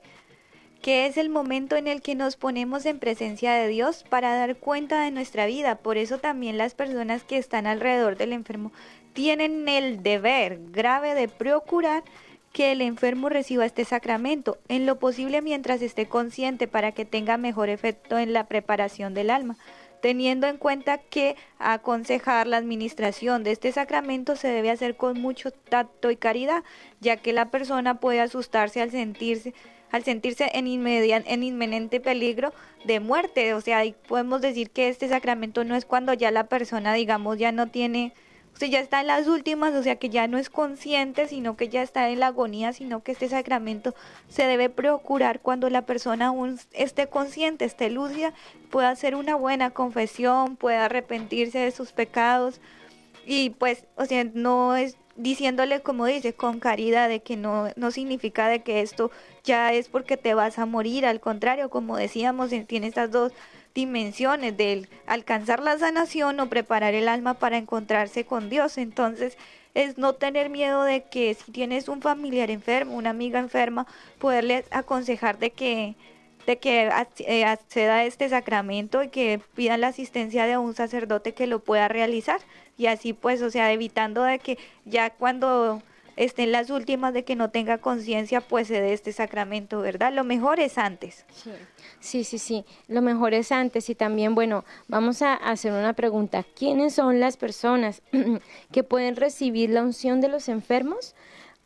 que 0.82 1.06
es 1.06 1.16
el 1.16 1.28
momento 1.28 1.74
en 1.74 1.88
el 1.88 2.02
que 2.02 2.14
nos 2.14 2.36
ponemos 2.36 2.86
en 2.86 3.00
presencia 3.00 3.52
de 3.52 3.66
Dios 3.66 4.04
para 4.08 4.36
dar 4.36 4.54
cuenta 4.58 5.02
de 5.02 5.10
nuestra 5.10 5.44
vida. 5.46 5.74
Por 5.74 5.96
eso 5.96 6.18
también 6.18 6.56
las 6.56 6.74
personas 6.74 7.24
que 7.24 7.36
están 7.36 7.66
alrededor 7.66 8.16
del 8.16 8.32
enfermo 8.32 8.70
tienen 9.18 9.68
el 9.68 10.04
deber 10.04 10.60
grave 10.70 11.16
de 11.16 11.26
procurar 11.26 12.04
que 12.52 12.70
el 12.70 12.80
enfermo 12.80 13.28
reciba 13.28 13.66
este 13.66 13.84
sacramento, 13.84 14.58
en 14.68 14.86
lo 14.86 15.00
posible 15.00 15.42
mientras 15.42 15.82
esté 15.82 16.06
consciente 16.06 16.68
para 16.68 16.92
que 16.92 17.04
tenga 17.04 17.36
mejor 17.36 17.68
efecto 17.68 18.16
en 18.16 18.32
la 18.32 18.46
preparación 18.46 19.14
del 19.14 19.30
alma, 19.30 19.56
teniendo 20.00 20.46
en 20.46 20.56
cuenta 20.56 20.98
que 20.98 21.34
aconsejar 21.58 22.46
la 22.46 22.58
administración 22.58 23.42
de 23.42 23.50
este 23.50 23.72
sacramento 23.72 24.36
se 24.36 24.46
debe 24.46 24.70
hacer 24.70 24.96
con 24.96 25.20
mucho 25.20 25.50
tacto 25.50 26.12
y 26.12 26.16
caridad, 26.16 26.62
ya 27.00 27.16
que 27.16 27.32
la 27.32 27.50
persona 27.50 27.98
puede 27.98 28.20
asustarse 28.20 28.80
al 28.80 28.92
sentirse 28.92 29.52
al 29.90 30.04
sentirse 30.04 30.48
en, 30.54 30.68
en 30.68 31.42
inminente 31.42 31.98
peligro 31.98 32.52
de 32.84 33.00
muerte. 33.00 33.54
O 33.54 33.60
sea, 33.60 33.82
podemos 34.06 34.42
decir 34.42 34.70
que 34.70 34.90
este 34.90 35.08
sacramento 35.08 35.64
no 35.64 35.74
es 35.74 35.86
cuando 35.86 36.12
ya 36.12 36.30
la 36.30 36.44
persona, 36.44 36.92
digamos, 36.94 37.38
ya 37.38 37.50
no 37.50 37.66
tiene 37.66 38.12
sea, 38.56 38.68
ya 38.68 38.80
está 38.80 39.00
en 39.00 39.06
las 39.06 39.26
últimas, 39.26 39.74
o 39.74 39.82
sea 39.82 39.96
que 39.96 40.08
ya 40.08 40.26
no 40.26 40.38
es 40.38 40.50
consciente, 40.50 41.28
sino 41.28 41.56
que 41.56 41.68
ya 41.68 41.82
está 41.82 42.08
en 42.10 42.20
la 42.20 42.28
agonía, 42.28 42.72
sino 42.72 43.02
que 43.02 43.12
este 43.12 43.28
sacramento 43.28 43.94
se 44.28 44.44
debe 44.44 44.68
procurar 44.70 45.40
cuando 45.40 45.70
la 45.70 45.82
persona 45.82 46.28
aún 46.28 46.58
esté 46.72 47.08
consciente, 47.08 47.64
esté 47.64 47.90
lúcida, 47.90 48.34
pueda 48.70 48.90
hacer 48.90 49.14
una 49.14 49.34
buena 49.34 49.70
confesión, 49.70 50.56
pueda 50.56 50.86
arrepentirse 50.86 51.58
de 51.58 51.70
sus 51.70 51.92
pecados 51.92 52.60
y 53.26 53.50
pues, 53.50 53.84
o 53.96 54.06
sea, 54.06 54.24
no 54.24 54.76
es 54.76 54.96
diciéndole 55.18 55.80
como 55.80 56.06
dice, 56.06 56.32
con 56.32 56.60
caridad, 56.60 57.08
de 57.08 57.20
que 57.20 57.36
no, 57.36 57.68
no 57.76 57.90
significa 57.90 58.48
de 58.48 58.62
que 58.62 58.80
esto 58.80 59.10
ya 59.44 59.72
es 59.72 59.88
porque 59.88 60.16
te 60.16 60.32
vas 60.32 60.58
a 60.58 60.64
morir, 60.64 61.04
al 61.04 61.20
contrario, 61.20 61.68
como 61.68 61.96
decíamos, 61.96 62.50
tiene 62.66 62.86
estas 62.86 63.10
dos 63.10 63.32
dimensiones 63.78 64.56
del 64.56 64.88
alcanzar 65.06 65.62
la 65.62 65.78
sanación 65.78 66.40
o 66.40 66.48
preparar 66.48 66.94
el 66.94 67.08
alma 67.08 67.34
para 67.34 67.58
encontrarse 67.58 68.24
con 68.24 68.50
Dios. 68.50 68.76
Entonces, 68.76 69.38
es 69.72 69.98
no 69.98 70.14
tener 70.14 70.50
miedo 70.50 70.82
de 70.82 71.04
que 71.04 71.34
si 71.34 71.52
tienes 71.52 71.86
un 71.86 72.02
familiar 72.02 72.50
enfermo, 72.50 72.96
una 72.96 73.10
amiga 73.10 73.38
enferma, 73.38 73.86
poderle 74.18 74.64
aconsejar 74.72 75.38
de 75.38 75.50
que 75.50 75.94
de 76.44 76.56
que 76.58 76.90
eh, 77.18 77.44
acceda 77.44 77.96
a 77.96 78.04
este 78.04 78.26
sacramento 78.30 79.02
y 79.02 79.08
que 79.10 79.38
pida 79.54 79.76
la 79.76 79.88
asistencia 79.88 80.46
de 80.46 80.56
un 80.56 80.74
sacerdote 80.74 81.34
que 81.34 81.46
lo 81.46 81.58
pueda 81.58 81.88
realizar 81.88 82.40
y 82.78 82.86
así 82.86 83.12
pues, 83.12 83.42
o 83.42 83.50
sea, 83.50 83.70
evitando 83.70 84.22
de 84.22 84.38
que 84.38 84.58
ya 84.86 85.10
cuando 85.10 85.82
estén 86.18 86.50
las 86.50 86.68
últimas 86.68 87.14
de 87.14 87.24
que 87.24 87.36
no 87.36 87.50
tenga 87.50 87.78
conciencia, 87.78 88.40
pues 88.40 88.68
dé 88.68 88.92
este 88.92 89.12
sacramento, 89.12 89.80
¿verdad? 89.80 90.12
Lo 90.12 90.24
mejor 90.24 90.58
es 90.58 90.76
antes. 90.76 91.24
Sí. 92.00 92.24
sí, 92.24 92.38
sí, 92.38 92.64
Lo 92.88 93.02
mejor 93.02 93.34
es 93.34 93.52
antes 93.52 93.88
y 93.88 93.94
también, 93.94 94.34
bueno, 94.34 94.64
vamos 94.88 95.22
a 95.22 95.34
hacer 95.34 95.72
una 95.72 95.92
pregunta. 95.92 96.44
¿Quiénes 96.56 96.94
son 96.94 97.20
las 97.20 97.36
personas 97.36 98.02
que 98.72 98.82
pueden 98.82 99.14
recibir 99.14 99.70
la 99.70 99.82
unción 99.82 100.20
de 100.20 100.28
los 100.28 100.48
enfermos? 100.48 101.14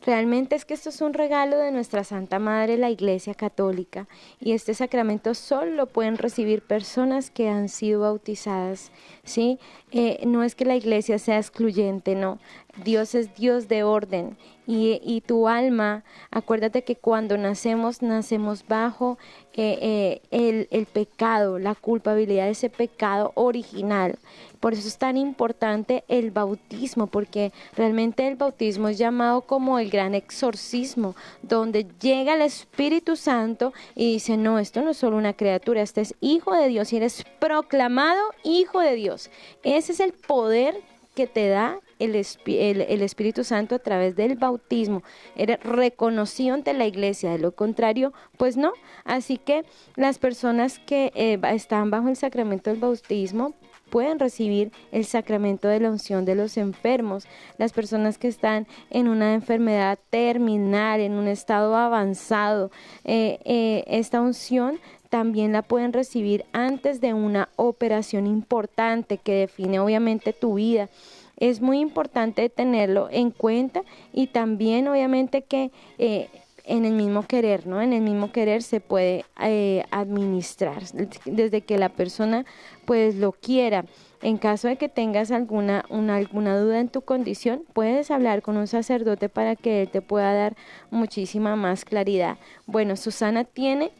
Realmente 0.05 0.57
es 0.57 0.65
que 0.65 0.75
esto 0.75 0.89
es 0.89 1.01
un 1.01 1.15
regalo 1.15 1.57
de 1.59 1.71
nuestra 1.71 2.03
Santa 2.03 2.41
Madre, 2.41 2.77
la 2.77 2.91
Iglesia 2.91 3.35
Católica, 3.35 4.09
y 4.41 4.51
este 4.51 4.75
sacramento 4.75 5.33
solo 5.35 5.71
lo 5.73 5.87
pueden 5.87 6.19
recibir 6.19 6.61
personas 6.61 7.31
que 7.31 7.49
han 7.49 7.69
sido 7.69 8.01
bautizadas, 8.01 8.91
¿sí? 9.23 9.61
Eh, 9.93 10.21
no 10.27 10.43
es 10.43 10.57
que 10.57 10.65
la 10.65 10.75
Iglesia 10.75 11.21
sea 11.21 11.39
excluyente, 11.39 12.17
no. 12.17 12.41
Dios 12.85 13.15
es 13.15 13.35
Dios 13.37 13.69
de 13.69 13.85
orden 13.85 14.37
y, 14.67 15.01
y 15.05 15.21
tu 15.21 15.47
alma, 15.47 16.03
acuérdate 16.31 16.83
que 16.83 16.97
cuando 16.97 17.37
nacemos, 17.37 18.03
nacemos 18.03 18.67
bajo 18.67 19.19
eh, 19.53 19.79
eh, 19.83 20.21
el, 20.31 20.69
el 20.71 20.87
pecado, 20.87 21.59
la 21.59 21.75
culpabilidad 21.75 22.47
de 22.47 22.53
ese 22.53 22.71
pecado 22.71 23.31
original. 23.35 24.19
Por 24.63 24.75
eso 24.75 24.87
es 24.87 24.97
tan 24.97 25.17
importante 25.17 26.05
el 26.07 26.31
bautismo, 26.31 27.09
porque 27.09 27.51
realmente 27.75 28.29
el 28.29 28.37
bautismo 28.37 28.87
es 28.87 28.97
llamado 28.97 29.41
como 29.41 29.81
el 29.81 29.91
gran 29.91 30.15
exorcismo, 30.15 31.17
donde 31.43 31.85
llega 32.01 32.37
el 32.37 32.43
Espíritu 32.43 33.17
Santo 33.17 33.73
y 33.97 34.13
dice, 34.13 34.37
no, 34.37 34.61
esto 34.61 34.81
no 34.83 34.93
es 34.93 34.99
solo 34.99 35.17
una 35.17 35.33
criatura, 35.33 35.83
este 35.83 36.03
es 36.03 36.15
hijo 36.21 36.55
de 36.55 36.69
Dios 36.69 36.93
y 36.93 36.99
eres 36.99 37.25
proclamado 37.41 38.21
hijo 38.45 38.79
de 38.79 38.95
Dios. 38.95 39.31
Ese 39.65 39.91
es 39.91 39.99
el 39.99 40.13
poder 40.13 40.81
que 41.17 41.27
te 41.27 41.49
da 41.49 41.81
el, 41.99 42.15
Espíritu 42.15 43.43
Santo 43.43 43.75
a 43.75 43.81
través 43.81 44.15
del 44.15 44.37
bautismo. 44.37 45.03
Era 45.35 45.57
reconocido 45.57 46.55
ante 46.55 46.73
la 46.73 46.87
iglesia, 46.87 47.33
de 47.33 47.41
lo 47.41 47.51
contrario, 47.51 48.13
pues 48.37 48.57
no. 48.57 48.75
Así 49.05 49.39
que 49.39 49.65
las 49.97 50.21
personas 50.21 50.79
que 50.79 51.11
eh, 51.17 51.41
están 51.53 51.91
bajo 51.91 52.09
el 52.09 52.17
sacramento 52.17 52.71
del 52.71 52.79
bautismo 52.79 53.55
pueden 53.93 54.19
recibir 54.19 54.73
el 54.91 55.05
sacramento 55.05 55.69
de 55.69 55.79
la 55.79 55.91
unción 55.91 56.25
de 56.25 56.35
los 56.35 56.57
enfermos, 56.57 57.27
las 57.59 57.75
personas 57.75 58.17
que 58.17 58.27
están 58.27 58.67
en 58.89 59.07
una 59.07 59.35
enfermedad 59.35 59.99
terminal, 60.09 60.99
en 60.99 61.13
un 61.13 61.29
estado 61.29 61.77
avanzado. 61.77 62.71
Eh, 63.05 63.39
eh, 63.45 63.85
esta 63.87 64.23
unción 64.23 64.81
también 65.11 65.53
la 65.53 65.61
pueden 65.61 65.93
recibir 65.93 66.47
antes 66.55 67.03
de 67.03 67.13
una 67.13 67.51
operación 67.57 68.27
importante 68.27 69.19
que 69.19 69.35
define 69.35 69.79
obviamente 69.79 70.33
tu 70.33 70.55
vida. 70.55 70.89
Es 71.37 71.61
muy 71.61 71.79
importante 71.79 72.49
tenerlo 72.49 73.09
en 73.11 73.31
cuenta 73.31 73.83
y 74.15 74.29
también 74.29 74.89
obviamente 74.89 75.43
que 75.43 75.71
eh, 75.99 76.31
en 76.65 76.85
el 76.85 76.93
mismo 76.93 77.27
querer, 77.27 77.67
¿no? 77.67 77.81
En 77.81 77.93
el 77.93 78.03
mismo 78.03 78.33
querer 78.33 78.63
se 78.63 78.81
puede 78.81 79.25
eh, 79.41 79.85
administrar 79.91 80.83
desde 81.25 81.63
que 81.63 81.79
la 81.79 81.89
persona 81.89 82.45
pues 82.85 83.17
lo 83.17 83.33
quiera. 83.33 83.85
En 84.23 84.39
caso 84.39 84.69
de 84.69 84.77
que 84.77 84.89
tengas 84.89 85.33
alguna, 85.33 85.85
una, 85.89 86.17
alguna 86.17 86.57
duda 86.57 86.79
en 86.79 86.89
tu 86.89 87.03
condición, 87.03 87.65
puedes 87.73 88.11
hablar 88.13 88.43
con 88.43 88.57
un 88.57 88.69
sacerdote 88.69 89.29
para 89.29 89.57
que 89.57 89.83
él 89.83 89.89
te 89.89 90.01
pueda 90.01 90.33
dar 90.33 90.57
muchísima 90.91 91.57
más 91.57 91.85
claridad. 91.85 92.39
Bueno, 92.67 92.97
Susana 92.97 93.43
tiene 93.45 93.91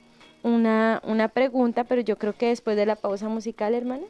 una, 0.45 1.03
una 1.05 1.29
pregunta, 1.29 1.85
pero 1.85 2.03
yo 2.03 2.19
creo 2.19 2.35
que 2.35 2.49
después 2.49 2.77
de 2.77 2.87
la 2.87 2.95
pausa 2.95 3.29
musical, 3.29 3.75
hermana. 3.75 4.05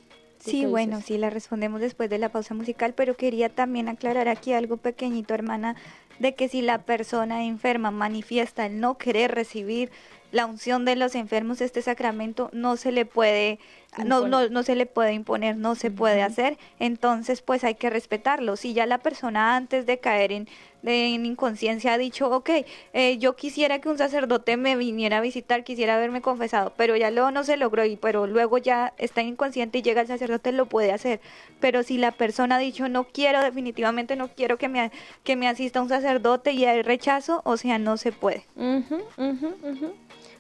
Sí, 0.45 0.67
bueno, 0.67 1.01
sí, 1.01 1.19
la 1.19 1.31
respondemos 1.31 1.81
después 1.81 2.11
de 2.11 2.19
la 2.19 2.31
pausa 2.31 2.53
musical, 2.53 2.95
pero 2.95 3.15
quería 3.15 3.49
también 3.49 3.89
aclarar 3.89 4.29
aquí 4.29 4.53
algo 4.53 4.77
pequeñito, 4.77 5.35
hermana, 5.35 5.77
de 6.19 6.35
que 6.35 6.49
si 6.49 6.63
la 6.63 6.85
persona 6.85 7.45
enferma 7.45 7.91
manifiesta 7.91 8.67
el 8.67 8.81
no 8.81 8.99
querer 8.99 9.35
recibir 9.35 9.91
la 10.31 10.47
unción 10.47 10.85
de 10.85 10.97
los 10.97 11.15
enfermos, 11.15 11.61
este 11.61 11.83
sacramento 11.83 12.49
no 12.53 12.77
se 12.77 12.91
le 12.91 13.05
puede 13.05 13.59
no, 14.05 14.27
no, 14.27 14.49
no 14.49 14.63
se 14.63 14.75
le 14.75 14.87
puede 14.87 15.13
imponer, 15.13 15.57
no 15.57 15.75
se 15.75 15.91
puede 15.91 16.23
hacer, 16.23 16.57
entonces 16.79 17.43
pues 17.43 17.63
hay 17.63 17.75
que 17.75 17.91
respetarlo. 17.91 18.57
Si 18.57 18.73
ya 18.73 18.87
la 18.87 18.99
persona 18.99 19.55
antes 19.55 19.85
de 19.85 19.99
caer 19.99 20.33
en, 20.33 20.49
en 20.83 21.27
inconsciencia 21.27 21.93
ha 21.93 21.99
dicho, 21.99 22.31
ok, 22.31 22.51
eh, 22.95 23.19
yo 23.19 23.37
quisiera 23.37 23.81
que 23.81 23.91
un 23.91 23.99
sacerdote 23.99 24.57
me 24.57 24.77
viniera 24.77 25.19
a 25.19 25.21
visitar, 25.21 25.63
quisiera 25.63 25.97
haberme 25.97 26.23
confesado, 26.23 26.73
pero 26.77 26.97
ya 26.97 27.11
luego 27.11 27.31
no 27.31 27.45
se 27.45 27.59
logró, 27.59 27.85
y, 27.85 27.97
pero 27.97 28.27
luego 28.27 28.57
ya 28.57 28.95
está 28.97 29.21
inconsciente 29.21 29.79
y 29.79 29.83
llega 29.83 30.01
el 30.01 30.07
sacerdote, 30.07 30.53
lo 30.53 30.67
puede 30.67 30.93
hacer. 30.93 31.21
Pero 31.61 31.83
si 31.83 31.99
la 31.99 32.13
persona 32.13 32.57
ha 32.57 32.59
dicho, 32.59 32.89
no 32.89 33.05
quiero, 33.05 33.43
definitivamente 33.43 34.17
no 34.17 34.29
quiero 34.29 34.57
que 34.57 34.69
me, 34.69 34.91
que 35.23 35.37
me 35.37 35.49
asista 35.49 35.83
un 35.83 35.91
sacerdote 35.91 36.53
y 36.53 36.65
hay 36.65 36.83
rechazo, 36.83 37.43
o 37.45 37.59
sea, 37.59 37.79
no 37.79 37.99
se 37.99 38.13
puede. 38.13 38.47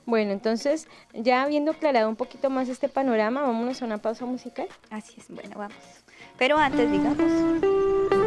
Bueno, 0.05 0.33
entonces, 0.33 0.89
ya 1.15 1.43
habiendo 1.43 1.73
aclarado 1.73 2.09
un 2.09 2.17
poquito 2.17 2.51
más 2.51 2.69
este 2.69 2.89
panorama, 2.89 3.43
vámonos 3.43 3.83
a 3.83 3.85
una 3.85 3.99
pausa 3.99 4.27
musical. 4.27 4.67
Así 4.91 5.15
es, 5.19 5.29
bueno, 5.29 5.57
vamos. 5.57 5.77
Pero 6.39 6.57
antes, 6.59 6.91
digamos. 6.91 8.22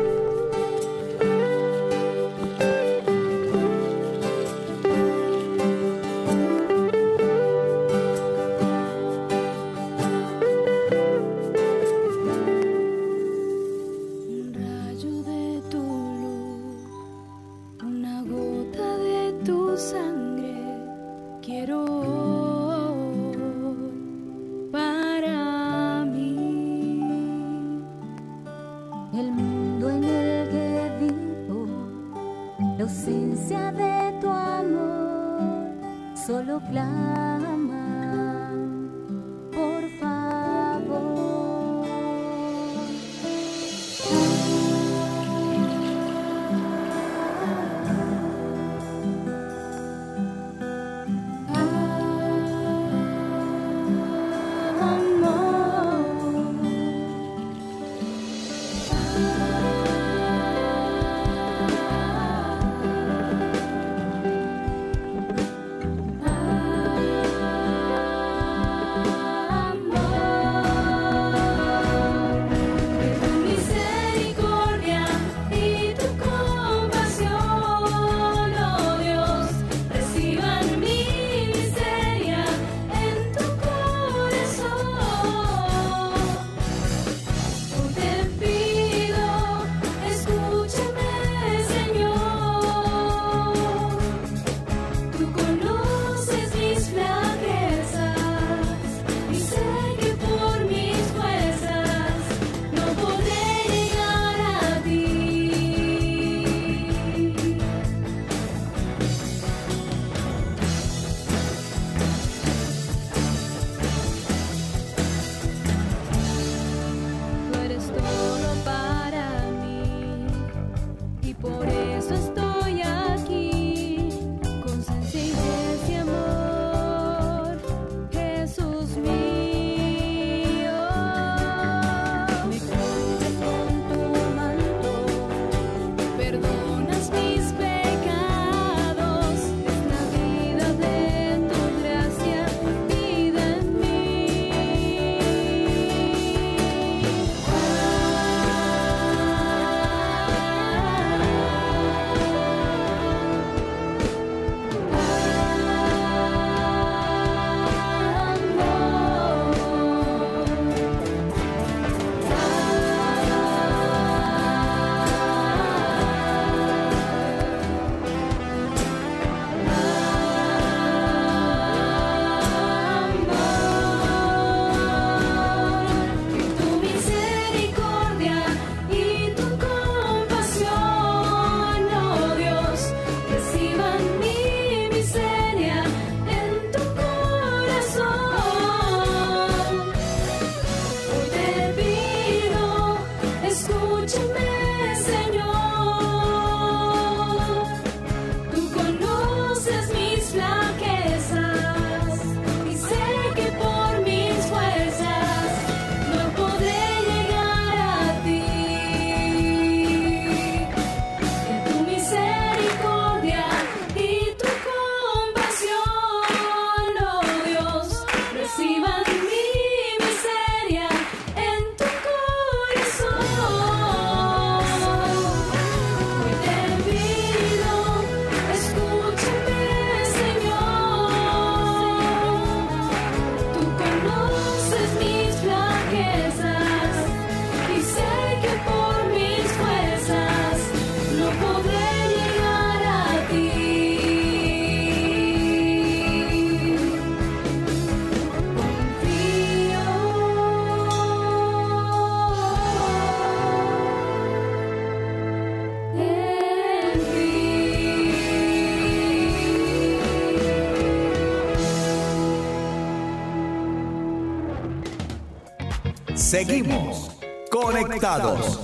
Seguimos 266.35 267.11
conectados. 267.49 268.59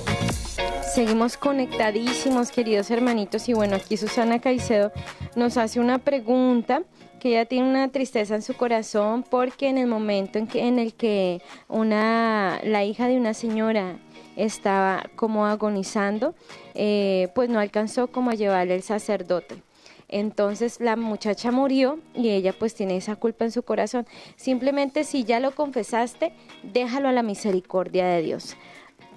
Seguimos 0.94 1.38
conectadísimos, 1.38 2.52
queridos 2.52 2.92
hermanitos. 2.92 3.48
Y 3.48 3.54
bueno, 3.54 3.78
aquí 3.78 3.96
Susana 3.96 4.40
Caicedo 4.40 4.92
nos 5.38 5.56
hace 5.56 5.80
una 5.80 5.98
pregunta 5.98 6.84
que 7.22 7.30
ella 7.30 7.46
tiene 7.46 7.70
una 7.70 7.88
tristeza 7.88 8.36
en 8.36 8.42
su 8.42 8.56
corazón 8.56 9.24
porque 9.24 9.70
en 9.70 9.78
el 9.78 9.88
momento 9.88 10.38
en, 10.38 10.48
que, 10.48 10.68
en 10.68 10.80
el 10.80 10.94
que 10.96 11.42
una, 11.70 12.60
la 12.66 12.84
hija 12.84 13.08
de 13.08 13.16
una 13.16 13.34
señora 13.34 13.96
estaba 14.36 15.06
como 15.16 15.46
agonizando, 15.46 16.36
eh, 16.76 17.30
pues 17.36 17.50
no 17.50 17.58
alcanzó 17.62 18.08
como 18.08 18.32
a 18.32 18.34
llevarle 18.34 18.76
el 18.76 18.84
sacerdote. 18.84 19.64
Entonces 20.12 20.82
la 20.82 20.98
muchacha 20.98 21.52
murió 21.52 22.00
y 22.14 22.30
ella 22.30 22.54
pues 22.54 22.76
tiene 22.76 22.98
esa 22.98 23.16
culpa 23.16 23.46
en 23.46 23.52
su 23.52 23.64
corazón. 23.64 24.06
Simplemente 24.36 25.06
si 25.06 25.24
ya 25.24 25.40
lo 25.40 25.56
confesaste, 25.56 26.34
déjalo 26.64 27.08
a 27.08 27.14
la 27.14 27.24
misericordia 27.24 28.06
de 28.06 28.22
Dios. 28.22 28.58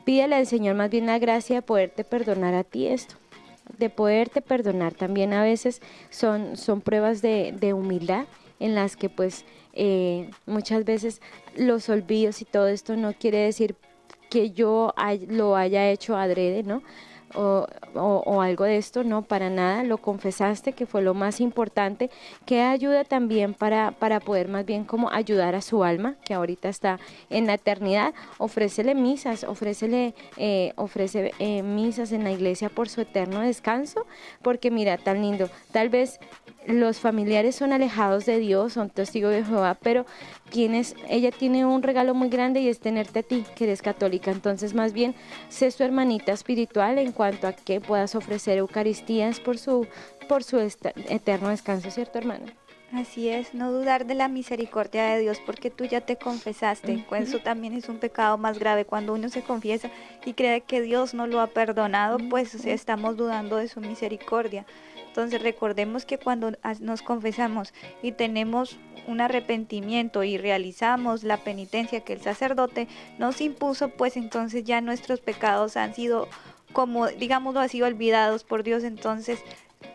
Pídele 0.04 0.36
al 0.36 0.46
Señor 0.46 0.76
más 0.76 0.90
bien 0.90 1.06
la 1.06 1.18
gracia 1.18 1.56
de 1.56 1.62
poderte 1.62 2.04
perdonar 2.04 2.54
a 2.54 2.62
ti 2.62 2.86
esto, 2.86 3.16
de 3.78 3.90
poderte 3.90 4.40
perdonar. 4.40 4.94
También 4.94 5.32
a 5.32 5.42
veces 5.42 5.82
son, 6.10 6.56
son 6.56 6.80
pruebas 6.80 7.22
de, 7.22 7.72
humildad 7.74 8.26
en 8.60 8.76
las 8.76 8.96
que 8.96 9.08
pues 9.08 9.44
eh, 9.72 10.30
muchas 10.46 10.84
veces 10.84 11.20
los 11.56 11.88
olvidos 11.88 12.40
y 12.40 12.44
todo 12.44 12.68
esto 12.68 12.96
no 12.96 13.14
quiere 13.14 13.38
decir 13.38 13.74
que 14.30 14.52
yo 14.52 14.94
lo 15.28 15.56
haya 15.56 15.90
hecho 15.90 16.16
adrede, 16.16 16.62
¿no? 16.62 16.82
O, 17.34 18.40
algo 18.40 18.64
de 18.64 18.76
esto, 18.76 19.04
no, 19.04 19.22
para 19.22 19.50
nada, 19.50 19.82
lo 19.84 19.98
confesaste, 19.98 20.72
que 20.72 20.86
fue 20.86 21.02
lo 21.02 21.14
más 21.14 21.40
importante, 21.40 22.10
que 22.46 22.62
ayuda 22.62 23.04
también 23.04 23.54
para, 23.54 23.92
para 23.92 24.20
poder 24.20 24.48
más 24.48 24.64
bien 24.64 24.84
como 24.84 25.10
ayudar 25.10 25.54
a 25.54 25.60
su 25.60 25.84
alma, 25.84 26.16
que 26.24 26.34
ahorita 26.34 26.68
está 26.68 26.98
en 27.30 27.46
la 27.46 27.54
eternidad, 27.54 28.14
ofrécele 28.38 28.94
misas, 28.94 29.44
ofrécele, 29.44 30.14
eh, 30.36 30.72
ofrece 30.76 31.32
eh, 31.38 31.62
misas 31.62 32.12
en 32.12 32.24
la 32.24 32.32
iglesia 32.32 32.68
por 32.68 32.88
su 32.88 33.00
eterno 33.00 33.40
descanso, 33.40 34.06
porque 34.42 34.70
mira, 34.70 34.98
tan 34.98 35.22
lindo, 35.22 35.48
tal 35.72 35.88
vez 35.88 36.20
los 36.66 36.98
familiares 36.98 37.56
son 37.56 37.72
alejados 37.72 38.24
de 38.24 38.38
Dios, 38.38 38.72
son 38.72 38.88
testigos 38.88 39.32
de 39.32 39.44
Jehová, 39.44 39.76
pero 39.82 40.06
tienes, 40.48 40.96
ella 41.10 41.30
tiene 41.30 41.66
un 41.66 41.82
regalo 41.82 42.14
muy 42.14 42.30
grande 42.30 42.60
y 42.60 42.68
es 42.68 42.80
tenerte 42.80 43.18
a 43.18 43.22
ti, 43.22 43.44
que 43.54 43.64
eres 43.64 43.82
católica. 43.82 44.30
Entonces, 44.30 44.72
más 44.72 44.94
bien, 44.94 45.14
sé 45.50 45.70
su 45.70 45.82
hermanita 45.82 46.32
espiritual 46.32 46.98
en 46.98 47.12
cuanto 47.12 47.23
a 47.24 47.52
que 47.52 47.80
puedas 47.80 48.14
ofrecer 48.14 48.58
Eucaristías 48.58 49.40
por 49.40 49.58
su, 49.58 49.86
por 50.28 50.44
su 50.44 50.58
eterno 50.58 51.48
descanso, 51.48 51.90
¿cierto, 51.90 52.18
hermana? 52.18 52.52
Así 52.94 53.28
es, 53.28 53.54
no 53.54 53.72
dudar 53.72 54.06
de 54.06 54.14
la 54.14 54.28
misericordia 54.28 55.04
de 55.06 55.18
Dios 55.18 55.40
porque 55.44 55.68
tú 55.68 55.84
ya 55.84 56.02
te 56.02 56.16
confesaste. 56.16 57.04
Eso 57.18 57.40
también 57.40 57.74
es 57.74 57.88
un 57.88 57.98
pecado 57.98 58.38
más 58.38 58.60
grave. 58.60 58.84
Cuando 58.84 59.14
uno 59.14 59.28
se 59.30 59.42
confiesa 59.42 59.90
y 60.24 60.34
cree 60.34 60.60
que 60.60 60.80
Dios 60.80 61.12
no 61.12 61.26
lo 61.26 61.40
ha 61.40 61.48
perdonado, 61.48 62.18
pues 62.30 62.54
estamos 62.64 63.16
dudando 63.16 63.56
de 63.56 63.66
su 63.66 63.80
misericordia. 63.80 64.64
Entonces 65.08 65.42
recordemos 65.42 66.06
que 66.06 66.18
cuando 66.18 66.52
nos 66.80 67.02
confesamos 67.02 67.74
y 68.00 68.12
tenemos 68.12 68.78
un 69.08 69.20
arrepentimiento 69.20 70.22
y 70.22 70.38
realizamos 70.38 71.24
la 71.24 71.38
penitencia 71.38 72.00
que 72.00 72.12
el 72.12 72.20
sacerdote 72.20 72.86
nos 73.18 73.40
impuso, 73.40 73.88
pues 73.88 74.16
entonces 74.16 74.62
ya 74.62 74.80
nuestros 74.80 75.20
pecados 75.20 75.76
han 75.76 75.94
sido 75.94 76.28
como 76.74 77.08
digámoslo 77.08 77.60
así 77.60 77.80
olvidados 77.80 78.44
por 78.44 78.62
Dios, 78.62 78.84
entonces 78.84 79.38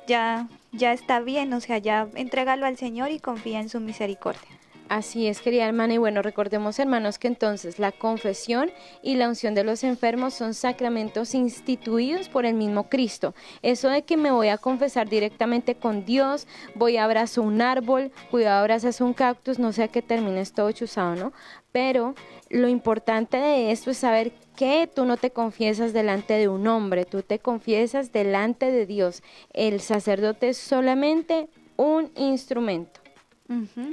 ya 0.07 0.47
ya 0.71 0.93
está 0.93 1.19
bien, 1.19 1.53
o 1.53 1.61
sea, 1.61 1.77
ya 1.77 2.07
entrégalo 2.15 2.65
al 2.65 2.77
Señor 2.77 3.11
y 3.11 3.19
confía 3.19 3.59
en 3.59 3.69
su 3.69 3.79
misericordia. 3.79 4.59
Así 4.87 5.27
es, 5.27 5.39
querida 5.39 5.67
hermana. 5.67 5.93
Y 5.93 5.97
bueno, 5.99 6.23
recordemos, 6.23 6.79
hermanos, 6.79 7.19
que 7.19 7.27
entonces 7.27 7.77
la 7.77 7.91
confesión 7.91 8.71
y 9.03 9.17
la 9.17 9.29
unción 9.29 9.53
de 9.53 9.63
los 9.63 9.83
enfermos 9.83 10.33
son 10.33 10.55
sacramentos 10.55 11.35
instituidos 11.35 12.27
por 12.27 12.47
el 12.47 12.55
mismo 12.55 12.89
Cristo. 12.89 13.35
Eso 13.61 13.89
de 13.89 14.01
que 14.01 14.17
me 14.17 14.31
voy 14.31 14.47
a 14.47 14.57
confesar 14.57 15.07
directamente 15.07 15.75
con 15.75 16.05
Dios, 16.05 16.47
voy 16.73 16.97
a 16.97 17.05
abrazar 17.05 17.43
un 17.43 17.61
árbol, 17.61 18.11
cuidado, 18.31 18.61
abrazas 18.61 18.99
un 18.99 19.13
cactus, 19.13 19.59
no 19.59 19.73
sé 19.73 19.89
qué 19.89 20.01
termines 20.01 20.53
todo 20.53 20.71
chuzado, 20.71 21.15
¿no? 21.15 21.33
Pero 21.71 22.15
lo 22.49 22.67
importante 22.67 23.37
de 23.37 23.71
esto 23.71 23.91
es 23.91 23.97
saber 23.97 24.31
que 24.59 24.89
tú 24.93 25.05
no 25.05 25.15
te 25.15 25.31
confiesas 25.31 25.93
delante 25.93 26.33
de 26.33 26.49
un 26.49 26.67
hombre, 26.67 27.05
tú 27.05 27.21
te 27.21 27.39
confiesas 27.39 28.11
delante 28.11 28.71
de 28.71 28.85
Dios. 28.85 29.23
El 29.53 29.79
sacerdote 29.79 30.49
es 30.49 30.57
solamente 30.57 31.47
un 31.77 32.11
instrumento. 32.17 32.99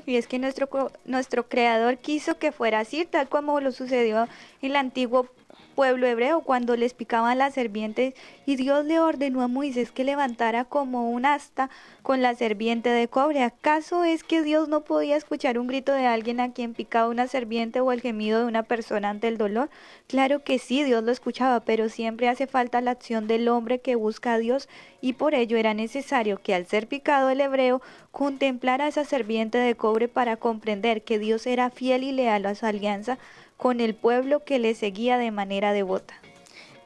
Y 0.07 0.17
es 0.17 0.27
que 0.27 0.41
nuestro, 0.41 0.69
nuestro 1.05 1.49
creador 1.49 1.99
quiso 1.99 2.39
que 2.39 2.51
fuera 2.51 2.81
así, 2.81 3.05
tal 3.05 3.29
como 3.29 3.61
lo 3.61 3.71
sucedió 3.71 4.25
en 4.61 4.71
el 4.73 4.75
antiguo 4.75 5.29
pueblo 5.77 6.07
hebreo 6.07 6.41
cuando 6.41 6.75
les 6.75 6.95
picaban 6.95 7.39
las 7.39 7.55
serpientes 7.55 8.15
y 8.47 8.57
Dios 8.57 8.87
le 8.87 8.99
ordenó 8.99 9.43
a 9.43 9.47
Moisés 9.47 9.93
que 9.93 10.03
levantara 10.03 10.65
como 10.65 11.11
un 11.11 11.27
asta 11.27 11.71
con 12.03 12.23
la 12.23 12.35
serpiente 12.35 12.89
de 12.89 13.07
cobre. 13.09 13.43
¿Acaso 13.43 14.03
es 14.03 14.25
que 14.25 14.43
Dios 14.43 14.69
no 14.69 14.81
podía 14.81 15.17
escuchar 15.17 15.59
un 15.59 15.67
grito 15.67 15.93
de 15.93 16.07
alguien 16.07 16.41
a 16.41 16.53
quien 16.53 16.73
picaba 16.73 17.11
una 17.11 17.29
serpiente 17.29 17.81
o 17.81 17.93
el 17.93 18.01
gemido 18.01 18.41
de 18.41 18.47
una 18.47 18.63
persona 18.63 19.11
ante 19.11 19.29
el 19.29 19.37
dolor? 19.37 19.69
Claro 20.07 20.43
que 20.43 20.59
sí, 20.59 20.83
Dios 20.83 21.05
lo 21.05 21.13
escuchaba, 21.13 21.61
pero 21.61 21.89
siempre 21.91 22.29
hace 22.29 22.47
falta 22.47 22.81
la 22.81 22.93
acción 22.93 23.27
del 23.29 23.49
hombre 23.49 23.81
que 23.81 23.97
busca 23.97 24.33
a 24.33 24.39
Dios 24.39 24.69
y 25.03 25.13
por 25.13 25.35
ello 25.35 25.59
era 25.59 25.75
necesario 25.75 26.41
que 26.43 26.55
al 26.55 26.67
ser 26.67 26.89
picado 26.89 27.29
el 27.29 27.41
hebreo 27.41 27.83
contemplara 28.11 28.89
esa 28.89 29.05
serpiente 29.05 29.59
de 29.59 29.75
cobre 29.75 30.09
para 30.09 30.39
comprender 30.39 31.03
que 31.03 31.19
Dios 31.19 31.47
era 31.47 31.69
fiel 31.69 32.03
y 32.03 32.13
leal 32.13 32.47
a 32.47 32.55
su 32.55 32.65
alianza 32.65 33.19
con 33.57 33.81
el 33.81 33.95
pueblo 33.95 34.45
que 34.45 34.59
le 34.59 34.75
seguía 34.75 35.19
de 35.19 35.31
manera 35.31 35.73
devota. 35.73 36.15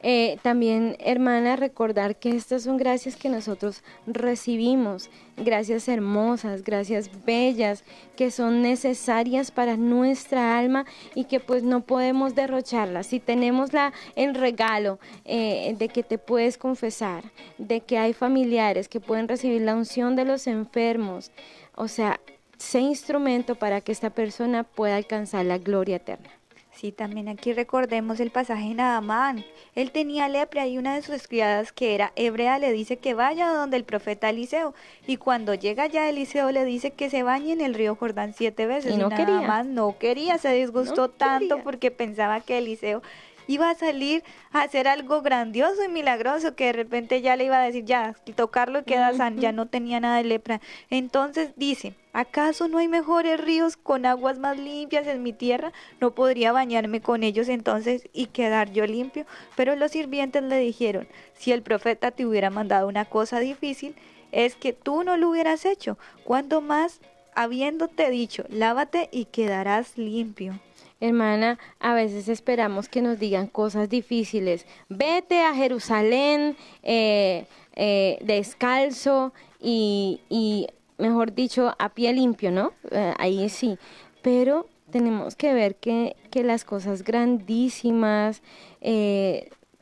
Eh, 0.03 0.39
también, 0.41 0.97
hermana, 0.99 1.55
recordar 1.55 2.15
que 2.15 2.31
estas 2.31 2.63
son 2.63 2.77
gracias 2.77 3.15
que 3.15 3.29
nosotros 3.29 3.83
recibimos, 4.07 5.11
gracias 5.37 5.87
hermosas, 5.87 6.63
gracias 6.63 7.23
bellas, 7.23 7.83
que 8.15 8.31
son 8.31 8.63
necesarias 8.63 9.51
para 9.51 9.77
nuestra 9.77 10.57
alma 10.57 10.85
y 11.13 11.25
que 11.25 11.39
pues 11.39 11.61
no 11.61 11.81
podemos 11.81 12.33
derrocharlas. 12.33 13.07
Si 13.07 13.19
tenemos 13.19 13.73
la, 13.73 13.93
el 14.15 14.33
regalo 14.33 14.97
eh, 15.23 15.75
de 15.77 15.87
que 15.89 16.01
te 16.01 16.17
puedes 16.17 16.57
confesar, 16.57 17.23
de 17.59 17.81
que 17.81 17.99
hay 17.99 18.13
familiares 18.13 18.89
que 18.89 18.99
pueden 18.99 19.27
recibir 19.27 19.61
la 19.61 19.75
unción 19.75 20.15
de 20.15 20.25
los 20.25 20.47
enfermos, 20.47 21.29
o 21.75 21.87
sea, 21.87 22.19
sé 22.57 22.79
instrumento 22.79 23.53
para 23.53 23.81
que 23.81 23.91
esta 23.91 24.09
persona 24.09 24.63
pueda 24.63 24.95
alcanzar 24.95 25.45
la 25.45 25.59
gloria 25.59 25.97
eterna. 25.97 26.40
Sí, 26.81 26.91
también 26.91 27.29
aquí 27.29 27.53
recordemos 27.53 28.19
el 28.19 28.31
pasaje 28.31 28.69
de 28.69 28.73
Naamán. 28.73 29.45
Él 29.75 29.91
tenía 29.91 30.27
lepra 30.27 30.65
y 30.65 30.79
una 30.79 30.95
de 30.95 31.03
sus 31.03 31.27
criadas, 31.27 31.71
que 31.71 31.93
era 31.93 32.11
hebrea, 32.15 32.57
le 32.57 32.71
dice 32.71 32.97
que 32.97 33.13
vaya 33.13 33.49
donde 33.49 33.77
el 33.77 33.83
profeta 33.83 34.31
Eliseo. 34.31 34.73
Y 35.05 35.17
cuando 35.17 35.53
llega 35.53 35.85
ya 35.85 36.09
Eliseo 36.09 36.51
le 36.51 36.65
dice 36.65 36.89
que 36.89 37.11
se 37.11 37.21
bañe 37.21 37.53
en 37.53 37.61
el 37.61 37.75
río 37.75 37.93
Jordán 37.93 38.33
siete 38.33 38.65
veces. 38.65 38.95
Y 38.95 38.97
no 38.97 39.09
quería. 39.09 39.41
más 39.41 39.67
no 39.67 39.95
quería, 39.99 40.39
se 40.39 40.53
disgustó 40.53 41.07
tanto 41.07 41.59
porque 41.59 41.91
pensaba 41.91 42.41
que 42.41 42.57
Eliseo 42.57 43.03
iba 43.51 43.69
a 43.69 43.75
salir 43.75 44.23
a 44.51 44.61
hacer 44.61 44.87
algo 44.87 45.21
grandioso 45.21 45.83
y 45.83 45.89
milagroso 45.89 46.55
que 46.55 46.67
de 46.67 46.73
repente 46.73 47.21
ya 47.21 47.35
le 47.35 47.45
iba 47.45 47.57
a 47.57 47.65
decir, 47.65 47.83
ya, 47.83 48.15
tocarlo 48.35 48.79
y 48.79 48.83
queda 48.83 49.13
san, 49.13 49.39
ya 49.39 49.51
no 49.51 49.67
tenía 49.67 49.99
nada 49.99 50.17
de 50.17 50.23
lepra. 50.23 50.61
Entonces 50.89 51.51
dice, 51.57 51.95
¿acaso 52.13 52.67
no 52.67 52.77
hay 52.77 52.87
mejores 52.87 53.39
ríos 53.39 53.75
con 53.75 54.05
aguas 54.05 54.39
más 54.39 54.57
limpias 54.57 55.05
en 55.07 55.21
mi 55.21 55.33
tierra? 55.33 55.73
No 55.99 56.11
podría 56.11 56.53
bañarme 56.53 57.01
con 57.01 57.23
ellos 57.23 57.49
entonces 57.49 58.07
y 58.13 58.27
quedar 58.27 58.71
yo 58.71 58.85
limpio. 58.85 59.25
Pero 59.55 59.75
los 59.75 59.91
sirvientes 59.91 60.43
le 60.43 60.57
dijeron, 60.57 61.07
si 61.33 61.51
el 61.51 61.61
profeta 61.61 62.11
te 62.11 62.25
hubiera 62.25 62.49
mandado 62.49 62.87
una 62.87 63.05
cosa 63.05 63.39
difícil, 63.39 63.95
es 64.31 64.55
que 64.55 64.71
tú 64.71 65.03
no 65.03 65.17
lo 65.17 65.29
hubieras 65.29 65.65
hecho. 65.65 65.97
¿Cuánto 66.23 66.61
más 66.61 67.01
habiéndote 67.35 68.09
dicho, 68.09 68.45
lávate 68.49 69.09
y 69.11 69.25
quedarás 69.25 69.97
limpio? 69.97 70.59
Hermana, 71.01 71.57
a 71.79 71.95
veces 71.95 72.27
esperamos 72.29 72.87
que 72.87 73.01
nos 73.01 73.17
digan 73.17 73.47
cosas 73.47 73.89
difíciles. 73.89 74.67
Vete 74.87 75.41
a 75.41 75.55
Jerusalén 75.55 76.55
eh, 76.83 77.47
eh, 77.75 78.19
descalzo 78.21 79.33
y, 79.59 80.21
y, 80.29 80.67
mejor 80.99 81.33
dicho, 81.33 81.73
a 81.79 81.89
pie 81.89 82.13
limpio, 82.13 82.51
¿no? 82.51 82.73
Eh, 82.91 83.15
ahí 83.17 83.49
sí. 83.49 83.79
Pero 84.21 84.67
tenemos 84.91 85.35
que 85.35 85.55
ver 85.55 85.75
que, 85.77 86.15
que 86.29 86.43
las 86.43 86.63
cosas 86.65 87.03
grandísimas, 87.03 88.43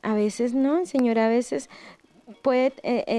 a 0.01 0.13
veces 0.13 0.53
no, 0.53 0.85
Señor, 0.85 1.19
a 1.19 1.27
veces 1.27 1.69
puede, 2.41 2.73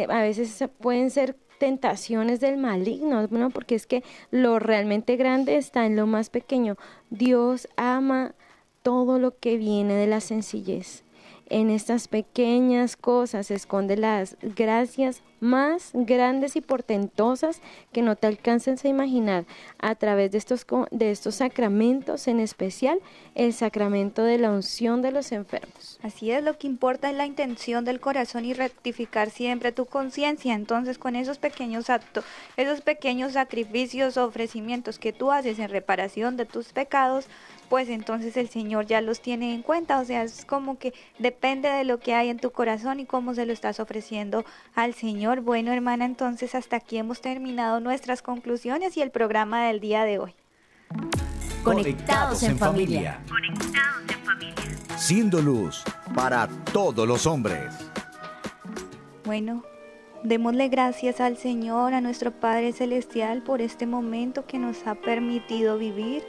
a 0.09 0.23
veces 0.23 0.65
pueden 0.81 1.11
ser 1.11 1.37
tentaciones 1.61 2.41
del 2.41 2.57
maligno, 2.57 3.29
¿no? 3.31 3.51
Porque 3.51 3.75
es 3.77 3.87
que 3.87 4.03
lo 4.31 4.59
realmente 4.59 5.17
grande 5.17 5.59
está 5.59 5.85
en 5.85 5.95
lo 5.95 6.07
más 6.07 6.31
pequeño. 6.31 6.77
Dios 7.11 7.69
ama 7.77 8.35
todo 8.83 9.19
lo 9.19 9.39
que 9.39 9.59
viene 9.59 9.95
de 9.95 10.07
la 10.07 10.21
sencillez. 10.21 11.05
En 11.51 11.69
estas 11.69 12.07
pequeñas 12.07 12.97
cosas 12.97 13.49
se 13.49 13.59
las 13.97 14.37
gracias 14.41 15.23
más 15.41 15.91
grandes 15.95 16.55
y 16.55 16.61
portentosas 16.61 17.61
que 17.93 18.03
no 18.03 18.15
te 18.15 18.29
alcances 18.29 18.85
a 18.85 18.89
imaginar 18.89 19.47
a 19.79 19.97
través 19.97 20.31
de 20.31 20.39
estos, 20.39 20.65
de 20.93 21.11
estos 21.11 21.37
sacramentos, 21.37 22.29
en 22.29 22.39
especial 22.39 23.01
el 23.35 23.53
sacramento 23.53 24.23
de 24.23 24.39
la 24.39 24.51
unción 24.51 25.03
de 25.03 25.11
los 25.11 25.33
enfermos. 25.33 25.99
Así 26.03 26.31
es, 26.31 26.45
lo 26.45 26.57
que 26.57 26.69
importa 26.69 27.11
es 27.11 27.17
la 27.17 27.27
intención 27.27 27.85
del 27.85 27.99
corazón 27.99 28.45
y 28.45 28.53
rectificar 28.53 29.31
siempre 29.31 29.73
tu 29.73 29.87
conciencia. 29.87 30.55
Entonces, 30.55 30.99
con 30.99 31.17
esos 31.17 31.39
pequeños 31.39 31.91
actos, 31.91 32.25
esos 32.57 32.81
pequeños 32.81 33.33
sacrificios, 33.33 34.19
ofrecimientos 34.19 35.01
que 35.01 35.13
tú 35.13 35.33
haces 35.33 35.59
en 35.59 35.69
reparación 35.69 36.37
de 36.37 36.47
tus 36.47 36.73
pecados, 36.73 37.27
pues 37.71 37.89
entonces 37.89 38.37
el 38.37 38.49
Señor 38.49 38.87
ya 38.87 39.01
los 39.01 39.23
tiene 39.23 39.55
en 39.55 39.63
cuenta. 39.63 40.01
O 40.01 40.05
sea, 40.05 40.25
es 40.25 40.45
como 40.45 40.77
que 40.77 40.93
depende 41.21 41.69
de 41.69 41.85
lo 41.85 42.01
que 42.01 42.15
hay 42.15 42.29
en 42.29 42.41
tu 42.41 42.51
corazón 42.51 42.99
y 42.99 43.07
cómo 43.07 43.33
se 43.33 43.47
lo 43.47 43.53
estás 43.53 43.79
ofreciendo 43.79 44.45
al 44.75 44.93
Señor. 44.93 45.41
Bueno, 45.41 45.73
hermana, 45.73 46.05
entonces 46.05 46.57
hasta 46.57 46.77
aquí 46.77 46.99
hemos 46.99 47.21
terminado 47.21 47.79
nuestras 47.79 48.23
conclusiones 48.23 48.97
y 48.97 49.03
el 49.03 49.13
programa 49.13 49.67
del 49.67 49.79
día 49.79 50.03
de 50.05 50.19
hoy. 50.19 50.35
Conectados 51.63 52.43
en 52.43 52.59
familia. 52.59 53.21
Conectados 53.29 54.03
en 54.13 54.25
familia. 54.25 54.99
Siendo 54.99 55.41
luz 55.41 55.85
para 56.13 56.49
todos 56.73 57.07
los 57.07 57.25
hombres. 57.25 57.73
Bueno, 59.25 59.63
démosle 60.25 60.69
gracias 60.69 61.21
al 61.21 61.37
Señor, 61.37 61.95
a 61.95 62.01
nuestro 62.01 62.33
Padre 62.33 62.73
Celestial, 62.73 63.45
por 63.45 63.63
este 63.63 63.87
momento 63.87 64.45
que 64.45 64.59
nos 64.59 64.85
ha 64.89 64.97
permitido 64.97 65.79
vivir 65.79 66.25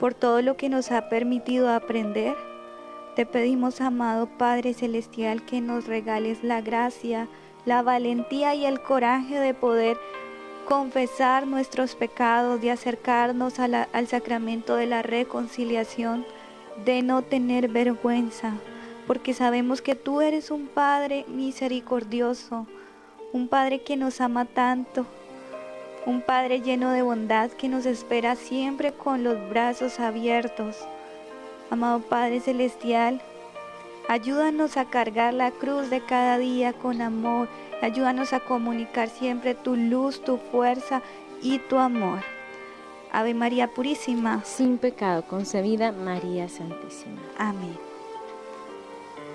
por 0.00 0.14
todo 0.14 0.40
lo 0.40 0.56
que 0.56 0.70
nos 0.70 0.90
ha 0.90 1.10
permitido 1.10 1.68
aprender. 1.68 2.34
Te 3.14 3.26
pedimos, 3.26 3.82
amado 3.82 4.26
Padre 4.38 4.72
Celestial, 4.72 5.44
que 5.44 5.60
nos 5.60 5.86
regales 5.86 6.42
la 6.42 6.62
gracia, 6.62 7.28
la 7.66 7.82
valentía 7.82 8.54
y 8.54 8.64
el 8.64 8.80
coraje 8.80 9.38
de 9.38 9.52
poder 9.52 9.98
confesar 10.66 11.46
nuestros 11.46 11.96
pecados, 11.96 12.62
de 12.62 12.70
acercarnos 12.70 13.58
al 13.58 14.06
sacramento 14.06 14.76
de 14.76 14.86
la 14.86 15.02
reconciliación, 15.02 16.24
de 16.86 17.02
no 17.02 17.20
tener 17.20 17.68
vergüenza, 17.68 18.54
porque 19.06 19.34
sabemos 19.34 19.82
que 19.82 19.96
tú 19.96 20.22
eres 20.22 20.50
un 20.50 20.66
Padre 20.66 21.26
misericordioso, 21.28 22.66
un 23.34 23.48
Padre 23.48 23.82
que 23.82 23.98
nos 23.98 24.22
ama 24.22 24.46
tanto, 24.46 25.04
un 26.06 26.22
Padre 26.22 26.60
lleno 26.60 26.92
de 26.92 27.02
bondad 27.02 27.50
que 27.50 27.68
nos 27.68 27.86
espera 27.86 28.36
siempre 28.36 28.92
con 28.92 29.22
los 29.22 29.48
brazos 29.50 30.00
abiertos. 30.00 30.76
Amado 31.70 32.00
Padre 32.00 32.40
Celestial, 32.40 33.20
ayúdanos 34.08 34.76
a 34.76 34.86
cargar 34.86 35.34
la 35.34 35.50
cruz 35.50 35.90
de 35.90 36.00
cada 36.00 36.38
día 36.38 36.72
con 36.72 37.00
amor, 37.00 37.48
ayúdanos 37.82 38.32
a 38.32 38.40
comunicar 38.40 39.08
siempre 39.08 39.54
tu 39.54 39.76
luz, 39.76 40.22
tu 40.22 40.38
fuerza 40.38 41.02
y 41.42 41.58
tu 41.58 41.78
amor. 41.78 42.20
Ave 43.12 43.34
María 43.34 43.68
Purísima, 43.68 44.42
sin 44.44 44.78
pecado 44.78 45.22
concebida, 45.24 45.92
María 45.92 46.48
Santísima. 46.48 47.20
Amén. 47.38 47.89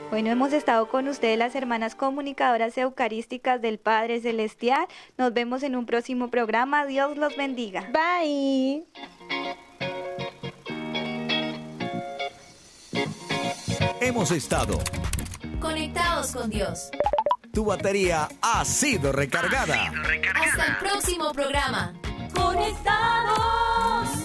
Bueno, 0.09 0.29
hemos 0.29 0.53
estado 0.53 0.87
con 0.87 1.07
ustedes 1.07 1.37
las 1.37 1.55
hermanas 1.55 1.95
comunicadoras 1.95 2.77
eucarísticas 2.77 3.61
del 3.61 3.79
Padre 3.79 4.21
Celestial. 4.21 4.87
Nos 5.17 5.33
vemos 5.33 5.63
en 5.63 5.75
un 5.75 5.85
próximo 5.85 6.29
programa. 6.29 6.85
Dios 6.85 7.17
los 7.17 7.35
bendiga. 7.35 7.89
Bye. 7.91 8.85
Hemos 13.99 14.31
estado 14.31 14.79
conectados 15.59 16.31
con 16.31 16.49
Dios. 16.49 16.91
Tu 17.51 17.65
batería 17.65 18.27
ha 18.41 18.63
sido 18.63 19.11
recargada. 19.11 19.91
Hasta 20.35 20.65
el 20.65 20.77
próximo 20.77 21.31
programa. 21.31 21.93
Conectados. 22.33 24.24